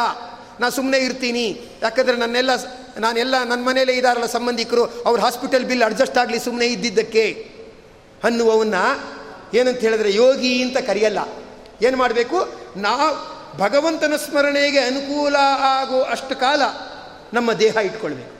ನಾ 0.61 0.69
ಸುಮ್ಮನೆ 0.69 0.99
ಇರ್ತೀನಿ. 0.99 1.61
ಯಾಕಂದರೆ 1.83 2.17
ನನ್ನೆಲ್ಲ 2.17 2.57
ನಾನೆಲ್ಲ 2.99 3.45
ನನ್ನ 3.45 3.65
ಮನೇಲೇ 3.65 3.93
ಇದ್ದಾರಲ್ಲ 3.93 4.27
ಸಂಬಂಧಿಕರು, 4.27 4.85
ಅವ್ರ 4.85 5.21
ಹಾಸ್ಪಿಟಲ್ 5.21 5.65
ಬಿಲ್ 5.65 5.83
ಅಡ್ಜಸ್ಟ್ 5.83 6.19
ಆಗಲಿ 6.19 6.39
ಸುಮ್ಮನೆ 6.39 6.67
ಇದ್ದಿದ್ದಕ್ಕೆ. 6.67 7.51
ಅನ್ನುವವನ್ನ 8.25 8.75
ಏನಂತ 9.55 9.79
ಹೇಳಿದ್ರೆ 9.79 10.15
ಯೋಗಿ 10.15 10.63
ಅಂತ 10.63 10.79
ಕರೆಯಲ್ಲ. 10.79 11.19
ಏನು 11.87 11.97
ಮಾಡಬೇಕು? 11.97 12.49
ನಾ 12.77 13.31
ಭಗವಂತನ 13.59 14.17
ಸ್ಮರಣೆಗೆ 14.17 14.79
ಅನುಕೂಲ 14.79 15.37
ಆಗೋ 15.59 16.03
ಅಷ್ಟು 16.03 16.37
ಕಾಲ 16.37 16.63
ನಮ್ಮ 17.35 17.53
ದೇಹ 17.53 17.77
ಇಟ್ಕೊಳ್ಬೇಕು. 17.77 18.35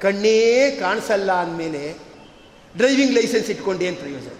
ಕಣ್ಣೇ 0.00 0.70
ಕಾಣಿಸಲ್ಲ 0.80 1.32
ಅಂದಮೇಲೆ 1.32 1.98
ಡ್ರೈವಿಂಗ್ 2.76 3.14
ಲೈಸೆನ್ಸ್ 3.14 3.50
ಇಟ್ಕೊಂಡು 3.50 3.84
ಏನು 3.84 3.96
ಪ್ರಯೋಜನ? 3.96 4.30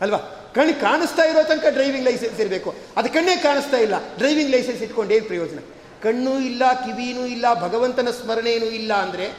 ಅಲ್ವಾ? 0.00 0.18
ಕಣ್ಣು 0.54 0.80
ಕಾಣಿಸ್ತಾ 0.80 1.22
ಇರೋ 1.22 1.42
ತನಕ 1.42 1.66
ಡ್ರೈವಿಂಗ್ 1.68 2.04
ಲೈಸೆನ್ಸ್ 2.04 2.40
ಇರಬೇಕು. 2.40 2.74
ಅದು 2.96 3.08
ಕಣ್ಣೇ 3.08 3.36
ಕಾಣಿಸ್ತಾ 3.36 3.76
ಇಲ್ಲ. 3.76 3.94
ಡ್ರೈವಿಂಗ್ 4.18 4.50
ಲೈಸೆನ್ಸ್ 4.50 4.82
ಇಟ್ಕೊಂಡು 4.82 5.14
ಏನು 5.14 5.26
ಪ್ರಯೋಜನ? 5.26 5.58
ಕಣ್ಣೂ 6.04 6.40
ಇಲ್ಲ, 6.40 6.62
ಕಿವಿನೂ 6.72 7.26
ಇಲ್ಲ, 7.26 7.62
ಭಗವಂತನ 7.62 8.08
ಸ್ಮರಣೆಯೂ 8.10 8.66
ಇಲ್ಲ 8.66 8.94
ಅಂದರೆ 8.94 9.32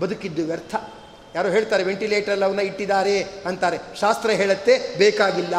ಬದುಕಿದ್ದು 0.00 0.44
ವ್ಯರ್ಥ. 0.44 0.74
ಯಾರೋ 1.34 1.48
ಹೇಳ್ತಾರೆ 1.48 1.82
ವೆಂಟಿಲೇಟರ್ 1.82 2.42
ಅವನ್ನ 2.42 2.60
ಇಟ್ಟಿದ್ದಾರೆ 2.60 3.22
ಅಂತಾರೆ. 3.22 3.78
ಶಾಸ್ತ್ರ 4.00 4.30
ಹೇಳುತ್ತೆ, 4.30 4.98
ಬೇಕಾಗಿಲ್ಲ. 4.98 5.54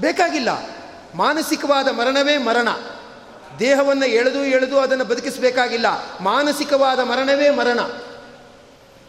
ಬೇಕಾಗಿಲ್ಲ. 0.00 0.48
ಮಾನಸಿಕವಾದ 1.14 1.88
ಮರಣವೇ 1.88 2.38
ಮರಣ. 2.38 2.68
ದೇಹವನ್ನು 3.58 4.06
ಎಳೆದು 4.06 4.44
ಎಳೆದು 4.44 4.78
ಅದನ್ನು 4.78 5.04
ಬದುಕಿಸಬೇಕಾಗಿಲ್ಲ. 5.04 5.86
ಮಾನಸಿಕವಾದ 6.20 6.98
ಮರಣವೇ 6.98 7.50
ಮರಣ. 7.50 7.80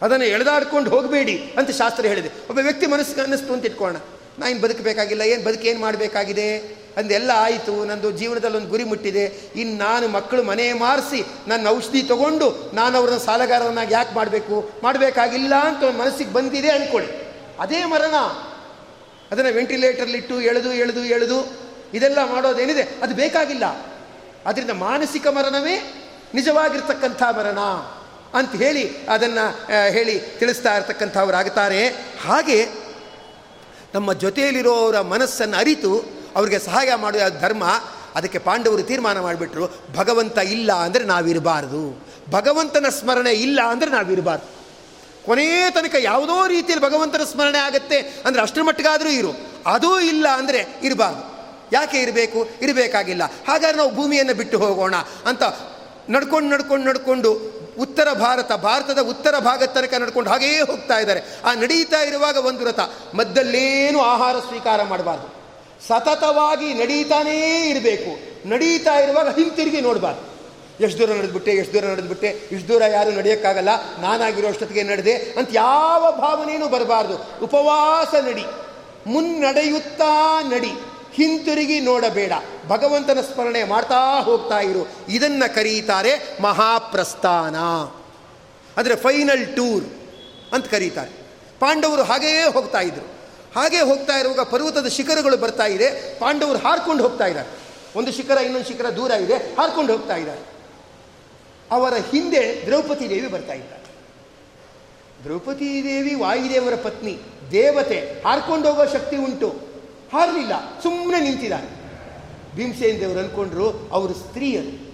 ಅದನ್ನು 0.02 0.24
ಎಳೆದಾಡ್ಕೊಂಡು 0.24 0.90
ಹೋಗಬೇಡಿ 0.90 1.54
ಅಂತ 1.58 1.70
ಶಾಸ್ತ್ರ 1.70 2.06
ಹೇಳಿದೆ. 2.06 2.28
ಒಬ್ಬ 2.28 2.58
ವ್ಯಕ್ತಿ 2.58 2.86
ಮನಸ್ಸಿಗೆ 2.86 3.20
ಅನ್ನಿಸ್ತು 3.20 3.52
ಅಂತ 3.52 3.66
ಇಟ್ಕೊಳ್ಳೋಣ. 3.66 4.00
ನಾನು 4.38 4.60
ಬದುಕಬೇಕಾಗಿಲ್ಲ, 4.60 5.22
ಏನು, 5.22 5.44
ಬದುಕೇನು 5.44 5.80
ಮಾಡಬೇಕಾಗಿದೆ? 5.80 6.81
ಅಂದೆಲ್ಲ 6.96 7.30
ಆಯಿತು, 7.34 7.84
ನಂದು 7.84 8.10
ಜೀವನದಲ್ಲಿ 8.10 8.56
ಒಂದು 8.56 8.68
ಗುರಿ 8.68 8.84
ಮುಟ್ಟಿದೆ. 8.84 9.24
ಇನ್ನು 9.56 9.78
ನಾನು 9.78 10.08
ಮಕ್ಕಳು 10.08 10.42
ಮನೆ 10.42 10.72
ಮಾರಿಸಿ 10.72 11.24
ನನ್ನ 11.48 11.68
ಔಷಧಿ 11.68 12.02
ತಗೊಂಡು 12.02 12.70
ನಾನು 12.74 12.98
ಅವ್ರನ್ನ 12.98 13.18
ಸಾಲಗಾರರನ್ನಾಗಿ 13.18 13.94
ಯಾಕೆ 13.94 14.14
ಮಾಡಬೇಕು? 14.14 14.70
ಮಾಡಬೇಕಾಗಿಲ್ಲ 14.82 15.54
ಅಂತ 15.54 15.96
ಮನಸ್ಸಿಗೆ 15.96 16.32
ಬಂದಿದೆ 16.32 16.70
ಅಂದ್ಕೊಳ್ಳಿ. 16.70 17.12
ಅದೇ 17.60 17.84
ಮರಣ. 17.84 18.14
ಅದನ್ನು 19.30 19.54
ವೆಂಟಿಲೇಟರ್ಲಿಟ್ಟು 19.54 20.40
ಎಳೆದು 20.40 20.72
ಎಳೆದು 20.72 21.04
ಎಳೆದು 21.04 21.52
ಇದೆಲ್ಲ 21.94 22.18
ಮಾಡೋದೇನಿದೆ? 22.32 22.82
ಅದು 22.82 23.14
ಬೇಕಾಗಿಲ್ಲ. 23.14 23.64
ಅದರಿಂದ 24.46 24.70
ಮಾನಸಿಕ 24.70 25.26
ಮರಣವೇ 25.26 25.94
ನಿಜವಾಗಿರ್ತಕ್ಕಂಥ 26.34 27.22
ಮರಣ 27.22 27.58
ಅಂತ 28.38 28.56
ಹೇಳಿ 28.56 29.06
ಅದನ್ನು 29.06 29.68
ಹೇಳಿ 29.90 30.20
ತಿಳಿಸ್ತಾ 30.38 30.76
ಇರ್ತಕ್ಕಂಥವ್ರಾಗುತ್ತಾರೆ 30.76 31.88
ಹಾಗೆ 32.22 32.68
ನಮ್ಮ 33.94 34.12
ಜೊತೆಯಲ್ಲಿರೋರ 34.12 35.00
ಮನಸ್ಸನ್ನು 35.00 35.56
ಅರಿತು 35.56 36.21
ಅವರಿಗೆ 36.36 36.58
ಸಹಾಯ 36.58 36.94
ಮಾಡುವ 36.94 37.20
ಧರ್ಮ 37.40 37.64
ಅದಕ್ಕೆ 38.14 38.38
ಪಾಂಡವರು 38.38 38.82
ತೀರ್ಮಾನ 38.82 39.20
ಮಾಡಿಬಿಟ್ರು, 39.20 39.70
ಭಗವಂತ 39.96 40.38
ಇಲ್ಲ 40.38 40.72
ಅಂದರೆ 40.72 41.04
ನಾವಿರಬಾರ್ದು. 41.04 42.06
ಭಗವಂತನ 42.30 42.86
ಸ್ಮರಣೆ 42.88 43.32
ಇಲ್ಲ 43.32 43.60
ಅಂದರೆ 43.68 43.90
ನಾವಿರಬಾರ್ದು. 43.90 44.62
ಕೊನೆಯ 45.26 45.70
ತನಕ 45.70 45.94
ಯಾವುದೋ 45.98 46.46
ರೀತಿಯಲ್ಲಿ 46.46 46.86
ಭಗವಂತನ 46.86 47.24
ಸ್ಮರಣೆ 47.24 47.58
ಆಗುತ್ತೆ 47.58 47.98
ಅಂದರೆ 47.98 48.42
ಅಷ್ಟರ 48.42 48.62
ಮಟ್ಟಿಗಾದರೂ 48.62 49.08
ಇರು. 49.08 49.32
ಅದೂ 49.66 50.00
ಇಲ್ಲ 50.00 50.28
ಅಂದರೆ 50.28 50.66
ಇರಬಾರ್ದು. 50.82 51.32
ಯಾಕೆ 51.72 51.98
ಇರಬೇಕು? 51.98 52.48
ಇರಬೇಕಾಗಿಲ್ಲ. 52.62 53.22
ಹಾಗಾದ್ರೆ 53.24 53.76
ನಾವು 53.76 53.94
ಭೂಮಿಯನ್ನು 53.94 54.34
ಬಿಟ್ಟು 54.34 54.58
ಹೋಗೋಣ 54.58 54.94
ಅಂತ 55.26 55.42
ನಡ್ಕೊಂಡು 56.10 56.50
ನಡ್ಕೊಂಡು 56.50 56.86
ನಡ್ಕೊಂಡು 56.86 57.32
ಉತ್ತರ 57.78 58.12
ಭಾರತ, 58.12 58.52
ಭಾರತದ 58.52 58.98
ಉತ್ತರ 58.98 59.38
ಭಾಗದ 59.38 59.66
ತನಕ 59.66 59.94
ನಡ್ಕೊಂಡು 59.94 60.30
ಹಾಗೇ 60.30 60.60
ಹೋಗ್ತಾ 60.60 60.98
ಇದ್ದಾರೆ. 60.98 61.20
ಆ 61.44 61.54
ನಡೀತಾ 61.54 62.00
ಇರುವಾಗ 62.02 62.36
ಒಂದು 62.36 62.64
ರಥ 62.64 62.80
ಮದ್ದಲ್ಲೇನು 63.14 64.00
ಆಹಾರ 64.00 64.38
ಸ್ವೀಕಾರ 64.38 64.82
ಮಾಡಬಾರ್ದು. 64.82 65.41
ಸತತವಾಗಿ 65.88 66.74
ನಡೀತಾನೇ 66.74 67.68
ಇರಬೇಕು. 67.70 68.32
ನಡೀತಾ 68.48 68.94
ಇರುವಾಗ 68.94 69.34
ಹಿಂತಿರುಗಿ 69.34 69.80
ನೋಡಬಾರ್ದು. 69.80 70.32
ಎಷ್ಟು 70.84 70.98
ದೂರ 70.98 71.16
ನಡೆದ್ಬಿಟ್ಟೆ, 71.16 71.50
ಎಷ್ಟು 71.50 71.74
ದೂರ 71.74 71.84
ನಡೆದ್ಬಿಟ್ಟೆ, 71.84 72.28
ಇಷ್ಟು 72.52 72.68
ದೂರ 72.68 72.82
ಯಾರು 72.82 73.10
ನಡೆಯೋಕ್ಕಾಗಲ್ಲ, 73.10 74.00
ನಾನಾಗಿರೋ 74.00 74.48
ಅಷ್ಟೊತ್ತಿಗೆ 74.48 74.82
ನಡೆದೆ 74.82 75.14
ಅಂತ 75.14 75.48
ಯಾವ 75.52 76.12
ಭಾವನೆಯೂ 76.12 76.68
ಬರಬಾರ್ದು. 76.68 77.44
ಉಪವಾಸ 77.44 78.14
ನಡಿ. 78.14 78.44
ಮುನ್ನಡೆಯುತ್ತಾ 79.06 80.42
ನಡಿ. 80.42 80.72
ಹಿಂತಿರುಗಿ 81.14 81.80
ನೋಡಬೇಡ. 81.80 82.32
ಭಗವಂತನ 82.68 83.20
ಸ್ಮರಣೆ 83.20 83.64
ಮಾಡ್ತಾ 83.64 84.20
ಹೋಗ್ತಾ 84.20 84.60
ಇರು. 84.60 84.88
ಇದನ್ನು 85.08 85.54
ಕರೀತಾರೆ 85.54 86.42
ಮಹಾಪ್ರಸ್ಥಾನ. 86.42 87.56
ಅಂದರೆ 88.76 88.96
ಫೈನಲ್ 88.96 89.56
ಟೂರ್ 89.56 89.84
ಅಂತ 90.54 90.68
ಕರೀತಾರೆ. 90.68 91.10
ಪಾಂಡವರು 91.60 92.02
ಹಾಗೆಯೇ 92.02 92.52
ಹೋಗ್ತಾ 92.52 92.80
ಇದ್ರು. 92.80 93.11
ಹಾಗೆ 93.54 93.80
ಹೋಗ್ತಾ 93.80 94.12
ಇರುವಾಗ 94.12 94.40
ಪರ್ವತದ 94.40 94.86
ಶಿಖರಗಳು 94.86 95.36
ಬರ್ತಾ 95.36 95.66
ಇದೆ. 95.66 96.18
ಪಾಂಡವರು 96.18 96.58
ಹಾರ್ಕೊಂಡು 96.58 97.02
ಹೋಗ್ತಾ 97.02 97.26
ಇದ್ದಾರೆ. 97.26 97.48
ಒಂದು 97.96 98.12
ಶಿಖರ, 98.12 98.38
ಇನ್ನೊಂದು 98.38 98.66
ಶಿಖರ 98.66 98.88
ದೂರ 98.96 99.10
ಇದೆ. 99.10 99.34
ಹಾರ್ಕೊಂಡು 99.34 99.92
ಹೋಗ್ತಾ 99.92 100.16
ಇದ್ದಾರೆ. 100.16 100.40
ಅವರ 101.70 101.94
ಹಿಂದೆ 101.94 102.66
ದ್ರೌಪದಿ 102.66 103.10
ದೇವಿ 103.10 103.28
ಬರ್ತಾ 103.28 103.52
ಇದ್ದಾರೆ 103.52 103.82
ದ್ರೌಪದಿ 105.24 105.84
ದೇವಿ 105.84 106.14
ವಾಯುದೇವರ 106.14 106.74
ಪತ್ನಿ, 106.74 107.18
ದೇವತೆ, 107.50 108.22
ಹಾರ್ಕೊಂಡು 108.26 108.68
ಹೋಗೋ 108.68 108.92
ಶಕ್ತಿ 108.92 109.16
ಉಂಟು. 109.16 109.48
ಹಾರಲಿಲ್ಲ. 110.12 110.52
ಸುಮ್ಮನೆ 110.82 111.20
ನಿಂತಿದ್ದಾರೆ. 111.20 111.82
ಭೀಮಸೇನ 112.56 113.00
ದೇವರು 113.00 113.18
ಅಂದ್ಕೊಂಡ್ರು 113.18 113.88
ಅವರು 113.92 114.14
ಸ್ತ್ರೀಯರು. 114.14 114.92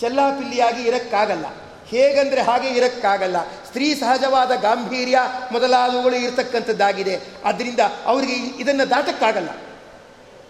ಚೆಲ್ಲಾಪಿಲ್ಲಿಯಾಗಿ 0.00 0.82
ಇರಕ್ಕಾಗಲ್ಲ. 0.82 1.46
ಹೇಗಂದ್ರೆ 1.88 2.40
ಹಾಗೆ 2.40 2.68
ಇರಕ್ಕಾಗಲ್ಲ. 2.68 3.42
ಸ್ತ್ರೀ 3.42 3.94
ಸಹಜವಾದ 3.94 4.50
ಗಾಂಭೀರ್ಯ 4.60 5.18
ಮೊದಲಾದವುಗಳು 5.52 6.16
ಇರತಕ್ಕಂಥದ್ದಾಗಿದೆ. 6.16 7.20
ಅದರಿಂದ 7.44 7.80
ಅವರಿಗೆ 8.06 8.32
ಇದನ್ನು 8.32 8.90
ದಾಟಕ್ಕಾಗಲ್ಲ. 8.90 9.48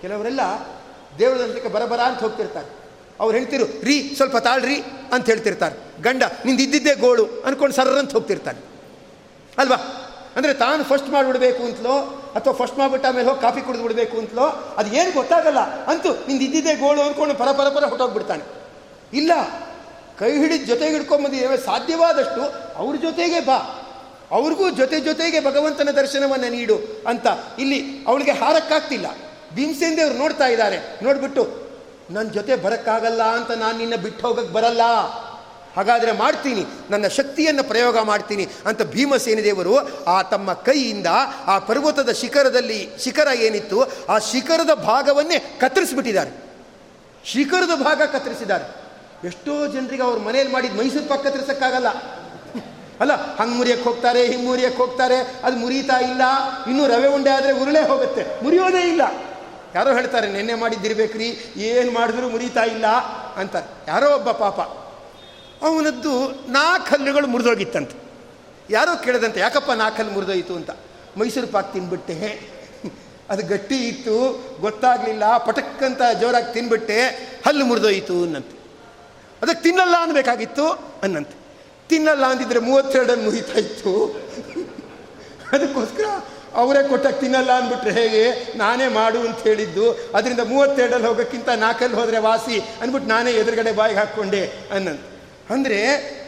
ಕೆಲವರೆಲ್ಲ 0.00 0.40
ದೇವರ 1.18 1.36
ಹತ್ರಕ್ಕೆ 1.36 1.68
ಬರಬರ 1.68 2.00
ಅಂತ 2.00 2.20
ಹೋಗ್ತಿರ್ತಾರೆ. 2.20 2.78
ಅವ್ರು 3.20 3.38
ಹೇಳ್ತಿರು, 3.38 3.64
ರೀ, 3.84 4.14
ಸ್ವಲ್ಪ 4.14 4.36
ತಾಳ್ರಿ 4.36 4.82
ಅಂತ 5.12 5.26
ಹೇಳ್ತಿರ್ತಾರೆ. 5.26 6.02
ಗಂಡ 6.02 6.22
ನಿಂದು 6.44 6.62
ಇದ್ದಿದ್ದೇ 6.62 6.94
ಗೋಳು 6.94 7.24
ಅಂದ್ಕೊಂಡು 7.24 7.76
ಸರ್ರಂತ 7.76 8.12
ಹೋಗ್ತಿರ್ತಾನೆ. 8.12 8.58
ಅಲ್ವಾ? 9.58 9.76
ಅಂದರೆ 10.36 10.54
ತಾನು 10.54 10.84
ಫಸ್ಟ್ 10.84 11.08
ಮಾಡಿಬಿಡಬೇಕು 11.08 11.62
ಅಂತಲೋ, 11.62 12.24
ಅಥವಾ 12.34 12.52
ಫಸ್ಟ್ 12.52 12.78
ಮಾಡಿಬಿಟ್ಟ 12.78 13.06
ಆಮೇಲೆ 13.06 13.28
ಹೋಗಿ 13.28 13.40
ಕಾಫಿ 13.40 13.60
ಕುಡಿದು 13.60 13.82
ಬಿಡಬೇಕು 13.82 14.18
ಅಂತಲೋ 14.18 14.74
ಅದು 14.78 14.94
ಏನು 14.94 15.12
ಗೊತ್ತಾಗಲ್ಲ. 15.12 15.58
ಅಂತೂ 15.84 16.12
ನಿಂದು 16.12 16.44
ಇದ್ದಿದ್ದೇ 16.44 16.74
ಗೋಳು 16.74 17.02
ಅಂದ್ಕೊಂಡು 17.02 17.34
ಪರ 17.34 17.52
ಪರ 17.52 17.68
ಪರ 17.68 17.84
ಹೊಟ್ಟೋಗ್ಬಿಡ್ತಾನೆ 17.84 18.44
ಇಲ್ಲ. 19.12 19.32
ಕೈ 20.18 20.38
ಹಿಡಿದು 20.38 20.64
ಜೊತೆಗೆ 20.64 20.90
ಹಿಡ್ಕೊಂಬಂದಿದ್ದೇವೆ 20.90 21.56
ಸಾಧ್ಯವಾದಷ್ಟು 21.56 22.74
ಅವ್ರ 22.76 22.96
ಜೊತೆಗೆ 22.96 23.40
ಬಾ. 23.40 23.84
ಅವ್ರಿಗೂ 24.30 24.70
ಜೊತೆ 24.70 25.00
ಜೊತೆಗೆ 25.00 25.40
ಭಗವಂತನ 25.40 25.88
ದರ್ಶನವನ್ನು 25.90 26.50
ನೀಡು 26.50 27.02
ಅಂತ. 27.08 27.26
ಇಲ್ಲಿ 27.58 28.04
ಅವಳಿಗೆ 28.08 28.30
ಹಾರಕ್ಕಾಗ್ತಿಲ್ಲ. 28.30 29.06
ಭೀಮಸೇನ್ 29.54 29.96
ದೇವ್ರು 29.96 30.18
ನೋಡ್ತಾ 30.18 30.46
ಇದ್ದಾರೆ. 30.46 31.04
ನೋಡ್ಬಿಟ್ಟು 31.04 31.68
ನನ್ನ 32.10 32.30
ಜೊತೆ 32.30 32.56
ಬರೋಕ್ಕಾಗಲ್ಲ 32.56 33.22
ಅಂತ 33.22 33.50
ನಾನು 33.50 33.78
ನಿನ್ನ 33.78 33.94
ಬಿಟ್ಟು 33.94 34.26
ಹೋಗಕ್ಕೆ 34.26 34.52
ಬರಲ್ಲ. 34.52 34.82
ಹಾಗಾದರೆ 35.76 36.12
ಮಾಡ್ತೀನಿ. 36.12 36.64
ನನ್ನ 36.90 37.06
ಶಕ್ತಿಯನ್ನು 37.06 37.64
ಪ್ರಯೋಗ 37.64 37.98
ಮಾಡ್ತೀನಿ 37.98 38.48
ಅಂತ 38.66 38.82
ಭೀಮಸೇನ 38.82 39.38
ದೇವರು 39.44 40.04
ಆ 40.04 40.22
ತಮ್ಮ 40.22 40.52
ಕೈಯಿಂದ 40.52 41.06
ಆ 41.46 41.58
ಪರ್ವತದ 41.58 42.10
ಶಿಖರದಲ್ಲಿ 42.10 42.88
ಶಿಖರ 42.98 43.28
ಏನಿತ್ತು, 43.34 44.06
ಆ 44.08 44.18
ಶಿಖರದ 44.18 44.74
ಭಾಗವನ್ನೇ 44.74 45.38
ಕತ್ತರಿಸ್ಬಿಟ್ಟಿದ್ದಾರೆ. 45.38 46.30
ಶಿಖರದ 47.24 47.82
ಭಾಗ 47.82 48.02
ಕತ್ತರಿಸಿದ್ದಾರೆ. 48.02 48.87
ಎಷ್ಟೋ 49.24 49.66
ಜನರಿಗೆ 49.66 50.02
ಅವ್ರ 50.02 50.18
ಮನೇಲಿ 50.18 50.52
ಮಾಡಿದ 50.52 50.76
ಮೈಸೂರು 50.78 51.08
ಪಕ್ಕ 51.08 51.26
ತಿರ್ಸಕ್ಕಾಗಲ್ಲ 51.26 51.88
ಅಲ್ಲ 53.00 53.14
ಹಂಗೆ 53.14 53.54
ಮುರಿಯಕ್ಕೆ 53.56 53.84
ಹೋಗ್ತಾರೆ 53.84 54.26
ಹಿಂಗೆ 54.26 54.46
ಮುರಿಯಕ್ಕೆ 54.46 54.82
ಹೋಗ್ತಾರೆ, 54.82 55.40
ಅದು 55.44 55.56
ಮುರಿತಾ 55.56 55.98
ಇಲ್ಲ, 56.00 56.22
ಇನ್ನೂ 56.70 56.86
ರವೆ 56.86 57.06
ಉಂಡೆ 57.06 57.30
ಆದರೆ 57.30 57.52
ಉರುಳೇ 57.52 57.80
ಹೋಗುತ್ತೆ, 57.80 58.44
ಮುರಿಯೋದೇ 58.44 58.88
ಇಲ್ಲ. 58.88 59.02
ಯಾರೋ 59.74 59.92
ಹೇಳ್ತಾರೆ, 59.92 60.32
ನಿನ್ನೆ 60.32 60.54
ಮಾಡಿದ್ದಿರ್ಬೇಕ್ರಿ 60.54 61.56
ಏನು 61.56 61.90
ಮಾಡಿದ್ರು 61.90 62.28
ಮುರಿತಾ 62.28 62.64
ಇಲ್ಲ 62.64 62.86
ಅಂತ 63.36 63.56
ಯಾರೋ 63.88 64.14
ಒಬ್ಬ 64.14 64.30
ಪಾಪ. 64.30 64.60
ಅವನದ್ದು 65.62 66.30
ನಾಲ್ಕು 66.48 66.90
ಹಲ್ಲುಗಳು 66.90 67.26
ಮುರಿದೋಗಿತ್ತಂತೆ. 67.26 67.96
ಯಾರೋ 68.70 69.02
ಕೇಳಿದಂತೆ, 69.04 69.40
ಯಾಕಪ್ಪ 69.40 69.70
ನಾಲ್ಕು 69.70 69.96
ಹಲ್ಲು 69.96 70.12
ಮುರಿದೋಯಿತು? 70.12 70.54
ಅಂತ. 70.54 70.70
ಮೈಸೂರು 71.16 71.46
ಪಾಕ್ 71.46 71.72
ತಿನ್ಬಿಟ್ಟೆ. 71.72 72.40
ಅದು 73.30 73.46
ಗಟ್ಟಿ 73.46 73.88
ಇತ್ತು, 73.88 74.44
ಗೊತ್ತಾಗಲಿಲ್ಲ, 74.60 75.36
ಪಟಕ್ಕಂತ 75.36 76.02
ಜೋರಾಗಿ 76.20 76.52
ತಿನ್ಬಿಟ್ಟೆ, 76.52 77.06
ಹಲ್ಲು 77.46 77.64
ಮುರಿದೋಯಿತು 77.64 78.22
ಅನ್ನಂತೆ. 78.22 78.57
ಅದಕ್ಕೆ 79.42 79.62
ತಿನ್ನಲ್ಲ 79.62 79.94
ಅನ್ಬೇಕಾಗಿತ್ತು 80.02 80.66
ಅನ್ನಂತೆ. 81.02 81.36
ತಿನ್ನಲ್ಲ 81.88 82.24
ಅಂದಿದ್ರೆ 82.26 82.60
ಮೂವತ್ತೆರಡನ್ನು 82.60 83.24
ಮುಗಿತಾ 83.24 83.58
ಇತ್ತು 83.58 83.92
ಅದಕ್ಕೋಸ್ಕರ 85.52 86.04
ಅವರೇ 86.54 86.88
ಕೊಟ್ಟಾಗ 86.88 87.12
ತಿನ್ನಲ್ಲ 87.12 87.52
ಅಂದ್ಬಿಟ್ರೆ 87.52 87.90
ಹೇಗೆ? 87.90 88.52
ನಾನೇ 88.56 88.88
ಮಾಡು 88.88 89.20
ಅಂತ 89.20 89.38
ಹೇಳಿದ್ದು. 89.38 89.92
ಅದರಿಂದ 90.14 90.40
ಮೂವತ್ತೆರಡಲ್ಲಿ 90.40 91.06
ಹೋಗೋಕ್ಕಿಂತ 91.06 91.48
ನಾಲ್ಕಲ್ಲಿ 91.48 91.96
ಹೋದರೆ 91.96 92.18
ವಾಸಿ 92.18 92.60
ಅಂದ್ಬಿಟ್ಟು 92.60 93.08
ನಾನೇ 93.08 93.30
ಎದುರುಗಡೆ 93.30 93.72
ಬಾಯಿಗೆ 93.72 93.98
ಹಾಕ್ಕೊಂಡೆ 93.98 94.46
ಅನ್ನಂತ. 94.46 95.00
ಅಂದರೆ 95.50 95.78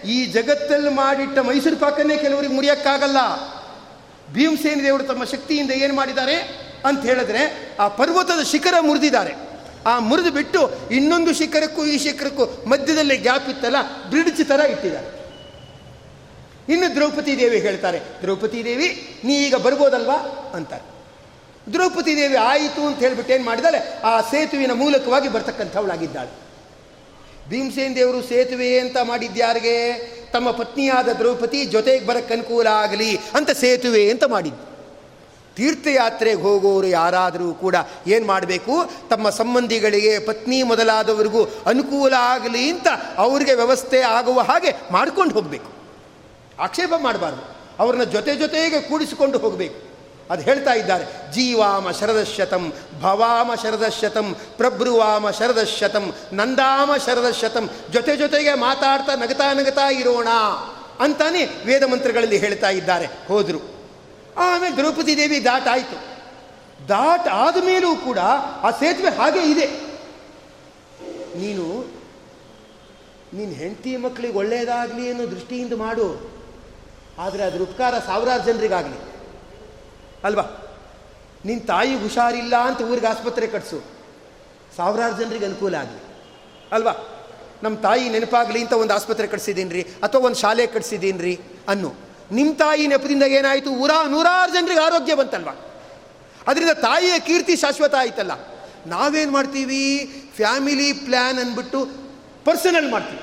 ಈ 0.04 0.26
ಜಗತ್ತಲ್ಲಿ 0.26 0.88
ಮಾಡಿಟ್ಟ 0.88 1.38
ಮೈಸೂರು 1.38 1.76
ಪಾಕನ್ನೇ 1.76 2.16
ಕೆಲವರಿಗೆ 2.16 2.52
ಮುರಿಯೋಕ್ಕಾಗಲ್ಲ. 2.52 3.16
ಭೀಮಸೇನ 4.32 4.80
ದೇವರು 4.82 5.02
ತಮ್ಮ 5.02 5.24
ಶಕ್ತಿಯಿಂದ 5.24 5.70
ಏನು 5.70 5.94
ಮಾಡಿದ್ದಾರೆ 5.94 6.36
ಅಂತ 6.84 7.02
ಹೇಳಿದ್ರೆ 7.02 7.68
ಆ 7.80 7.88
ಪರ್ವತದ 7.88 8.42
ಶಿಖರ 8.42 8.74
ಮುರಿದಿದ್ದಾರೆ. 8.80 9.49
ಆ 9.86 9.98
ಮುರಿದು 9.98 10.30
ಬಿಟ್ಟು 10.30 10.88
ಇನ್ನೊಂದು 10.90 11.34
ಶಿಖರಕ್ಕೂ 11.34 11.84
ಈ 11.84 11.98
ಶಿಖರಕ್ಕೂ 11.98 12.64
ಮಧ್ಯದಲ್ಲಿ 12.66 13.16
ಗ್ಯಾಪ್ 13.16 13.48
ಇತ್ತಲ್ಲ, 13.48 13.76
ಬ್ರಿಡ್ಜ್ 14.08 14.48
ಥರ 14.48 14.60
ಇಟ್ಟಿದ್ದಾರೆ. 14.60 15.20
ಇನ್ನು 16.72 16.94
ದ್ರೌಪದಿ 16.94 17.38
ದೇವಿ 17.38 17.58
ಹೇಳ್ತಾರೆ, 17.58 18.00
ದ್ರೌಪದಿ 18.22 18.64
ದೇವಿ, 18.64 19.18
ನೀ 19.24 19.34
ಈಗ 19.34 19.54
ಬರ್ಬೋದಲ್ವಾ? 19.54 20.50
ಅಂತಾರೆ. 20.54 20.90
ದ್ರೌಪದಿ 21.72 22.16
ದೇವಿ 22.16 22.36
ಆಯಿತು 22.36 22.86
ಅಂತ 22.86 22.98
ಹೇಳ್ಬಿಟ್ಟು 22.98 23.34
ಏನು 23.34 23.44
ಮಾಡಿದಾಳೆ? 23.44 24.00
ಆ 24.04 24.20
ಸೇತುವಿನ 24.20 24.72
ಮೂಲಕವಾಗಿ 24.72 25.28
ಬರ್ತಕ್ಕಂಥವಳಾಗಿದ್ದಾಳೆ. 25.28 26.50
ಭೀಮಸೇನ್ 27.50 27.96
ದೇವರು 27.96 28.22
ಸೇತುವೆ 28.22 28.80
ಅಂತ 28.80 28.96
ಮಾಡಿದ್ಯಾರಿಗೆ? 29.02 30.06
ತಮ್ಮ 30.32 30.50
ಪತ್ನಿಯಾದ 30.50 31.08
ದ್ರೌಪದಿ 31.08 31.64
ಜೊತೆಗೆ 31.64 32.06
ಬರಕ್ಕೆ 32.06 32.34
ಅನುಕೂಲ 32.34 32.66
ಆಗಲಿ 32.66 33.16
ಅಂತ 33.16 33.50
ಸೇತುವೆ 33.50 34.10
ಅಂತ 34.10 34.24
ಮಾಡಿದ್ದು. 34.24 34.69
ತೀರ್ಥಯಾತ್ರೆಗೆ 35.56 36.42
ಹೋಗೋರು 36.42 36.86
ಯಾರಾದರೂ 36.86 37.52
ಕೂಡ 37.52 37.76
ಏನು 38.06 38.26
ಮಾಡಬೇಕು? 38.26 38.90
ತಮ್ಮ 39.10 39.30
ಸಂಬಂಧಿಗಳಿಗೆ, 39.30 40.18
ಪತ್ನಿ 40.18 40.62
ಮೊದಲಾದವರಿಗೂ 40.62 41.44
ಅನುಕೂಲ 41.44 42.14
ಆಗಲಿ 42.18 42.70
ಅಂತ 42.70 42.86
ಅವರಿಗೆ 43.16 43.54
ವ್ಯವಸ್ಥೆ 43.54 44.00
ಆಗುವ 44.00 44.40
ಹಾಗೆ 44.40 44.74
ಮಾಡ್ಕೊಂಡು 44.90 45.34
ಹೋಗಬೇಕು. 45.34 45.72
ಆಕ್ಷೇಪ 46.58 46.92
ಮಾಡಬಾರ್ದು. 47.02 47.56
ಅವ್ರನ್ನ 47.78 48.04
ಜೊತೆ 48.04 48.36
ಜೊತೆಗೆ 48.36 48.80
ಕೂಡಿಸಿಕೊಂಡು 48.80 49.38
ಹೋಗಬೇಕು. 49.38 49.90
ಅದು 50.30 50.42
ಹೇಳ್ತಾ 50.42 50.72
ಇದ್ದಾರೆ. 50.72 51.32
ಜೀವಾಮ 51.32 51.90
ಶರದಶತಂ, 51.90 52.72
ಭವಾಮ 53.00 53.54
ಶರದಶತಂ 53.54 54.36
ಪ್ರಭ್ರುವಾಮ 54.56 55.30
ಶರದಶತಂ, 55.30 56.14
ನಂದಾಮ 56.32 56.90
ಶರದಶತಂ, 57.06 57.70
ಜೊತೆ 57.90 58.16
ಜೊತೆಗೆ 58.16 58.54
ಮಾತಾಡ್ತಾ 58.54 59.14
ನಗತಾ 59.14 59.52
ನಗತಾ 59.52 59.90
ಇರೋಣ 59.90 60.28
ಅಂತಾನೆ 61.00 61.46
ವೇದ 61.66 61.82
ಮಂತ್ರಗಳಲ್ಲಿ 61.82 62.36
ಹೇಳ್ತಾ 62.36 62.70
ಇದ್ದಾರೆ. 62.70 63.06
ಹೋದರು. 63.28 63.79
ಆಮೇಲೆ 64.36 64.76
ದ್ರೌಪದಿ 64.76 65.16
ದೇವಿ 65.16 65.44
ದಾಟ್ 65.44 65.68
ಆಯಿತು. 65.68 66.10
ದಾಟ್ 66.88 67.28
ಆದ 67.28 67.64
ಮೇಲೂ 67.64 67.96
ಕೂಡ 67.96 68.18
ಆ 68.62 68.70
ಸೇತುವೆ 68.70 69.08
ಹಾಗೆ 69.08 69.50
ಇದೆ. 69.50 69.66
ನೀನು 71.38 71.94
ನಿನ್ನ 73.34 73.54
ಹೆಂಡತಿ 73.54 73.96
ಮಕ್ಕಳಿಗೆ 73.96 74.38
ಒಳ್ಳೆಯದಾಗಲಿ 74.38 75.10
ಅನ್ನೋ 75.10 75.30
ದೃಷ್ಟಿಯಿಂದ 75.30 75.72
ಮಾಡು. 75.72 76.30
ಆದರೆ 77.18 77.42
ಅದ್ರ 77.42 77.62
ಉಪಕಾರ 77.62 77.98
ಸಾವಿರಾರು 77.98 78.42
ಜನರಿಗಾಗಲಿ. 78.42 79.10
ಅಲ್ವಾ? 80.24 80.42
ನಿನ್ನ 81.44 81.66
ತಾಯಿ 81.66 81.94
ಹುಷಾರಿಲ್ಲ 81.94 82.56
ಅಂತ 82.56 82.82
ಊರಿಗೆ 82.82 83.06
ಆಸ್ಪತ್ರೆ 83.06 83.46
ಕಟ್ಸು. 83.46 83.82
ಸಾವಿರಾರು 84.76 85.16
ಜನರಿಗೆ 85.16 85.44
ಅನುಕೂಲ 85.44 85.74
ಆಗಲಿ. 85.74 86.02
ಅಲ್ವಾ? 86.72 86.92
ನಮ್ಮ 87.62 87.78
ತಾಯಿ 87.78 88.08
ನೆನಪಾಗಲಿ 88.08 88.60
ಅಂತ 88.60 88.72
ಒಂದು 88.72 88.94
ಆಸ್ಪತ್ರೆ 88.94 89.26
ಕಟ್ಸಿದ್ದೀನಿ 89.26 89.70
ರೀ 89.70 89.82
ಅಥವಾ 89.82 90.26
ಒಂದು 90.26 90.36
ಶಾಲೆ 90.36 90.66
ಕಟ್ಸಿದ್ದೀನಿ 90.66 91.18
ರೀ 91.18 91.40
ಅನ್ನು. 91.68 92.09
ನಿಮ್ಮ 92.32 92.54
ತಾಯಿ 92.54 92.86
ನೆಪದಿಂದ 92.86 93.22
ಏನಾಯಿತು? 93.22 93.70
ಊರ 93.70 93.90
ನೂರಾರು 94.08 94.52
ಜನರಿಗೆ 94.52 94.80
ಆರೋಗ್ಯ 94.80 95.14
ಬಂತಲ್ವ? 95.14 95.48
ಅದರಿಂದ 96.46 96.70
ತಾಯಿಯ 96.70 97.18
ಕೀರ್ತಿ 97.18 97.56
ಶಾಶ್ವತ 97.56 97.94
ಆಯ್ತಲ್ಲ. 97.94 98.32
ನಾವೇನು 98.86 99.32
ಮಾಡ್ತೀವಿ? 99.32 100.10
ಫ್ಯಾಮಿಲಿ 100.36 100.92
ಪ್ಲ್ಯಾನ್ 100.92 101.38
ಅಂದ್ಬಿಟ್ಟು 101.38 101.86
ಪರ್ಸನಲ್ 102.44 102.90
ಮಾಡ್ತೀವಿ. 102.90 103.22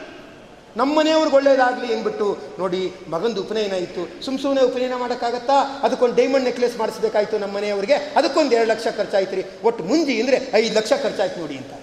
ನಮ್ಮ 0.78 0.99
ಮನೆಯವ್ರಿಗೆ 0.99 1.36
ಒಳ್ಳೇದಾಗಲಿ 1.36 1.93
ಅಂದ್ಬಿಟ್ಟು 1.93 2.38
ನೋಡಿ, 2.60 2.93
ಮಗಂದು 3.10 3.41
ಉಪನಯನ 3.41 3.74
ಇತ್ತು. 3.74 4.26
ಸುಮ್ 4.26 4.39
ಸುಮ್ಮನೆ 4.39 4.62
ಉಪನಯನ 4.62 4.95
ಮಾಡೋಕ್ಕಾಗತ್ತಾ? 4.95 5.80
ಅದಕ್ಕೊಂದು 5.84 6.16
ಡೈಮಂಡ್ 6.16 6.45
ನೆಕ್ಲೆಸ್ 6.45 6.78
ಮಾಡಿಸ್ಬೇಕಾಯ್ತು 6.78 7.38
ನಮ್ಮ 7.38 7.55
ಮನೆಯವ್ರಿಗೆ. 7.55 7.93
ಅದಕ್ಕೊಂದು 7.93 8.51
ಎರಡು 8.51 8.70
ಲಕ್ಷ 8.70 8.88
ಖರ್ಚಾಯ್ತು 8.97 9.36
ರೀ 9.36 9.43
ಒಟ್ಟು 9.64 9.84
ಮುಂಜಿ 9.84 10.22
ಅಂದರೆ 10.22 10.51
ಐದು 10.53 10.76
ಲಕ್ಷ 10.76 10.93
ಖರ್ಚಾಯ್ತು 11.03 11.39
ನೋಡಿ 11.39 11.58
ಅಂತ. 11.58 11.74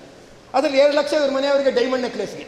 ಅದರಲ್ಲಿ 0.54 0.78
ಎರಡು 0.78 0.96
ಲಕ್ಷ 0.96 1.12
ಇವ್ರ 1.12 1.30
ಮನೆಯವರಿಗೆ 1.30 1.70
ಡೈಮಂಡ್ 1.70 2.02
ನೆಕ್ಲೆಸ್ಗೆ 2.02 2.46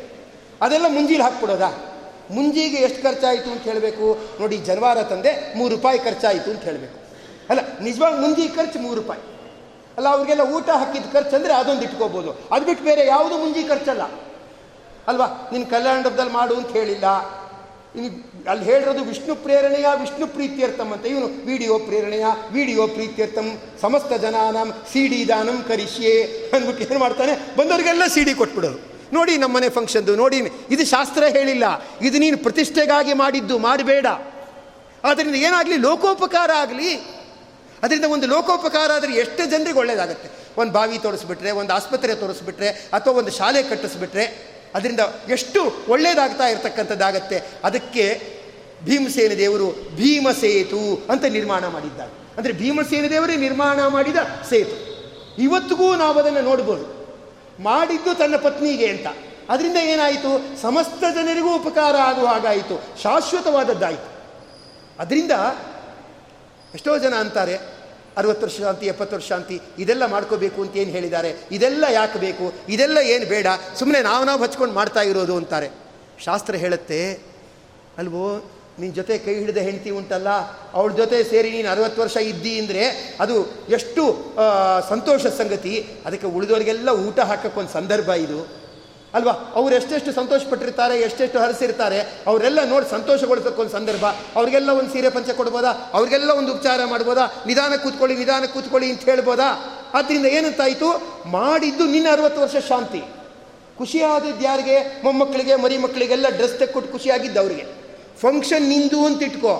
ಅದೆಲ್ಲ 0.62 0.86
ಮುಂಜಿಲಿ 0.88 1.22
ಹಾಕ್ಬಿಡೋದಾ? 1.22 1.85
ಮುಂಜಿಗೆ 2.30 2.76
ಎಷ್ಟು 2.76 3.02
ಖರ್ಚಾಯಿತು 3.02 3.50
ಅಂತ 3.50 3.62
ಹೇಳಬೇಕು? 3.62 4.36
ನೋಡಿ, 4.40 4.56
ಜನವಾರ 4.56 5.02
ತಂದೆ 5.02 5.54
ಮೂರು 5.56 5.74
ರೂಪಾಯಿ 5.74 5.98
ಖರ್ಚಾಯಿತು 5.98 6.50
ಅಂತ 6.50 6.62
ಹೇಳಬೇಕು. 6.62 6.98
ಅಲ್ಲ, 7.50 7.60
ನಿಜವಾಗಿ 7.82 8.18
ಮುಂಜಿ 8.18 8.48
ಖರ್ಚು 8.48 8.78
ಮೂರು 8.78 8.94
ರೂಪಾಯಿ. 8.94 9.20
ಅಲ್ಲ, 9.96 10.08
ಅವ್ರಿಗೆಲ್ಲ 10.08 10.40
ಊಟ 10.42 10.68
ಹಾಕಿದ 10.70 11.02
ಖರ್ಚು 11.12 11.36
ಅಂದರೆ 11.36 11.54
ಅದೊಂದು 11.54 11.82
ಇಟ್ಕೋಬೋದು. 11.82 12.48
ಅದು 12.52 12.66
ಬಿಟ್ಟು 12.66 12.84
ಬೇರೆ 12.84 13.06
ಯಾವುದು 13.06 13.38
ಮುಂಜಿ 13.38 13.62
ಖರ್ಚಲ್ಲ. 13.62 14.02
ಅಲ್ವಾ? 15.08 15.48
ನಿನ್ನ 15.52 15.66
ಕಲ್ಯಾಣದಲ್ಲಿ 15.70 16.32
ಮಾಡು 16.32 16.54
ಅಂತ 16.54 16.68
ಹೇಳಿಲ್ಲ. 16.68 17.36
ಇನ್ನು 17.96 18.50
ಅಲ್ಲಿ 18.50 18.64
ಹೇಳಿರೋದು 18.64 19.04
ವಿಷ್ಣು 19.04 19.34
ಪ್ರೇರಣೆಯ 19.34 19.86
ವಿಷ್ಣು 20.00 20.26
ಪ್ರೀತ್ಯರ್ಥಂ 20.26 20.92
ಅಂತ. 20.92 21.06
ಇವನು 21.06 21.46
ವಿಡಿಯೋ 21.46 21.78
ಪ್ರೇರಣೆಯ 21.78 22.26
ವಿಡಿಯೋ 22.52 22.86
ಪ್ರೀತ್ಯರ್ಥಂ. 22.86 23.58
ಸಮಸ್ತ 23.82 24.12
ಜನಾನಂ 24.12 24.72
ಸಿ 24.92 25.06
ಡಿ 25.06 25.28
ದಾನಂ 25.28 25.64
ಕರಿಷ್ಯೆ 25.68 26.22
ಅಂದ್ಬಿಟ್ಟು 26.54 26.84
ಏನು 26.84 26.98
ಮಾಡ್ತಾನೆ? 26.98 27.56
ಬಂದವರಿಗೆಲ್ಲ 27.56 28.06
ಸಿ 28.06 28.24
ಡಿ 28.24 28.34
ಕೊಟ್ಬಿಡೋದು. 28.34 28.95
ನೋಡಿ 29.12 29.36
ನಮ್ಮನೆ 29.36 29.68
ಫಂಕ್ಷನ್ದು 29.68 30.16
ನೋಡಿ 30.16 30.36
ಇದು 30.70 30.86
ಶಾಸ್ತ್ರ 30.86 31.24
ಹೇಳಿಲ್ಲ. 31.24 31.64
ಇದು 32.00 32.18
ನೀನು 32.18 32.38
ಪ್ರತಿಷ್ಠೆಗಾಗಿ 32.38 33.12
ಮಾಡಿದ್ದು, 33.12 33.58
ಮಾಡಬೇಡ. 33.58 34.06
ಅದರಿಂದ 35.04 35.34
ಏನಾಗಲಿ, 35.34 35.76
ಲೋಕೋಪಕಾರ 35.76 36.50
ಆಗಲಿ. 36.56 36.94
ಅದರಿಂದ 37.82 38.04
ಒಂದು 38.04 38.26
ಲೋಕೋಪಕಾರ 38.26 38.90
ಆದರೆ 38.94 39.12
ಎಷ್ಟು 39.12 39.50
ಜನರಿಗೆ 39.50 39.78
ಒಳ್ಳೆಯದಾಗುತ್ತೆ 39.78 40.60
ಒಂದು 40.60 40.72
ಬಾವಿ 40.72 40.98
ತೋರಿಸ್ಬಿಟ್ರೆ, 40.98 41.50
ಒಂದು 41.50 41.72
ಆಸ್ಪತ್ರೆ 41.72 42.14
ತೋರಿಸ್ಬಿಟ್ರೆ, 42.14 42.68
ಅಥವಾ 42.68 43.14
ಒಂದು 43.14 43.30
ಶಾಲೆ 43.30 43.62
ಕಟ್ಟಿಸ್ಬಿಟ್ರೆ 43.62 44.56
ಅದರಿಂದ 44.74 45.00
ಎಷ್ಟು 45.28 45.84
ಒಳ್ಳೆಯದಾಗ್ತಾ 45.88 46.46
ಇರತಕ್ಕಂಥದ್ದಾಗತ್ತೆ. 46.46 47.42
ಅದಕ್ಕೆ 47.64 48.36
ಭೀಮಸೇನ 48.84 49.32
ದೇವರು 49.32 49.72
ಭೀಮಸೇತು 49.96 51.06
ಅಂತ 51.10 51.24
ನಿರ್ಮಾಣ 51.24 51.66
ಮಾಡಿದ್ದಾರೆ 51.66 52.10
ಅಂದರೆ 52.36 52.52
ಭೀಮಸೇನ 52.52 53.06
ದೇವರೇ 53.06 53.36
ನಿರ್ಮಾಣ 53.36 53.86
ಮಾಡಿದ 53.86 54.16
ಸೇತು. 54.48 54.76
ಇವತ್ತಿಗೂ 55.38 55.94
ನಾವು 55.94 56.18
ಅದನ್ನು 56.18 56.40
ನೋಡ್ಬೋದು. 56.40 56.95
ಮಾಡಿದ್ದು 57.60 58.14
ತನ್ನ 58.14 58.36
ಪತ್ನಿಗೆ 58.36 58.86
ಅಂತ. 58.86 59.06
ಅದರಿಂದ 59.48 59.76
ಏನಾಯಿತು? 59.76 60.62
ಸಮಸ್ತ 60.62 61.00
ಜನರಿಗೂ 61.00 61.56
ಉಪಕಾರ 61.56 61.96
ಆಗುವ 61.96 62.26
ಹಾಗಾಯಿತು. 62.26 63.02
ಶಾಶ್ವತವಾದದ್ದಾಯಿತು. 63.02 64.10
ಅದರಿಂದ 64.98 65.30
ಎಷ್ಟೋ 66.74 66.98
ಜನ 66.98 67.14
ಅಂತಾರೆ, 67.14 67.56
ಅರವತ್ತು 68.16 68.46
ವರ್ಷ 68.46 68.60
ಶಾಂತಿ, 68.60 68.86
ಎಪ್ಪತ್ತು 68.86 69.16
ವರ್ಷ 69.16 69.28
ಶಾಂತಿ, 69.28 69.60
ಇದೆಲ್ಲ 69.78 70.06
ಮಾಡ್ಕೋಬೇಕು 70.06 70.62
ಅಂತ 70.62 70.76
ಏನು 70.76 70.90
ಹೇಳಿದ್ದಾರೆ? 70.90 71.34
ಇದೆಲ್ಲ 71.52 71.84
ಯಾಕೆ 71.92 72.18
ಬೇಕು? 72.18 72.52
ಇದೆಲ್ಲ 72.68 72.98
ಏನು 72.98 73.26
ಬೇಡ? 73.26 73.46
ಸುಮ್ಮನೆ 73.78 74.00
ನಾವು 74.00 74.24
ನಾವು 74.24 74.42
ಹಚ್ಕೊಂಡು 74.42 74.74
ಮಾಡ್ತಾ 74.74 75.02
ಇರೋದು 75.02 75.36
ಅಂತಾರೆ. 75.36 75.70
ಶಾಸ್ತ್ರ 76.24 76.54
ಹೇಳುತ್ತೆ, 76.54 77.20
ಅಲ್ವೋ 77.98 78.50
ನಿನ್ನ 78.80 78.92
ಜೊತೆ 78.94 79.14
ಕೈ 79.24 79.34
ಹಿಡಿದ 79.34 79.60
ಹೆಂಡತಿ 79.66 79.90
ಉಂಟಲ್ಲ, 79.98 80.30
ಅವಳ 80.76 80.90
ಜೊತೆ 80.98 81.18
ಸೇರಿ 81.30 81.50
ನೀನು 81.50 81.68
ಅರವತ್ತು 81.70 81.98
ವರ್ಷ 82.02 82.16
ಇದ್ದಿ 82.30 82.52
ಅಂದರೆ 82.60 82.82
ಅದು 83.20 83.36
ಎಷ್ಟು 83.76 84.02
ಸಂತೋಷ 84.88 85.22
ಸಂಗತಿ. 85.40 85.74
ಅದಕ್ಕೆ 86.06 86.28
ಉಳಿದವರಿಗೆಲ್ಲ 86.36 86.88
ಊಟ 87.06 87.18
ಹಾಕೋಕ್ಕೊಂದು 87.30 87.72
ಸಂದರ್ಭ 87.78 88.08
ಇದು. 88.26 88.40
ಅಲ್ವಾ? 89.14 89.32
ಅವ್ರು 89.58 89.72
ಎಷ್ಟೆಷ್ಟು 89.76 90.10
ಸಂತೋಷ 90.12 90.42
ಪಟ್ಟಿರ್ತಾರೆ 90.50 90.94
ಎಷ್ಟೆಷ್ಟು 91.06 91.38
ಹರಿಸಿರ್ತಾರೆ, 91.42 91.98
ಅವರೆಲ್ಲ 92.30 92.60
ನೋಡಿ 92.72 92.86
ಸಂತೋಷಗೊಳಿಸೋಕ್ಕೊಂದು 92.90 93.72
ಸಂದರ್ಭ. 93.72 94.04
ಅವ್ರಿಗೆಲ್ಲ 94.38 94.70
ಒಂದು 94.80 94.90
ಸೀರೆ 94.94 95.10
ಪಂಚ 95.16 95.30
ಕೊಡ್ಬೋದಾ? 95.38 95.70
ಅವ್ರಿಗೆಲ್ಲ 95.96 96.30
ಒಂದು 96.40 96.50
ಉಪಚಾರ 96.54 96.80
ಮಾಡ್ಬೋದಾ? 96.92 97.24
ನಿಧಾನ 97.46 97.72
ಕೂತ್ಕೊಳ್ಳಿ 97.84 98.16
ನಿಧಾನ 98.16 98.44
ಕೂತ್ಕೊಳ್ಳಿ 98.54 98.90
ಅಂತ 98.90 99.04
ಹೇಳ್ಬೋದಾ? 99.10 99.48
ಆದ್ದರಿಂದ 99.94 100.26
ಏನಂತಾಯಿತು? 100.36 100.90
ಮಾಡಿದ್ದು 101.36 101.86
ನಿನ್ನ 101.94 102.08
ಅರವತ್ತು 102.12 102.42
ವರ್ಷ 102.44 102.56
ಶಾಂತಿ. 102.68 103.02
ಖುಷಿಯಾದದ್ದು 103.78 104.44
ಯಾರಿಗೆ 104.44 104.76
ಮೊಮ್ಮಕ್ಕಳಿಗೆ 105.04 105.56
ಮರಿ 105.64 105.78
ಮಕ್ಕಳಿಗೆಲ್ಲ 105.78 106.26
ಡ್ರೆಸ್ 106.36 106.58
ತೆಕ್ಕೊಟ್ಟು 106.58 106.92
ಖುಷಿಯಾಗಿದ್ದು 106.92 107.40
ಅವರಿಗೆ. 107.40 107.66
ಫಂಕ್ಷನ್ 108.22 108.68
ನಿಂದು 108.68 109.06
ಅಂತ 109.06 109.22
ಇಟ್ಕೋ. 109.22 109.54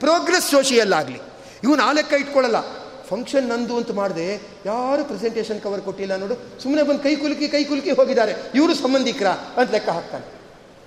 ಪ್ರೋಗ್ರೆಸ್ 0.00 0.50
ಸೋಷಿಯಲ್ 0.50 0.92
ಆಗಲಿ. 0.92 1.20
ಇವನು 1.64 1.82
ಆ 1.82 1.92
ಲೆಕ್ಕ 1.92 2.12
ಇಟ್ಕೊಳ್ಳಲ್ಲ 2.12 2.60
ಫಂಕ್ಷನ್ 3.08 3.48
ನಂದು 3.48 3.76
ಅಂತ 3.76 3.90
ಮಾಡಿದೆ, 3.90 4.42
ಯಾರು 4.66 5.04
ಪ್ರೆಸೆಂಟೇಷನ್ 5.04 5.60
ಕವರ್ 5.60 5.80
ಕೊಟ್ಟಿಲ್ಲ 5.80 6.16
ನೋಡು. 6.16 6.34
ಸುಮ್ಮನೆ 6.62 6.82
ಬಂದು 6.82 7.02
ಕೈ 7.02 7.16
ಕುಲುಕಿ 7.16 7.48
ಕೈ 7.48 7.64
ಕುಲುಕಿ 7.64 7.90
ಹೋಗಿದ್ದಾರೆ. 7.90 8.32
ಇವರು 8.54 8.74
ಸಂಬಂಧಿಕರ 8.74 9.26
ಅಂತ 9.26 9.70
ಲೆಕ್ಕ 9.70 9.88
ಹಾಕ್ತಾನೆ. 9.88 10.26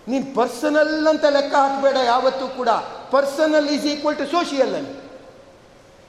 ನೀನು 0.07 0.35
ಪರ್ಸನಲ್ 0.35 1.07
ಅಂತ 1.07 1.25
ಲೆಕ್ಕ 1.25 1.55
ಹಾಕಬೇಡ 1.55 1.95
ಯಾವತ್ತೂ 2.05 2.47
ಕೂಡ. 2.47 2.69
Personal 3.11 3.69
is 3.69 3.85
equal 3.85 4.17
to 4.17 4.25
social 4.25 4.75
ಅಲ್ಲಿ. 4.75 4.93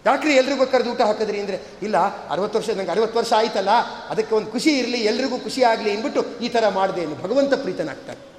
ಯಾಕ್ರಿ 0.06 0.34
ಎಲ್ರಿಗೂ 0.34 0.66
ಕರೆದು 0.66 0.90
ಊಟ 0.90 1.00
ಹಾಕಿದ್ರಿ 1.00 1.40
ಅಂದರೆ, 1.40 1.60
ಇಲ್ಲ, 1.82 1.98
ಅರವತ್ತು 2.30 2.58
ವರ್ಷ, 2.58 2.70
ನಂಗೆ 2.70 2.90
ಅರವತ್ತು 2.90 3.18
ವರ್ಷ 3.18 3.32
ಆಯ್ತಲ್ಲ, 3.32 3.70
ಅದಕ್ಕೆ 4.08 4.34
ಒಂದು 4.34 4.50
ಖುಷಿ 4.50 4.70
ಇರಲಿ, 4.70 4.98
ಎಲ್ರಿಗೂ 4.98 5.38
ಖುಷಿ 5.38 5.62
ಆಗಲಿ 5.62 5.90
ಅಂದ್ಬಿಟ್ಟು 5.90 6.44
ಈ 6.44 6.48
ಥರ 6.48 6.68
ಮಾಡಿದೆ 6.68 7.22
ಭಗವಂತ 7.22 7.54
ಪ್ರೀತನಾಗ್ತಾನೆ. 7.54 8.29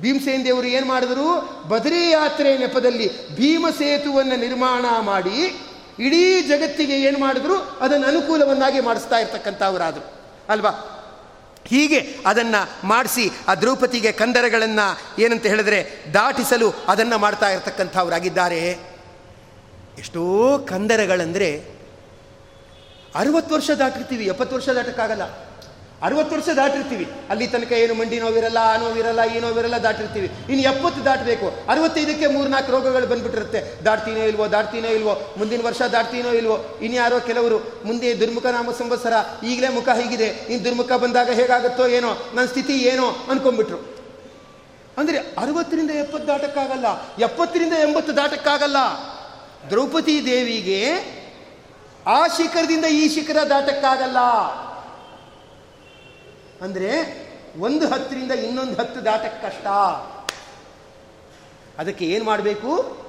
ಭೀಮಸೇನ್ 0.00 0.44
ದೇವರು 0.44 0.66
ಏನು 0.66 0.86
ಮಾಡಿದ್ರು? 0.86 1.60
ಬದರಿ 1.68 2.10
ಯಾತ್ರೆ 2.10 2.58
ನೆಪದಲ್ಲಿ 2.58 3.36
ಭೀಮ 3.36 3.66
ಸೇತುವನ್ನು 3.78 4.36
ನಿರ್ಮಾಣ 4.36 4.84
ಮಾಡಿ 5.00 5.60
ಇಡೀ 5.98 6.40
ಜಗತ್ತಿಗೆ 6.40 7.00
ಏನು 7.00 7.18
ಮಾಡಿದ್ರು? 7.20 7.56
ಅದನ್ನು 7.58 8.06
ಅನುಕೂಲವನ್ನಾಗಿ 8.06 8.80
ಮಾಡಿಸ್ತಾ 8.80 9.18
ಇರ್ತಕ್ಕಂಥವರಾದರು. 9.18 10.12
ಅಲ್ವಾ? 10.48 10.96
ಹೀಗೆ 11.66 12.16
ಅದನ್ನು 12.26 12.88
ಮಾಡಿಸಿ 12.88 13.30
ಆ 13.48 13.54
ದ್ರೌಪದಿಗೆ 13.54 14.12
ಕಂದರಗಳನ್ನು 14.12 15.20
ಏನಂತ 15.20 15.46
ಹೇಳಿದ್ರೆ 15.46 15.86
ದಾಟಿಸಲು 16.14 16.70
ಅದನ್ನು 16.88 17.18
ಮಾಡ್ತಾ 17.18 17.50
ಇರತಕ್ಕಂಥವರಾಗಿದ್ದಾರೆ. 17.50 18.78
ಎಷ್ಟೋ 19.98 20.58
ಕಂದರಗಳಂದರೆ 20.68 21.80
ಅರವತ್ತು 23.14 23.54
ವರ್ಷ 23.54 23.70
ದಾಟಿರ್ತೀವಿ, 23.70 24.24
ಎಪ್ಪತ್ತು 24.24 24.56
ವರ್ಷ 24.56 24.68
ದಾಟಕ್ಕಾಗಲ್ಲ. 24.68 25.49
ಅರವತ್ತು 26.02 26.32
ವರ್ಷ 26.36 26.48
ದಾಟಿರ್ತೀವಿ. 26.56 27.06
ಅಲ್ಲಿ 27.30 27.46
ತನಕ 27.46 27.72
ಏನು 27.72 27.94
ಮಂಡಿ 27.94 28.20
ನೋವಿರಲ್ಲ, 28.20 28.58
ಆ 28.72 28.76
ನೋವಿರಲ್ಲ, 28.76 29.22
ಈ 29.34 29.40
ನೋವಿರಲ್ಲ 29.40 29.76
ದಾಟಿರ್ತೀವಿ. 29.76 30.28
ಇನ್ನು 30.48 30.62
ಎಪ್ಪತ್ತು 30.62 31.04
ದಾಟಬೇಕು. 31.04 31.46
ಅರವತ್ತೈದಕ್ಕೆ 31.68 32.26
ಮೂರ್ನಾಲ್ಕು 32.26 32.72
ರೋಗಗಳು 32.72 33.06
ಬಂದ್ಬಿಟ್ಟಿರುತ್ತೆ. 33.06 33.60
ದಾಟ್ತೀನೋ 33.84 34.22
ಇಲ್ವೋ 34.24 34.46
ದಾಟ್ತೀನೋ 34.52 34.88
ಇಲ್ವೋ, 34.88 35.14
ಮುಂದಿನ 35.38 35.60
ವರ್ಷ 35.66 35.82
ದಾಟ್ತೀನೋ 35.82 36.32
ಇಲ್ವೋ 36.32 36.56
ಇನ್ಯಾರೋ 36.80 37.20
ಕೆಲವರು, 37.20 37.58
ಮುಂದೆ 37.84 38.20
ದುರ್ಮುಖ 38.20 38.46
ನಾಮ 38.46 38.70
ಸಂವತ್ಸರ, 38.70 39.12
ಈಗಲೇ 39.44 39.68
ಮುಖ 39.68 39.88
ಹೀಗಿದೆ, 39.88 40.28
ಇನ್ನು 40.48 40.64
ದುರ್ಮುಖ 40.64 40.92
ಬಂದಾಗ 40.92 41.30
ಹೇಗಾಗುತ್ತೋ 41.30 41.86
ಏನೋ, 41.86 42.12
ನನ್ನ 42.34 42.46
ಸ್ಥಿತಿ 42.46 42.72
ಏನೋ 42.72 43.06
ಅನ್ಕೊಂಡ್ಬಿಟ್ರು. 43.30 43.80
ಅಂದರೆ 44.98 45.18
ಅರವತ್ತರಿಂದ 45.18 45.90
ಎಪ್ಪತ್ತು 45.90 46.28
ದಾಟಕ್ಕಾಗಲ್ಲ, 46.28 46.86
ಎಪ್ಪತ್ತರಿಂದ 47.18 47.72
ಎಂಬತ್ತು 47.72 48.16
ದಾಟಕ್ಕಾಗಲ್ಲ. 48.16 48.76
ದ್ರೌಪದಿ 49.70 50.26
ದೇವಿಗೆ 50.26 50.80
ಆ 52.06 52.26
ಶಿಖರದಿಂದ 52.26 52.84
ಈ 52.84 53.08
ಶಿಖರ 53.08 53.36
ದಾಟಕ್ಕಾಗಲ್ಲ. 53.50 54.20
ಅಂದರೆ 56.62 56.90
ಒಂದು 57.58 57.88
ಹತ್ತರಿಂದ 57.88 58.30
ಇನ್ನೊಂದು 58.30 58.74
ಹತ್ತು 58.74 59.04
ದಾಟಕ್ಕೆ 59.04 59.46
ಕಷ್ಟ. 59.48 59.66
ಅದಕ್ಕೆ 61.78 62.04
ಏನು 62.04 62.24
ಮಾಡಬೇಕು? 62.24 63.00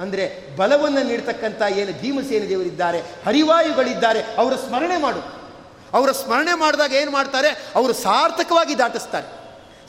ಅಂದರೆ 0.00 0.56
ಬಲವನ್ನು 0.56 1.02
ನೀಡ್ತಕ್ಕಂಥ 1.02 1.62
ಏನು 1.62 2.00
ಭೀಮಸೇನ 2.00 2.48
ದೇವರಿದ್ದಾರೆ, 2.48 3.00
ಹರಿವಾಯುಗಳಿದ್ದಾರೆ, 3.00 4.22
ಅವರ 4.22 4.56
ಸ್ಮರಣೆ 4.56 4.96
ಮಾಡು. 4.96 5.44
ಅವರ 5.92 6.12
ಸ್ಮರಣೆ 6.12 6.54
ಮಾಡಿದಾಗ 6.54 6.92
ಏನು 6.92 7.10
ಮಾಡ್ತಾರೆ? 7.10 7.72
ಅವರು 7.74 7.92
ಸಾರ್ಥಕವಾಗಿ 7.92 8.78
ದಾಟಿಸ್ತಾರೆ. 8.78 9.44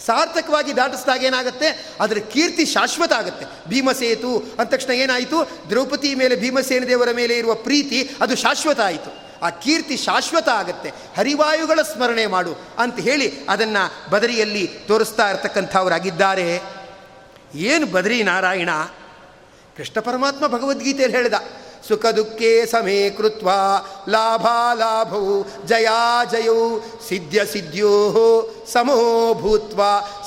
ಸಾರ್ಥಕವಾಗಿ 0.05 0.75
ದಾಟಿಸಿದಾಗ 0.75 1.23
ಏನಾಗುತ್ತೆ? 1.23 1.95
ಅದರ 1.99 2.17
ಕೀರ್ತಿ 2.17 2.65
ಶಾಶ್ವತ 2.65 3.13
ಆಗುತ್ತೆ. 3.13 3.69
ಭೀಮಸೇತು, 3.69 4.37
ಅಂದ 4.37 4.69
ತಕ್ಷಣ 4.69 4.91
ಏನಾಯಿತು? 4.91 5.49
ದ್ರೌಪದಿ 5.69 6.15
ಮೇಲೆ 6.15 6.35
ಭೀಮಸೇನ 6.35 6.83
ದೇವರ 6.83 7.11
ಮೇಲೆ 7.11 7.37
ಇರುವ 7.37 7.55
ಪ್ರೀತಿ, 7.55 8.09
ಅದು 8.21 8.35
ಶಾಶ್ವತ 8.35 8.79
ಆಯಿತು. 8.79 9.24
ಆ 9.41 9.49
ಕೀರ್ತಿ 9.49 9.97
ಶಾಶ್ವತ 9.97 10.49
ಆಗುತ್ತೆ. 10.49 10.89
ಹರಿವಾಯುಗಳ 11.17 11.81
ಸ್ಮರಣೆ 11.81 12.25
ಮಾಡು 12.27 12.53
ಅಂತ 12.79 12.99
ಹೇಳಿ 12.99 13.27
ಅದನ್ನು 13.49 14.11
ಬದರಿಯಲ್ಲಿ 14.11 14.67
ತೋರಿಸ್ತಾ 14.87 15.29
ಇರ್ತಕ್ಕಂಥವರಾಗಿದ್ದಾರೆ. 15.29 16.61
ಏನು 17.55 17.85
ಬದರಿ 17.85 18.23
ನಾರಾಯಣ? 18.23 18.69
ಕೃಷ್ಣ 19.77 19.99
ಪರಮಾತ್ಮ 19.99 20.47
ಭಗವದ್ಗೀತೆಯಲ್ಲಿ 20.47 21.17
ಹೇಳಿದ, 21.17 21.33
ಸುಖ 21.87 22.05
ದುಃಖೇ 22.05 22.65
ಸಮೇ 22.65 23.09
ಕೃತ್ವ 23.09 23.49
ಲಾಭಾಲಾಭೌ 24.09 25.43
ಜಯಾ 25.65 26.23
ಜಯೌ 26.31 26.79
ಸಿದ್ಧ 27.07 27.43
ಸಿದ್ಧ್ಯೋ 27.51 27.91
ಸಮೋ 28.71 29.33
ಭೂತ್ವ, 29.33 29.81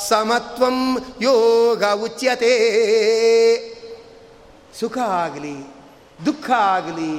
ಸಮತ್ವಂ 0.09 0.99
ಯೋಗ 1.21 1.85
ಉಚ್ಯತೆ. 1.85 2.53
ಸುಖ 4.81 4.99
ಆಗಲಿ, 4.99 5.57
ದುಃಖ 6.27 6.51
ಆಗಲಿ 6.51 7.13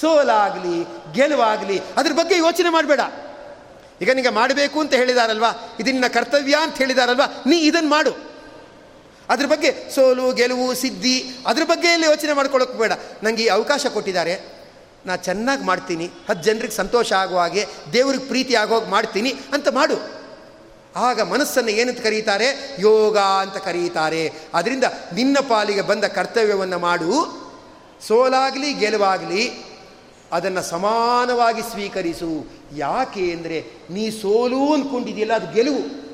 ಸೋಲಾಗಲಿ, 0.00 0.84
ಗೆಲುವಾಗಲಿ, 1.12 1.80
ಅದ್ರ 1.96 2.12
ಬಗ್ಗೆ 2.12 2.36
ಯೋಚನೆ 2.36 2.70
ಮಾಡಬೇಡ. 2.70 3.00
ಈಗ 4.02 4.10
ನಿಮಗೆ 4.10 4.28
ಮಾಡಬೇಕು 4.28 4.80
ಅಂತ 4.80 4.94
ಹೇಳಿದಾರಲ್ವಾ? 4.94 5.76
ಇದನ್ನ 5.80 6.04
ಕರ್ತವ್ಯ 6.08 6.56
ಅಂತ 6.62 6.78
ಹೇಳಿದಾರಲ್ವಾ? 6.78 7.42
ನೀ 7.46 7.56
ಇದನ್ನು 7.56 7.90
ಮಾಡು. 7.90 8.30
ಅದ್ರ 9.28 9.46
ಬಗ್ಗೆ 9.46 9.90
ಸೋಲು, 9.94 10.32
ಗೆಲುವು, 10.32 10.74
ಸಿದ್ಧಿ, 10.74 11.24
ಅದ್ರ 11.46 11.62
ಬಗ್ಗೆ 11.64 11.88
ಎಲ್ಲ 11.88 12.04
ಯೋಚನೆ 12.04 12.32
ಮಾಡ್ಕೊಳ್ಳೋಕೆ 12.32 12.78
ಬೇಡ. 12.78 12.92
ನನಗೆ 13.22 13.42
ಈ 13.42 13.46
ಅವಕಾಶ 13.46 13.86
ಕೊಟ್ಟಿದ್ದಾರೆ. 13.86 14.60
ನಾ 15.06 15.16
ಚೆನ್ನಾಗಿ 15.16 15.64
ಮಾಡ್ತೀನಿ. 15.64 16.06
ಹತ್ತು 16.06 16.44
ಜನರಿಗೆ 16.44 16.74
ಸಂತೋಷ 16.74 17.12
ಆಗುವ 17.12 17.38
ಹಾಗೆ, 17.38 17.66
ದೇವ್ರಿಗೆ 17.92 18.24
ಪ್ರೀತಿ 18.24 18.54
ಆಗೋಗಿ 18.54 18.86
ಮಾಡ್ತೀನಿ 18.86 19.34
ಅಂತ 19.52 19.68
ಮಾಡು. 19.68 20.20
ಆಗ 20.96 21.20
ಮನಸ್ಸನ್ನು 21.20 21.70
ಏನಂತ 21.70 22.00
ಕರೀತಾರೆ? 22.00 22.76
ಯೋಗ 22.78 23.18
ಅಂತ 23.18 23.56
ಕರೀತಾರೆ. 23.56 24.32
ಅದರಿಂದ 24.54 24.84
ನಿನ್ನ 25.14 25.36
ಪಾಲಿಗೆ 25.48 25.82
ಬಂದ 25.82 26.04
ಕರ್ತವ್ಯವನ್ನು 26.04 26.78
ಮಾಡು. 26.78 27.40
ಸೋಲಾಗಲಿ, 28.08 28.72
ಗೆಲುವಾಗಲಿ 28.72 29.69
ಅದನ್ನು 30.32 30.62
ಸಮಾನವಾಗಿ 30.62 31.62
ಸ್ವೀಕರಿಸು. 31.62 32.46
ಯಾಕೆ 32.76 33.32
ಅಂದರೆ 33.32 33.66
ನೀ 33.90 34.10
ಸೋಲು 34.10 34.72
ಅಂದ್ಕೊಂಡಿದೆಯಲ್ಲ 34.72 35.32
ಅದು 35.32 35.54
ಗೆಲುವು. 35.54 36.10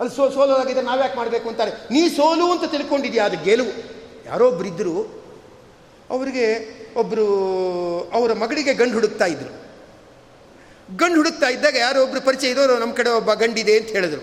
ಅದು 0.00 0.10
ಸೋ 0.10 0.30
ಸೋಲೋದಾಗಿದ್ದರೆ 0.30 0.84
ನಾವ್ಯಾಕೆ 0.84 1.16
ಮಾಡಬೇಕು 1.16 1.48
ಅಂತಾರೆ? 1.48 1.70
ನೀ 1.90 2.08
ಸೋಲು 2.08 2.52
ಅಂತ 2.52 2.70
ತಿಳ್ಕೊಂಡಿದ್ಯಾ, 2.70 3.24
ಅದು 3.24 3.44
ಗೆಲುವು. 3.44 3.72
ಯಾರೋ 4.26 4.48
ಒಬ್ಬರಿದ್ದರು 4.48 5.18
ಅವರಿಗೆ 6.10 6.78
ಒಬ್ಬರು 6.94 7.26
ಅವರ 8.14 8.32
ಮಗಳಿಗೆ 8.32 8.74
ಗಂಡು 8.74 8.94
ಹುಡುಕ್ತಾ 8.94 9.26
ಇದ್ರು. 9.26 9.50
ಗಂಡು 10.96 11.16
ಹುಡುಕ್ತಾ 11.16 11.48
ಇದ್ದಾಗ 11.48 11.76
ಯಾರೋ 11.76 12.02
ಒಬ್ಬರು 12.02 12.20
ಪರಿಚಯ 12.20 12.48
ಇದ್ದವರು 12.48 12.78
ನಮ್ಮ 12.78 12.94
ಕಡೆ 12.94 13.10
ಒಬ್ಬ 13.10 13.34
ಗಂಡಿದೆ 13.34 13.78
ಅಂತ 13.78 13.88
ಹೇಳಿದ್ರು. 13.88 14.22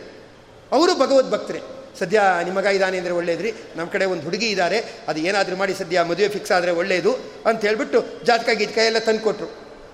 ಅವರು 0.71 0.95
ಭಗವದ್ 0.95 1.31
ಭಕ್ತರೆ 1.31 1.74
ಸದ್ಯ 1.99 2.21
ನಿಮಗ 2.49 2.65
ಇದ್ದಾನೆ 2.77 2.97
ಅಂದರೆ 3.01 3.13
ಒಳ್ಳೇದ್ರಿ. 3.19 3.51
ನಮ್ಮ 3.77 3.87
ಕಡೆ 3.93 4.05
ಒಂದು 4.13 4.23
ಹುಡುಗಿ 4.27 4.47
ಇದ್ದಾರೆ 4.53 4.79
ಅದು 5.09 5.19
ಏನಾದರೂ 5.29 5.55
ಮಾಡಿ 5.61 5.73
ಸದ್ಯ 5.81 6.01
ಮದುವೆ 6.09 6.29
ಫಿಕ್ಸ್ 6.37 6.53
ಆದರೆ 6.57 6.71
ಒಳ್ಳೆಯದು 6.71 7.13
ಅಂತ 7.49 7.59
ಹೇಳಿಬಿಟ್ಟು 7.67 8.01
ಜಾತಕ 8.25 8.49
ಗೀತಕ 8.61 8.77
ಎಲ್ಲ 8.77 8.99
ತಂದುಕೊಟ್ರು 9.09 9.47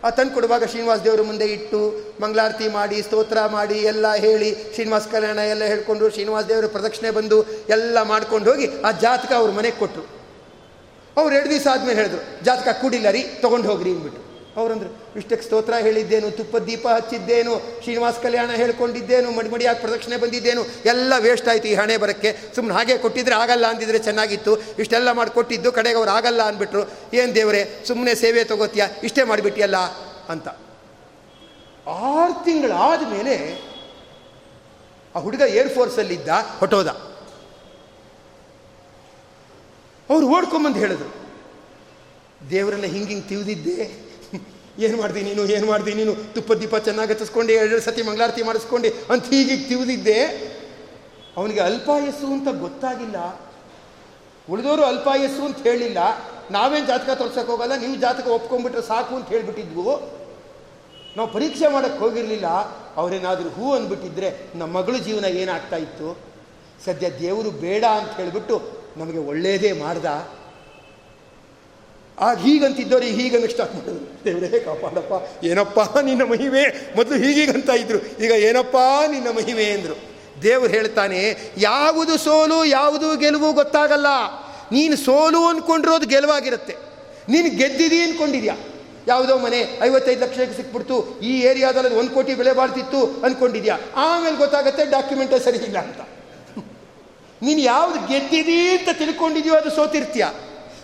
ಆ 0.06 0.10
ತಂದು 0.10 0.34
ಕೊಡುವಾಗ 0.34 0.64
ಶ್ರೀನಿವಾಸ 0.66 1.00
ದೇವರು 1.00 1.24
ಮುಂದೆ 1.24 1.46
ಇಟ್ಟು 1.46 1.80
ಮಂಗಳಾರತಿ 2.22 2.68
ಮಾಡಿ, 2.68 3.02
ಸ್ತೋತ್ರ 3.02 3.40
ಮಾಡಿ, 3.46 3.78
ಎಲ್ಲ 3.92 4.14
ಹೇಳಿ 4.14 4.50
ಶ್ರೀನಿವಾಸ 4.74 5.06
ಕಲ್ಯಾಣ 5.12 5.38
ಎಲ್ಲ 5.38 5.64
ಹೇಳ್ಕೊಂಡು 5.64 6.10
ಶ್ರೀನಿವಾಸ 6.10 6.46
ದೇವರು 6.46 6.70
ಪ್ರದಕ್ಷಿಣೆ 6.70 7.12
ಬಂದು 7.12 7.38
ಎಲ್ಲ 7.70 8.02
ಮಾಡ್ಕೊಂಡು 8.04 8.52
ಹೋಗಿ 8.52 8.68
ಆ 8.84 8.92
ಜಾತಕ 8.92 9.32
ಅವ್ರ 9.34 9.52
ಮನೆಗೆ 9.52 9.78
ಕೊಟ್ಟರು 9.80 10.06
ಅವ್ರು 11.18 11.36
ಎರಡು 11.36 11.50
ದಿವಸ 11.50 11.68
ಆದಮೇಲೆ 11.72 11.98
ಹೇಳಿದ್ರು, 12.02 12.22
ಜಾತಕ 12.46 12.68
ಕೂಡಿಲ್ಲ 12.82 13.10
ರೀ, 13.12 13.22
ತೊಗೊಂಡು 13.42 13.70
ಹೋಗ್ರಿ 13.70 13.92
ಅಂದ್ಬಿಟ್ಟು. 13.92 14.31
ಅವರಂದ್ರು, 14.58 14.90
ಇಷ್ಟಕ್ಕೆ 15.20 15.46
ಸ್ತೋತ್ರ 15.46 15.74
ಹೇಳಿದ್ದೇನು, 15.86 16.30
ತುಪ್ಪ 16.38 16.58
ದೀಪ 16.68 16.86
ಹಚ್ಚಿದ್ದೇನು, 16.88 17.54
ಶ್ರೀನಿವಾಸ 17.84 18.16
ಕಲ್ಯಾಣ 18.24 18.50
ಹೇಳ್ಕೊಂಡಿದ್ದೇನು 18.62 19.30
ಮಡಿಮಡಿಯಾಗಿ 19.32 19.80
ಪ್ರದಕ್ಷಿಣೆ 19.80 20.18
ಬಂದಿದ್ದೇನು, 20.18 20.64
ಎಲ್ಲ 20.86 21.14
ವೇಸ್ಟ್ 21.26 21.48
ಆಯಿತು 21.48 21.68
ಈ 21.68 21.76
ಹಣೆ 21.82 21.96
ಬರೋಕ್ಕೆ. 21.98 22.32
ಸುಮ್ಮನೆ 22.56 22.76
ಹಾಗೆ 22.78 22.98
ಕೊಟ್ಟಿದ್ರೆ 22.98 23.36
ಆಗಲ್ಲ 23.36 23.66
ಅಂದಿದ್ರೆ 23.68 24.00
ಚೆನ್ನಾಗಿತ್ತು, 24.00 24.54
ಇಷ್ಟೆಲ್ಲ 24.80 25.12
ಮಾಡಿ 25.12 25.32
ಕೊಟ್ಟಿದ್ದು 25.32 25.72
ಕಡೆಗೆ 25.72 25.98
ಅವ್ರು 26.02 26.12
ಆಗಲ್ಲ 26.12 26.42
ಅಂದ್ಬಿಟ್ರು. 26.42 26.84
ಏನು 27.14 27.36
ದೇವರೇ 27.36 27.64
ಸುಮ್ಮನೆ 27.88 28.16
ಸೇವೆ 28.16 28.44
ತಗೋತೀಯ, 28.44 28.86
ಇಷ್ಟೇ 29.04 29.24
ಮಾಡಿಬಿಟ್ಟಿಯಲ್ಲ 29.24 29.78
ಅಂತ. 30.30 30.48
ಆರು 32.12 32.34
ತಿಂಗಳಾದ 32.46 33.02
ಮೇಲೆ 33.14 33.36
ಆ 35.16 35.20
ಹುಡುಗ 35.20 35.44
ಏರ್ಫೋರ್ಸಲ್ಲಿದ್ದ 35.60 36.30
ಹೊಟ್ಟೋದ 36.60 36.90
ಅವ್ರು 40.10 40.26
ಓಡ್ಕೊಂಬಂದು 40.36 40.80
ಹೇಳಿದ್ರು, 40.80 41.10
ದೇವರನ್ನ 42.50 42.88
ಹಿಂಗೆ 42.94 43.14
ಹಿಂಗೆ 43.14 43.32
ಏನು 44.84 44.98
ಮಾಡ್ದಿ 44.98 45.22
ನೀನು, 45.22 45.42
ಏನು 45.46 45.68
ಮಾಡ್ದಿ 45.68 45.94
ನೀನು? 45.94 46.14
ತುಪ್ಪ 46.34 46.54
ದೀಪ 46.54 46.76
ಚೆನ್ನಾಗಿ 46.76 47.12
ಹಚ್ಚಿಸ್ಕೊಂಡು 47.12 47.52
ಎರಡು 47.54 47.82
ಸತಿ 47.82 48.02
ಮಂಗಳಾರತಿ 48.02 48.44
ಮಾಡಿಸ್ಕೊಂಡು, 48.44 48.90
ಅಂತ 49.14 49.26
ಹೀಗೆ 49.26 49.56
ತಿವಿದಿದ್ದೆ 49.70 50.20
ಅವನಿಗೆ 51.38 51.60
ಅಲ್ಪಾಯಸ್ಸು 51.60 52.28
ಅಂತ 52.28 52.48
ಗೊತ್ತಾಗಿಲ್ಲ. 52.48 53.18
ಉಳಿದವರು 54.50 54.84
ಅಲ್ಪಾಯಸ್ಸು 54.84 55.44
ಅಂತ 55.46 55.58
ಹೇಳಿಲ್ಲ. 55.58 55.98
ನಾವೇನು 56.52 56.88
ಜಾತಕ 56.88 57.10
ತೋರ್ಸಕ್ಕೆ 57.10 57.52
ಹೋಗಲ್ಲ, 57.52 57.76
ನೀವು 57.76 57.96
ಜಾತಕ 57.96 58.28
ಒಪ್ಕೊಂಡ್ಬಿಟ್ರೆ 58.28 58.82
ಸಾಕು 58.82 59.16
ಅಂತ 59.16 59.28
ಹೇಳಿಬಿಟ್ಟಿದ್ವು. 59.28 59.86
ನಾವು 61.18 61.28
ಪರೀಕ್ಷೆ 61.32 61.68
ಮಾಡೋಕ್ಕೆ 61.68 62.00
ಹೋಗಿರಲಿಲ್ಲ. 62.00 62.48
ಅವರೇನಾದರೂ 62.96 63.50
ಹೂ 63.50 63.74
ಅಂದ್ಬಿಟ್ಟಿದ್ರೆ 63.74 64.30
ನಮ್ಮ 64.56 64.78
ಮಗಳ 64.78 64.96
ಜೀವನ 64.98 65.26
ಏನಾಗ್ತಾ 65.26 65.76
ಇತ್ತು? 65.76 66.18
ಸದ್ಯ 66.86 67.10
ದೇವರು 67.20 67.52
ಬೇಡ 67.52 67.84
ಅಂತ 67.84 68.12
ಹೇಳಿಬಿಟ್ಟು 68.18 68.56
ನಮಗೆ 68.98 69.18
ಒಳ್ಳೆಯದೇ 69.18 69.72
ಮಾಡ್ದ. 69.72 70.06
ಆಗ 72.20 72.38
ಹೀಗಂತಿದ್ದವ್ರಿಗೆ 72.38 73.24
ಹೀಗಂತ 73.24 73.52
ಸ್ಟಾರ್ಟ್ 73.52 73.76
ಮಾಡೋದು 73.76 74.26
ದೇವರೇ 74.26 74.60
ಕಾಪಾಡಪ್ಪ, 74.60 75.46
ಏನಪ್ಪ 75.46 75.98
ನಿನ್ನ 75.98 76.24
ಮಹಿಮೆ? 76.24 76.94
ಮೊದಲು 76.96 77.18
ಹೀಗೀಗಂತ 77.18 77.70
ಇದ್ರು, 77.70 77.98
ಈಗ 77.98 78.32
ಏನಪ್ಪ 78.32 78.76
ನಿನ್ನ 79.12 79.28
ಮಹಿಮೆ 79.28 79.66
ಅಂದರು. 79.66 80.12
ದೇವರು 80.44 80.70
ಹೇಳ್ತಾನೆ, 80.70 81.52
ಯಾವುದು 81.58 82.18
ಸೋಲು, 82.18 82.66
ಯಾವುದು 82.66 83.18
ಗೆಲುವು 83.18 83.54
ಗೊತ್ತಾಗಲ್ಲ. 83.54 84.06
ನೀನು 84.72 84.96
ಸೋಲು 84.96 85.46
ಅಂದ್ಕೊಂಡಿರೋದು 85.46 86.08
ಗೆಲುವಾಗಿರುತ್ತೆ. 86.08 86.76
ನೀನು 87.30 87.58
ಗೆದ್ದಿದಿ 87.58 88.02
ಅಂದ್ಕೊಂಡಿದ್ಯಾ 88.02 88.56
ಯಾವುದೋ 89.08 89.38
ಮನೆ, 89.38 89.80
ಐವತ್ತೈದು 89.82 90.22
ಲಕ್ಷಕ್ಕೆ 90.22 90.58
ಸಿಕ್ಬಿಡ್ತು, 90.58 91.20
ಈ 91.20 91.42
ಏರಿಯಾದಲ್ಲಿ 91.42 91.96
ಒಂದು 91.96 92.12
ಕೋಟಿ 92.12 92.36
ಬೆಲೆ 92.36 92.54
ಬಾಳ್ತಿತ್ತು 92.54 93.22
ಅಂದ್ಕೊಂಡಿದ್ಯಾ 93.24 93.80
ಆಮೇಲೆ 93.96 94.38
ಗೊತ್ತಾಗುತ್ತೆ 94.38 94.86
ಡಾಕ್ಯುಮೆಂಟ್ 94.86 95.44
ಸರಿ 95.44 95.58
ಇಲ್ಲ 95.58 95.78
ಅಂತ. 95.78 96.02
ನೀನು 97.42 97.60
ಯಾವುದು 97.60 98.08
ಗೆದ್ದಿದೀ 98.08 98.70
ಅಂತ 98.70 98.90
ತಿಳ್ಕೊಂಡಿದ್ಯೋ 98.98 99.56
ಅದು 99.56 99.70
ಸೋತಿರ್ತೀಯ? 99.70 100.26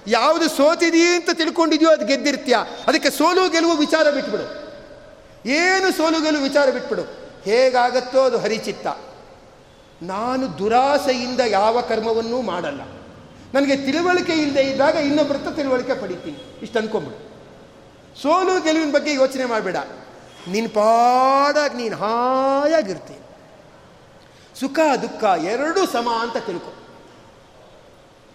ಯಾವುದು 0.08 0.50
ಸೋತಿದೆಯೇ 0.50 1.16
ಅಂತ 1.16 1.30
ತಿಳ್ಕೊಂಡಿದೆಯೋ 1.34 1.92
ಅದು 1.92 2.06
ಗೆದ್ದಿರ್ತೀಯ. 2.06 2.56
ಅದಕ್ಕೆ 2.88 3.10
ಸೋಲು 3.10 3.50
ಗೆಲುವು 3.50 3.78
ವಿಚಾರ 3.78 4.12
ಬಿಟ್ಬಿಡು. 4.12 4.68
ಏನು 5.50 5.92
ಸೋಲು 5.92 6.22
ಗೆಲುವು 6.22 6.44
ವಿಚಾರ 6.44 6.70
ಬಿಟ್ಬಿಡು. 6.70 7.02
ಹೇಗಾಗತ್ತೋ 7.44 8.22
ಅದು 8.22 8.38
ಹರಿಚಿತ್ತ. 8.38 8.88
ನಾನು 10.02 10.58
ದುರಾಸೆಯಿಂದ 10.58 11.40
ಯಾವ 11.40 11.82
ಕರ್ಮವನ್ನೂ 11.82 12.42
ಮಾಡಲ್ಲ. 12.42 12.82
ನನಗೆ 13.54 13.78
ತಿಳುವಳಿಕೆ 13.78 14.34
ಇಲ್ಲದೆ 14.34 14.62
ಇದ್ದಾಗ 14.62 14.96
ಇನ್ನೊಬ್ಬರತ್ತ 14.96 15.48
ತಿಳುವಳಿಕೆ 15.48 16.02
ಪಡಿತೀನಿ. 16.02 16.60
ಇಷ್ಟು 16.62 16.80
ಅನ್ಕೊಂಬಿಡು. 16.80 17.28
ಸೋಲು 18.22 18.64
ಗೆಲುವಿನ 18.64 18.92
ಬಗ್ಗೆ 18.92 19.14
ಯೋಚನೆ 19.14 19.46
ಮಾಡಬೇಡ. 19.46 19.78
ನಿನ್ನ 20.48 20.68
ಪಾಡಾಗಿ 20.68 21.78
ನೀನು 21.78 21.98
ಹಾಯಾಗಿರ್ತೀನಿ. 21.98 23.20
ಸುಖ 24.60 24.80
ದುಃಖ 25.02 25.24
ಎರಡೂ 25.24 25.86
ಸಮ 25.86 26.10
ಅಂತ 26.22 26.38
ತಿಳ್ಕೊ. 26.38 26.74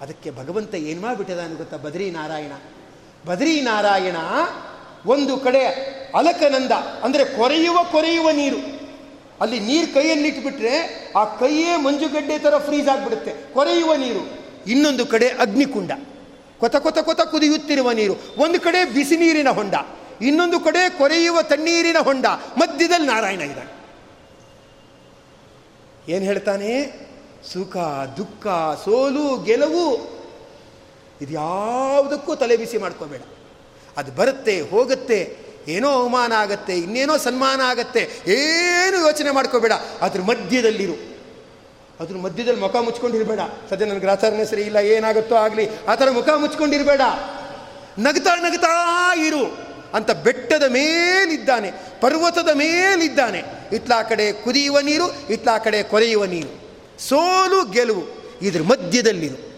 ಅದಕ್ಕೆ 0.02 0.30
ಭಗವಂತ 0.30 0.74
ಏನು 0.74 1.00
ಮಾಡಿಬಿಟ್ಟಿದಾನೆ 1.00 1.54
ಗೊತ್ತಾ? 1.54 1.76
ಬದ್ರಿ 1.76 2.10
ನಾರಾಯಣ 2.10 2.52
ಬದ್ರಿ 3.26 3.60
ನಾರಾಯಣ 3.60 4.16
ಒಂದು 5.06 5.36
ಕಡೆ 5.36 5.62
ಅಲಕನಂದ, 6.14 6.72
ಅಂದರೆ 7.02 7.24
ಕೊರೆಯುವ 7.24 7.78
ಕೊರೆಯುವ 7.92 8.30
ನೀರು. 8.30 8.82
ಅಲ್ಲಿ 9.40 9.60
ನೀರು 9.60 9.94
ಕೈಯಲ್ಲಿ 9.94 10.28
ಇಟ್ಬಿಟ್ರೆ 10.28 10.74
ಆ 11.16 11.24
ಕೈಯೇ 11.24 11.76
ಮಂಜುಗಡ್ಡೆ 11.76 12.38
ಥರ 12.38 12.58
ಫ್ರೀಸ್ 12.58 12.88
ಆಗಿಬಿಡುತ್ತೆ. 12.88 13.54
ಕೊರೆಯುವ 13.54 13.94
ನೀರು. 13.94 14.22
ಇನ್ನೊಂದು 14.66 15.06
ಕಡೆ 15.06 15.28
ಅಗ್ನಿಕುಂಡ. 15.28 15.90
ಕೊತ 16.58 16.76
ಕೊತ 16.76 16.98
ಕೊತ 16.98 17.20
ಕುದಿಯುತ್ತಿರುವ 17.20 17.90
ನೀರು. 17.90 18.14
ಒಂದು 18.38 18.60
ಕಡೆ 18.60 18.84
ಬಿಸಿ 18.84 19.16
ನೀರಿನ 19.16 19.48
ಹೊಂಡ. 19.48 19.74
ಇನ್ನೊಂದು 20.20 20.60
ಕಡೆ 20.60 20.90
ಕೊರೆಯುವ 20.98 21.42
ತಣ್ಣೀರಿನ 21.42 21.96
ಹೊಂಡ. 21.98 22.26
ಮಧ್ಯದಲ್ಲಿ 22.58 23.06
ನಾರಾಯಣ 23.06 23.40
ಇದ್ದಾನೆ. 23.40 23.72
ಏನು 26.12 26.24
ಹೇಳ್ತಾನೆ? 26.24 26.70
ಸುಖ, 27.50 27.76
ದುಃಖ, 28.16 28.46
ಸೋಲು, 28.84 29.44
ಗೆಲುವು 29.44 30.12
ಇದ್ಯಾವುದಕ್ಕೂ 31.20 32.34
ತಲೆ 32.34 32.56
ಬಿಸಿ 32.56 32.78
ಮಾಡ್ಕೋಬೇಡ. 32.78 33.22
ಅದು 33.96 34.12
ಬರುತ್ತೆ, 34.12 34.60
ಹೋಗುತ್ತೆ, 34.60 35.36
ಏನೋ 35.68 35.90
ಅವಮಾನ 35.90 36.32
ಆಗತ್ತೆ, 36.32 36.78
ಇನ್ನೇನೋ 36.78 37.16
ಸನ್ಮಾನ 37.16 37.60
ಆಗತ್ತೆ, 37.60 38.10
ಏನು 38.28 39.06
ಯೋಚನೆ 39.06 39.30
ಮಾಡ್ಕೋಬೇಡ. 39.30 39.72
ಅದ್ರ 40.00 40.20
ಮಧ್ಯದಲ್ಲಿರು. 40.20 41.12
ಅದ್ರ 42.00 42.16
ಮಧ್ಯದಲ್ಲಿ 42.16 42.60
ಮುಖ 42.60 42.76
ಮುಚ್ಕೊಂಡಿರ್ಬೇಡ. 42.76 43.40
ಸದ್ಯ 43.70 43.84
ನನಗೆ 43.84 44.06
ರಾಚಾರಣೆ 44.06 44.44
ಸರಿ 44.44 44.62
ಇಲ್ಲ, 44.62 44.76
ಏನಾಗುತ್ತೋ 44.76 45.34
ಆಗಲಿ, 45.34 45.68
ಆ 45.88 45.94
ಥರ 45.94 46.10
ಮುಖ 46.10 46.28
ಮುಚ್ಕೊಂಡಿರ್ಬೇಡ. 46.28 47.00
ನಗ್ತಾ 47.98 48.34
ನಗ್ತಾ 48.34 49.14
ಇರು 49.16 49.72
ಅಂತ 49.94 50.10
ಬೆಟ್ಟದ 50.10 50.62
ಮೇಲಿದ್ದಾನೆ, 50.62 51.72
ಪರ್ವತದ 52.00 52.48
ಮೇಲಿದ್ದಾನೆ. 52.48 53.42
ಇತ್ಲಾ 53.72 54.02
ಕಡೆ 54.02 54.32
ಕುದಿಯುವ 54.32 54.80
ನೀರು 54.80 55.32
ಇತ್ಲಾ 55.32 55.58
ಕಡೆ 55.58 55.82
ಕೊರೆಯುವ 55.82 56.24
ನೀರು. 56.24 56.61
ಸೋಲು 57.08 57.70
ಗೆಲುವು. 57.70 58.04
ಇದ್ರ 58.42 58.62
ಮಧ್ಯದಲ್ಲಿರು. 58.62 59.52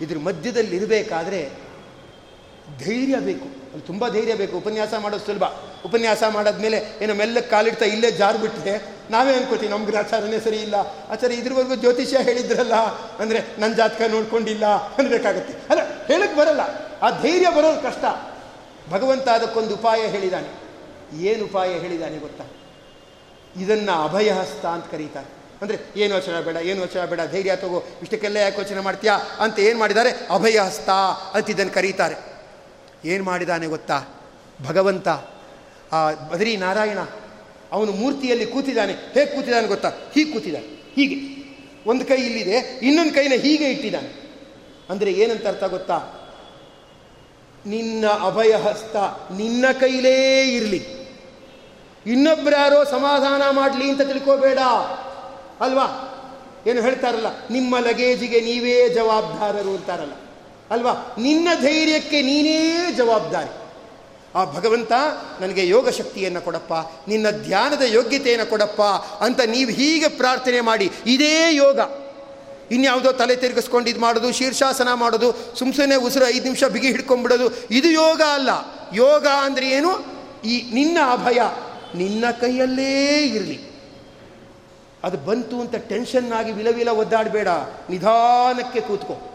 ಇದ್ರ 0.00 0.18
ಮಧ್ಯದಲ್ಲಿ 0.18 0.76
ಇರಬೇಕಾದ್ರೆ 0.76 1.50
ಧೈರ್ಯ 2.84 3.16
ಬೇಕು. 3.16 3.44
ಅಲ್ಲಿ 3.44 3.86
ತುಂಬ 3.86 4.08
ಧೈರ್ಯ 4.08 4.34
ಬೇಕು. 4.34 4.56
ಉಪನ್ಯಾಸ 4.56 4.94
ಮಾಡೋದು 4.94 5.26
ಸುಲಭ. 5.26 5.44
ಉಪನ್ಯಾಸ 5.86 6.22
ಮಾಡಾದ್ಮೇಲೆ 6.28 6.98
ಏನು 7.02 7.14
ಮೆಲ್ಲಕ್ಕೆ 7.14 7.50
ಕಾಲಿಡ್ತಾ 7.50 7.84
ಇಲ್ಲೇ 7.84 8.10
ಜಾರು 8.10 8.38
ಬಿಟ್ಟರೆ 8.38 8.98
ನಾವೇ 9.10 9.32
ಅನ್ಕೋತೀವಿ 9.34 9.72
ನಮ್ಮ 9.72 9.86
ಗ್ರಹಾಚಾರನೇ 9.86 10.40
ಸರಿ 10.40 10.56
ಇಲ್ಲ. 10.56 10.74
ಆಚಾರ 11.10 11.30
ಇದ್ರವರೆಗೂ 11.30 11.74
ಜ್ಯೋತಿಷ್ಯ 11.74 12.18
ಹೇಳಿದ್ರಲ್ಲ, 12.22 12.74
ಅಂದರೆ 13.18 13.60
ನನ್ನ 13.60 13.74
ಜಾತಕ 13.74 14.02
ನೋಡ್ಕೊಂಡಿಲ್ಲ 14.08 14.66
ಅನ್ಬೇಕಾಗತ್ತೆ. 14.66 15.54
ಅಲ್ಲ 15.70 16.06
ಹೇಳಕ್ಕೆ 16.06 16.38
ಬರಲ್ಲ. 16.38 16.60
ಆ 17.02 17.22
ಧೈರ್ಯ 17.22 17.46
ಬರೋದು 17.56 17.82
ಕಷ್ಟ. 17.82 18.04
ಭಗವಂತ 18.90 19.28
ಅದಕ್ಕೊಂದು 19.28 19.74
ಉಪಾಯ 19.74 20.06
ಹೇಳಿದ್ದಾನೆ 20.06 20.48
ಏನು 21.22 21.44
ಉಪಾಯ 21.44 21.78
ಹೇಳಿದ್ದಾನೆ 21.78 22.18
ಗೊತ್ತಾ? 22.18 22.44
ಇದನ್ನು 23.62 24.04
ಅಭಯಹಸ್ತ 24.04 24.66
ಅಂತ 24.66 24.84
ಕರೀತಾರೆ. 24.90 25.37
ಅಂದರೆ 25.62 25.78
ಏನು 25.96 26.14
ಯೋಚನೆ 26.14 26.40
ಬೇಡ, 26.44 26.56
ಏನು 26.56 26.80
ಯೋಚನೆ 26.80 27.06
ಬೇಡ, 27.06 27.20
ಧೈರ್ಯ 27.32 27.56
ತಗೋ, 27.56 27.78
ಇಷ್ಟಕ್ಕೆಲ್ಲ 28.02 28.36
ಯಾಕೆ 28.36 28.58
ಯೋಚನೆ 28.58 28.80
ಮಾಡ್ತೀಯಾ 28.80 29.14
ಅಂತ 29.40 29.58
ಏನು 29.58 29.78
ಮಾಡಿದ್ದಾರೆ? 29.78 30.10
ಅಭಯಹಸ್ತ 30.10 30.90
ಅಂತ 31.34 31.50
ಇದನ್ನು 31.50 31.72
ಕರೀತಾರೆ. 31.72 32.16
ಏನು 33.04 33.24
ಮಾಡಿದಾನೆ 33.24 33.66
ಗೊತ್ತಾ? 33.66 33.98
ಭಗವಂತ, 34.66 35.08
ಆ 35.92 35.98
ಬದರಿ 36.30 36.56
ನಾರಾಯಣ, 36.56 36.98
ಅವನು 37.72 37.92
ಮೂರ್ತಿಯಲ್ಲಿ 37.92 38.46
ಕೂತಿದ್ದಾನೆ. 38.46 38.92
ಹೇಗೆ 38.92 39.26
ಕೂತಿದ್ದಾನೆ 39.26 39.66
ಗೊತ್ತಾ? 39.66 39.90
ಹೀಗೆ 40.14 40.32
ಕೂತಿದ್ದಾನೆ, 40.32 40.68
ಹೀಗೆ. 40.94 41.16
ಒಂದು 41.90 42.04
ಕೈ 42.04 42.20
ಇಲ್ಲಿದೆ, 42.20 42.56
ಇನ್ನೊಂದು 42.82 43.14
ಕೈನ 43.14 43.32
ಹೀಗೆ 43.40 43.70
ಇಟ್ಟಿದ್ದಾನೆ. 43.70 44.10
ಅಂದರೆ 44.90 45.10
ಏನಂತ 45.12 45.46
ಅರ್ಥ 45.46 45.64
ಗೊತ್ತಾ? 45.64 45.98
ನಿನ್ನ 47.66 48.06
ಅಭಯಹಸ್ತ 48.08 48.96
ನಿನ್ನ 49.32 49.64
ಕೈಲೇ 49.80 50.16
ಇರಲಿ. 50.54 50.80
ಇನ್ನೊಬ್ಬರಾರೋ 52.06 52.84
ಸಮಾಧಾನ 52.84 53.42
ಮಾಡಲಿ 53.50 53.90
ಅಂತ 53.90 54.02
ತಿಳ್ಕೋಬೇಡ. 54.02 54.58
ಅಲ್ವಾ? 55.60 55.86
ಏನು 56.66 56.82
ಹೇಳ್ತಾರಲ್ಲ, 56.82 57.26
ನಿಮ್ಮ 57.50 57.78
ಲಗೇಜಿಗೆ 57.78 58.40
ನೀವೇ 58.40 58.88
ಜವಾಬ್ದಾರರು 58.88 59.70
ಅಂತಾರಲ್ಲ. 59.70 60.12
ಅಲ್ವಾ? 60.70 61.14
ನಿನ್ನ 61.18 61.48
ಧೈರ್ಯಕ್ಕೆ 61.60 62.22
ನೀನೇ 62.22 62.58
ಜವಾಬ್ದಾರಿ. 62.96 63.52
ಆ 64.34 64.44
ಭಗವಂತ 64.44 64.92
ನನಗೆ 65.40 65.68
ಯೋಗ 65.68 65.88
ಶಕ್ತಿಯನ್ನು 65.88 66.40
ಕೊಡಪ್ಪ, 66.40 66.72
ನಿನ್ನ 67.08 67.30
ಧ್ಯಾನದ 67.30 67.82
ಯೋಗ್ಯತೆಯನ್ನು 67.82 68.46
ಕೊಡಪ್ಪ 68.46 68.82
ಅಂತ 69.20 69.40
ನೀವು 69.40 69.70
ಹೀಗೆ 69.70 70.08
ಪ್ರಾರ್ಥನೆ 70.08 70.60
ಮಾಡಿ, 70.60 70.90
ಇದೇ 71.06 71.54
ಯೋಗ. 71.54 71.78
ಇನ್ಯಾವುದೋ 72.70 73.12
ತಲೆ 73.12 73.36
ತಿರುಗಿಸ್ಕೊಂಡು 73.36 73.90
ಇದು 73.90 74.00
ಮಾಡೋದು, 74.00 74.32
ಶೀರ್ಷಾಸನ 74.32 74.92
ಮಾಡೋದು, 74.92 75.30
ಸುಮ್ 75.58 75.72
ಸುಮ್ಮನೆ 75.74 75.96
ಉಸಿರು 75.96 76.26
ಐದು 76.26 76.44
ನಿಮಿಷ 76.44 76.64
ಬಿಗಿ 76.64 76.86
ಹಿಡ್ಕೊಂಡ್ಬಿಡೋದು, 76.86 77.48
ಇದು 77.70 77.90
ಯೋಗ 77.90 78.20
ಅಲ್ಲ. 78.32 78.50
ಯೋಗ 78.94 79.26
ಅಂದರೆ 79.26 79.68
ಏನು? 79.70 79.92
ಈ 80.44 80.74
ನಿನ್ನ 80.74 80.98
ಅಭಯ, 81.10 81.40
ನಿನ್ನ 81.94 82.24
ಕೈಯಲ್ಲೇ 82.40 82.92
ಇರಲಿ. 83.26 83.67
ಅದು 85.04 85.16
ಬಂತು 85.16 85.60
ಅಂತ 85.60 85.74
ಟೆನ್ಷನ್ 85.76 86.32
ಆಗಿ 86.32 86.52
ವಿಲವಿಲ 86.52 86.88
ಒದ್ದಾಡಬೇಡ. 86.88 87.48
ನಿಧಾನಕ್ಕೆ 87.90 88.80
ಕೂತ್ಕೋ. 88.80 89.34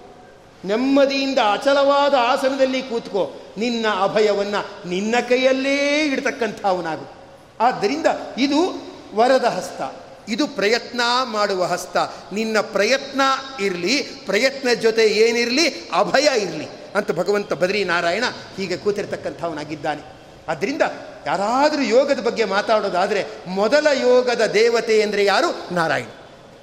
ನೆಮ್ಮದಿಯಿಂದ 0.65 1.39
ಅಚಲವಾದ 1.51 2.13
ಆಸನದಲ್ಲಿ 2.19 2.81
ಕೂತ್ಕೋ. 2.81 3.41
ನಿನ್ನ 3.57 3.85
ಅಭಯವನ್ನು 4.01 4.89
ನಿನ್ನ 4.89 5.15
ಕೈಯಲ್ಲೇ 5.29 6.05
ಇಡ್ತಕ್ಕಂಥವನಾಗು. 6.05 7.11
ಆದ್ದರಿಂದ 7.59 8.05
ಇದು 8.37 8.85
ವರದ 9.15 9.45
ಹಸ್ತ. 9.45 9.81
ಇದು 10.29 10.47
ಪ್ರಯತ್ನ 10.47 11.01
ಮಾಡುವ 11.23 11.63
ಹಸ್ತ. 11.63 11.97
ನಿನ್ನ 12.33 12.59
ಪ್ರಯತ್ನ 12.61 13.21
ಇರಲಿ, 13.61 14.03
ಪ್ರಯತ್ನ 14.25 14.69
ಜೊತೆ 14.81 15.03
ಏನಿರಲಿ, 15.05 15.69
ಅಭಯ 15.93 16.41
ಇರಲಿ 16.41 16.67
ಅಂತ 16.95 17.11
ಭಗವಂತ 17.11 17.53
ಬದ್ರಿ 17.53 17.83
ನಾರಾಯಣ 17.83 18.23
ಹೀಗೆ 18.57 18.77
ಕೂತಿರ್ತಕ್ಕಂಥವನಾಗಿದ್ದಾನೆ. 18.77 20.01
ಆದ್ದರಿಂದ 20.49 20.81
ಯಾರಾದರೂ 21.25 21.81
ಯೋಗದ 21.81 22.19
ಬಗ್ಗೆ 22.19 22.45
ಮಾತಾಡೋದಾದರೆ 22.45 23.25
ಮೊದಲ 23.47 23.87
ಯೋಗದ 24.01 24.45
ದೇವತೆ 24.45 25.01
ಅಂದರೆ 25.01 25.25
ಯಾರು? 25.25 25.73
ನಾರಾಯಣ. 25.73 26.05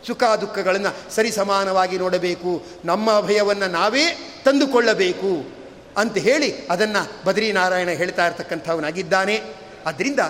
ಸುಖ 0.07 0.23
ದುಃಖಗಳನ್ನು 0.41 1.15
ಸರಿ 1.15 1.31
ಸಮಾನವಾಗಿ 1.31 1.99
ನೋಡಬೇಕು. 1.99 2.63
ನಮ್ಮ 2.85 3.17
ಅಭಯವನ್ನು 3.17 3.71
ನಾವೇ 3.71 4.37
ತಂದುಕೊಳ್ಳಬೇಕು 4.45 5.61
ಅಂತ 5.97 6.19
ಹೇಳಿ 6.19 6.67
ಅದನ್ನು 6.67 7.27
ಬದ್ರಿನಾರಾಯಣ 7.27 7.89
ಹೇಳ್ತಾ 7.89 8.27
ಇರ್ತಕ್ಕಂಥವನಾಗಿದ್ದಾನೆ. 8.27 9.43
ಆದ್ದರಿಂದ 9.87 10.21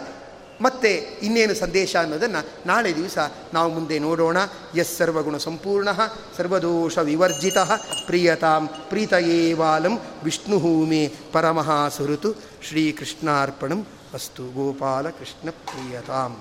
ಮತ್ತೆ 0.60 0.94
ಇನ್ನೇನು 1.22 1.54
ಸಂದೇಶ 1.54 1.96
ಅನ್ನೋದನ್ನು 1.96 2.46
ನಾಳೆ 2.66 2.96
ದಿವಸ 2.96 3.18
ನಾವು 3.54 3.72
ಮುಂದೆ 3.72 3.98
ನೋಡೋಣ. 3.98 4.36
ಎಸ್ 4.76 4.98
ಸರ್ವಗುಣ 4.98 5.36
ಸಂಪೂರ್ಣ, 5.36 5.88
ಸರ್ವದೋಷ 6.36 6.98
ವಿವರ್ಜಿತ, 6.98 7.58
ಪ್ರಿಯತಾಂ 8.06 8.68
ಪ್ರೀತಯೇವಾಲಂ 8.88 10.00
ವಿಷ್ಣು 10.24 10.58
ಮೇ 10.58 11.12
ಪರಮಃ 11.32 11.88
ಶ್ರೀಕೃಷ್ಣಾರ್ಪಣಂ. 12.68 13.86
ಗೋಪಾಲಕೃಷ್ಣ 14.54 15.48
ಪ್ರಿಯತಾಂ 15.64 16.32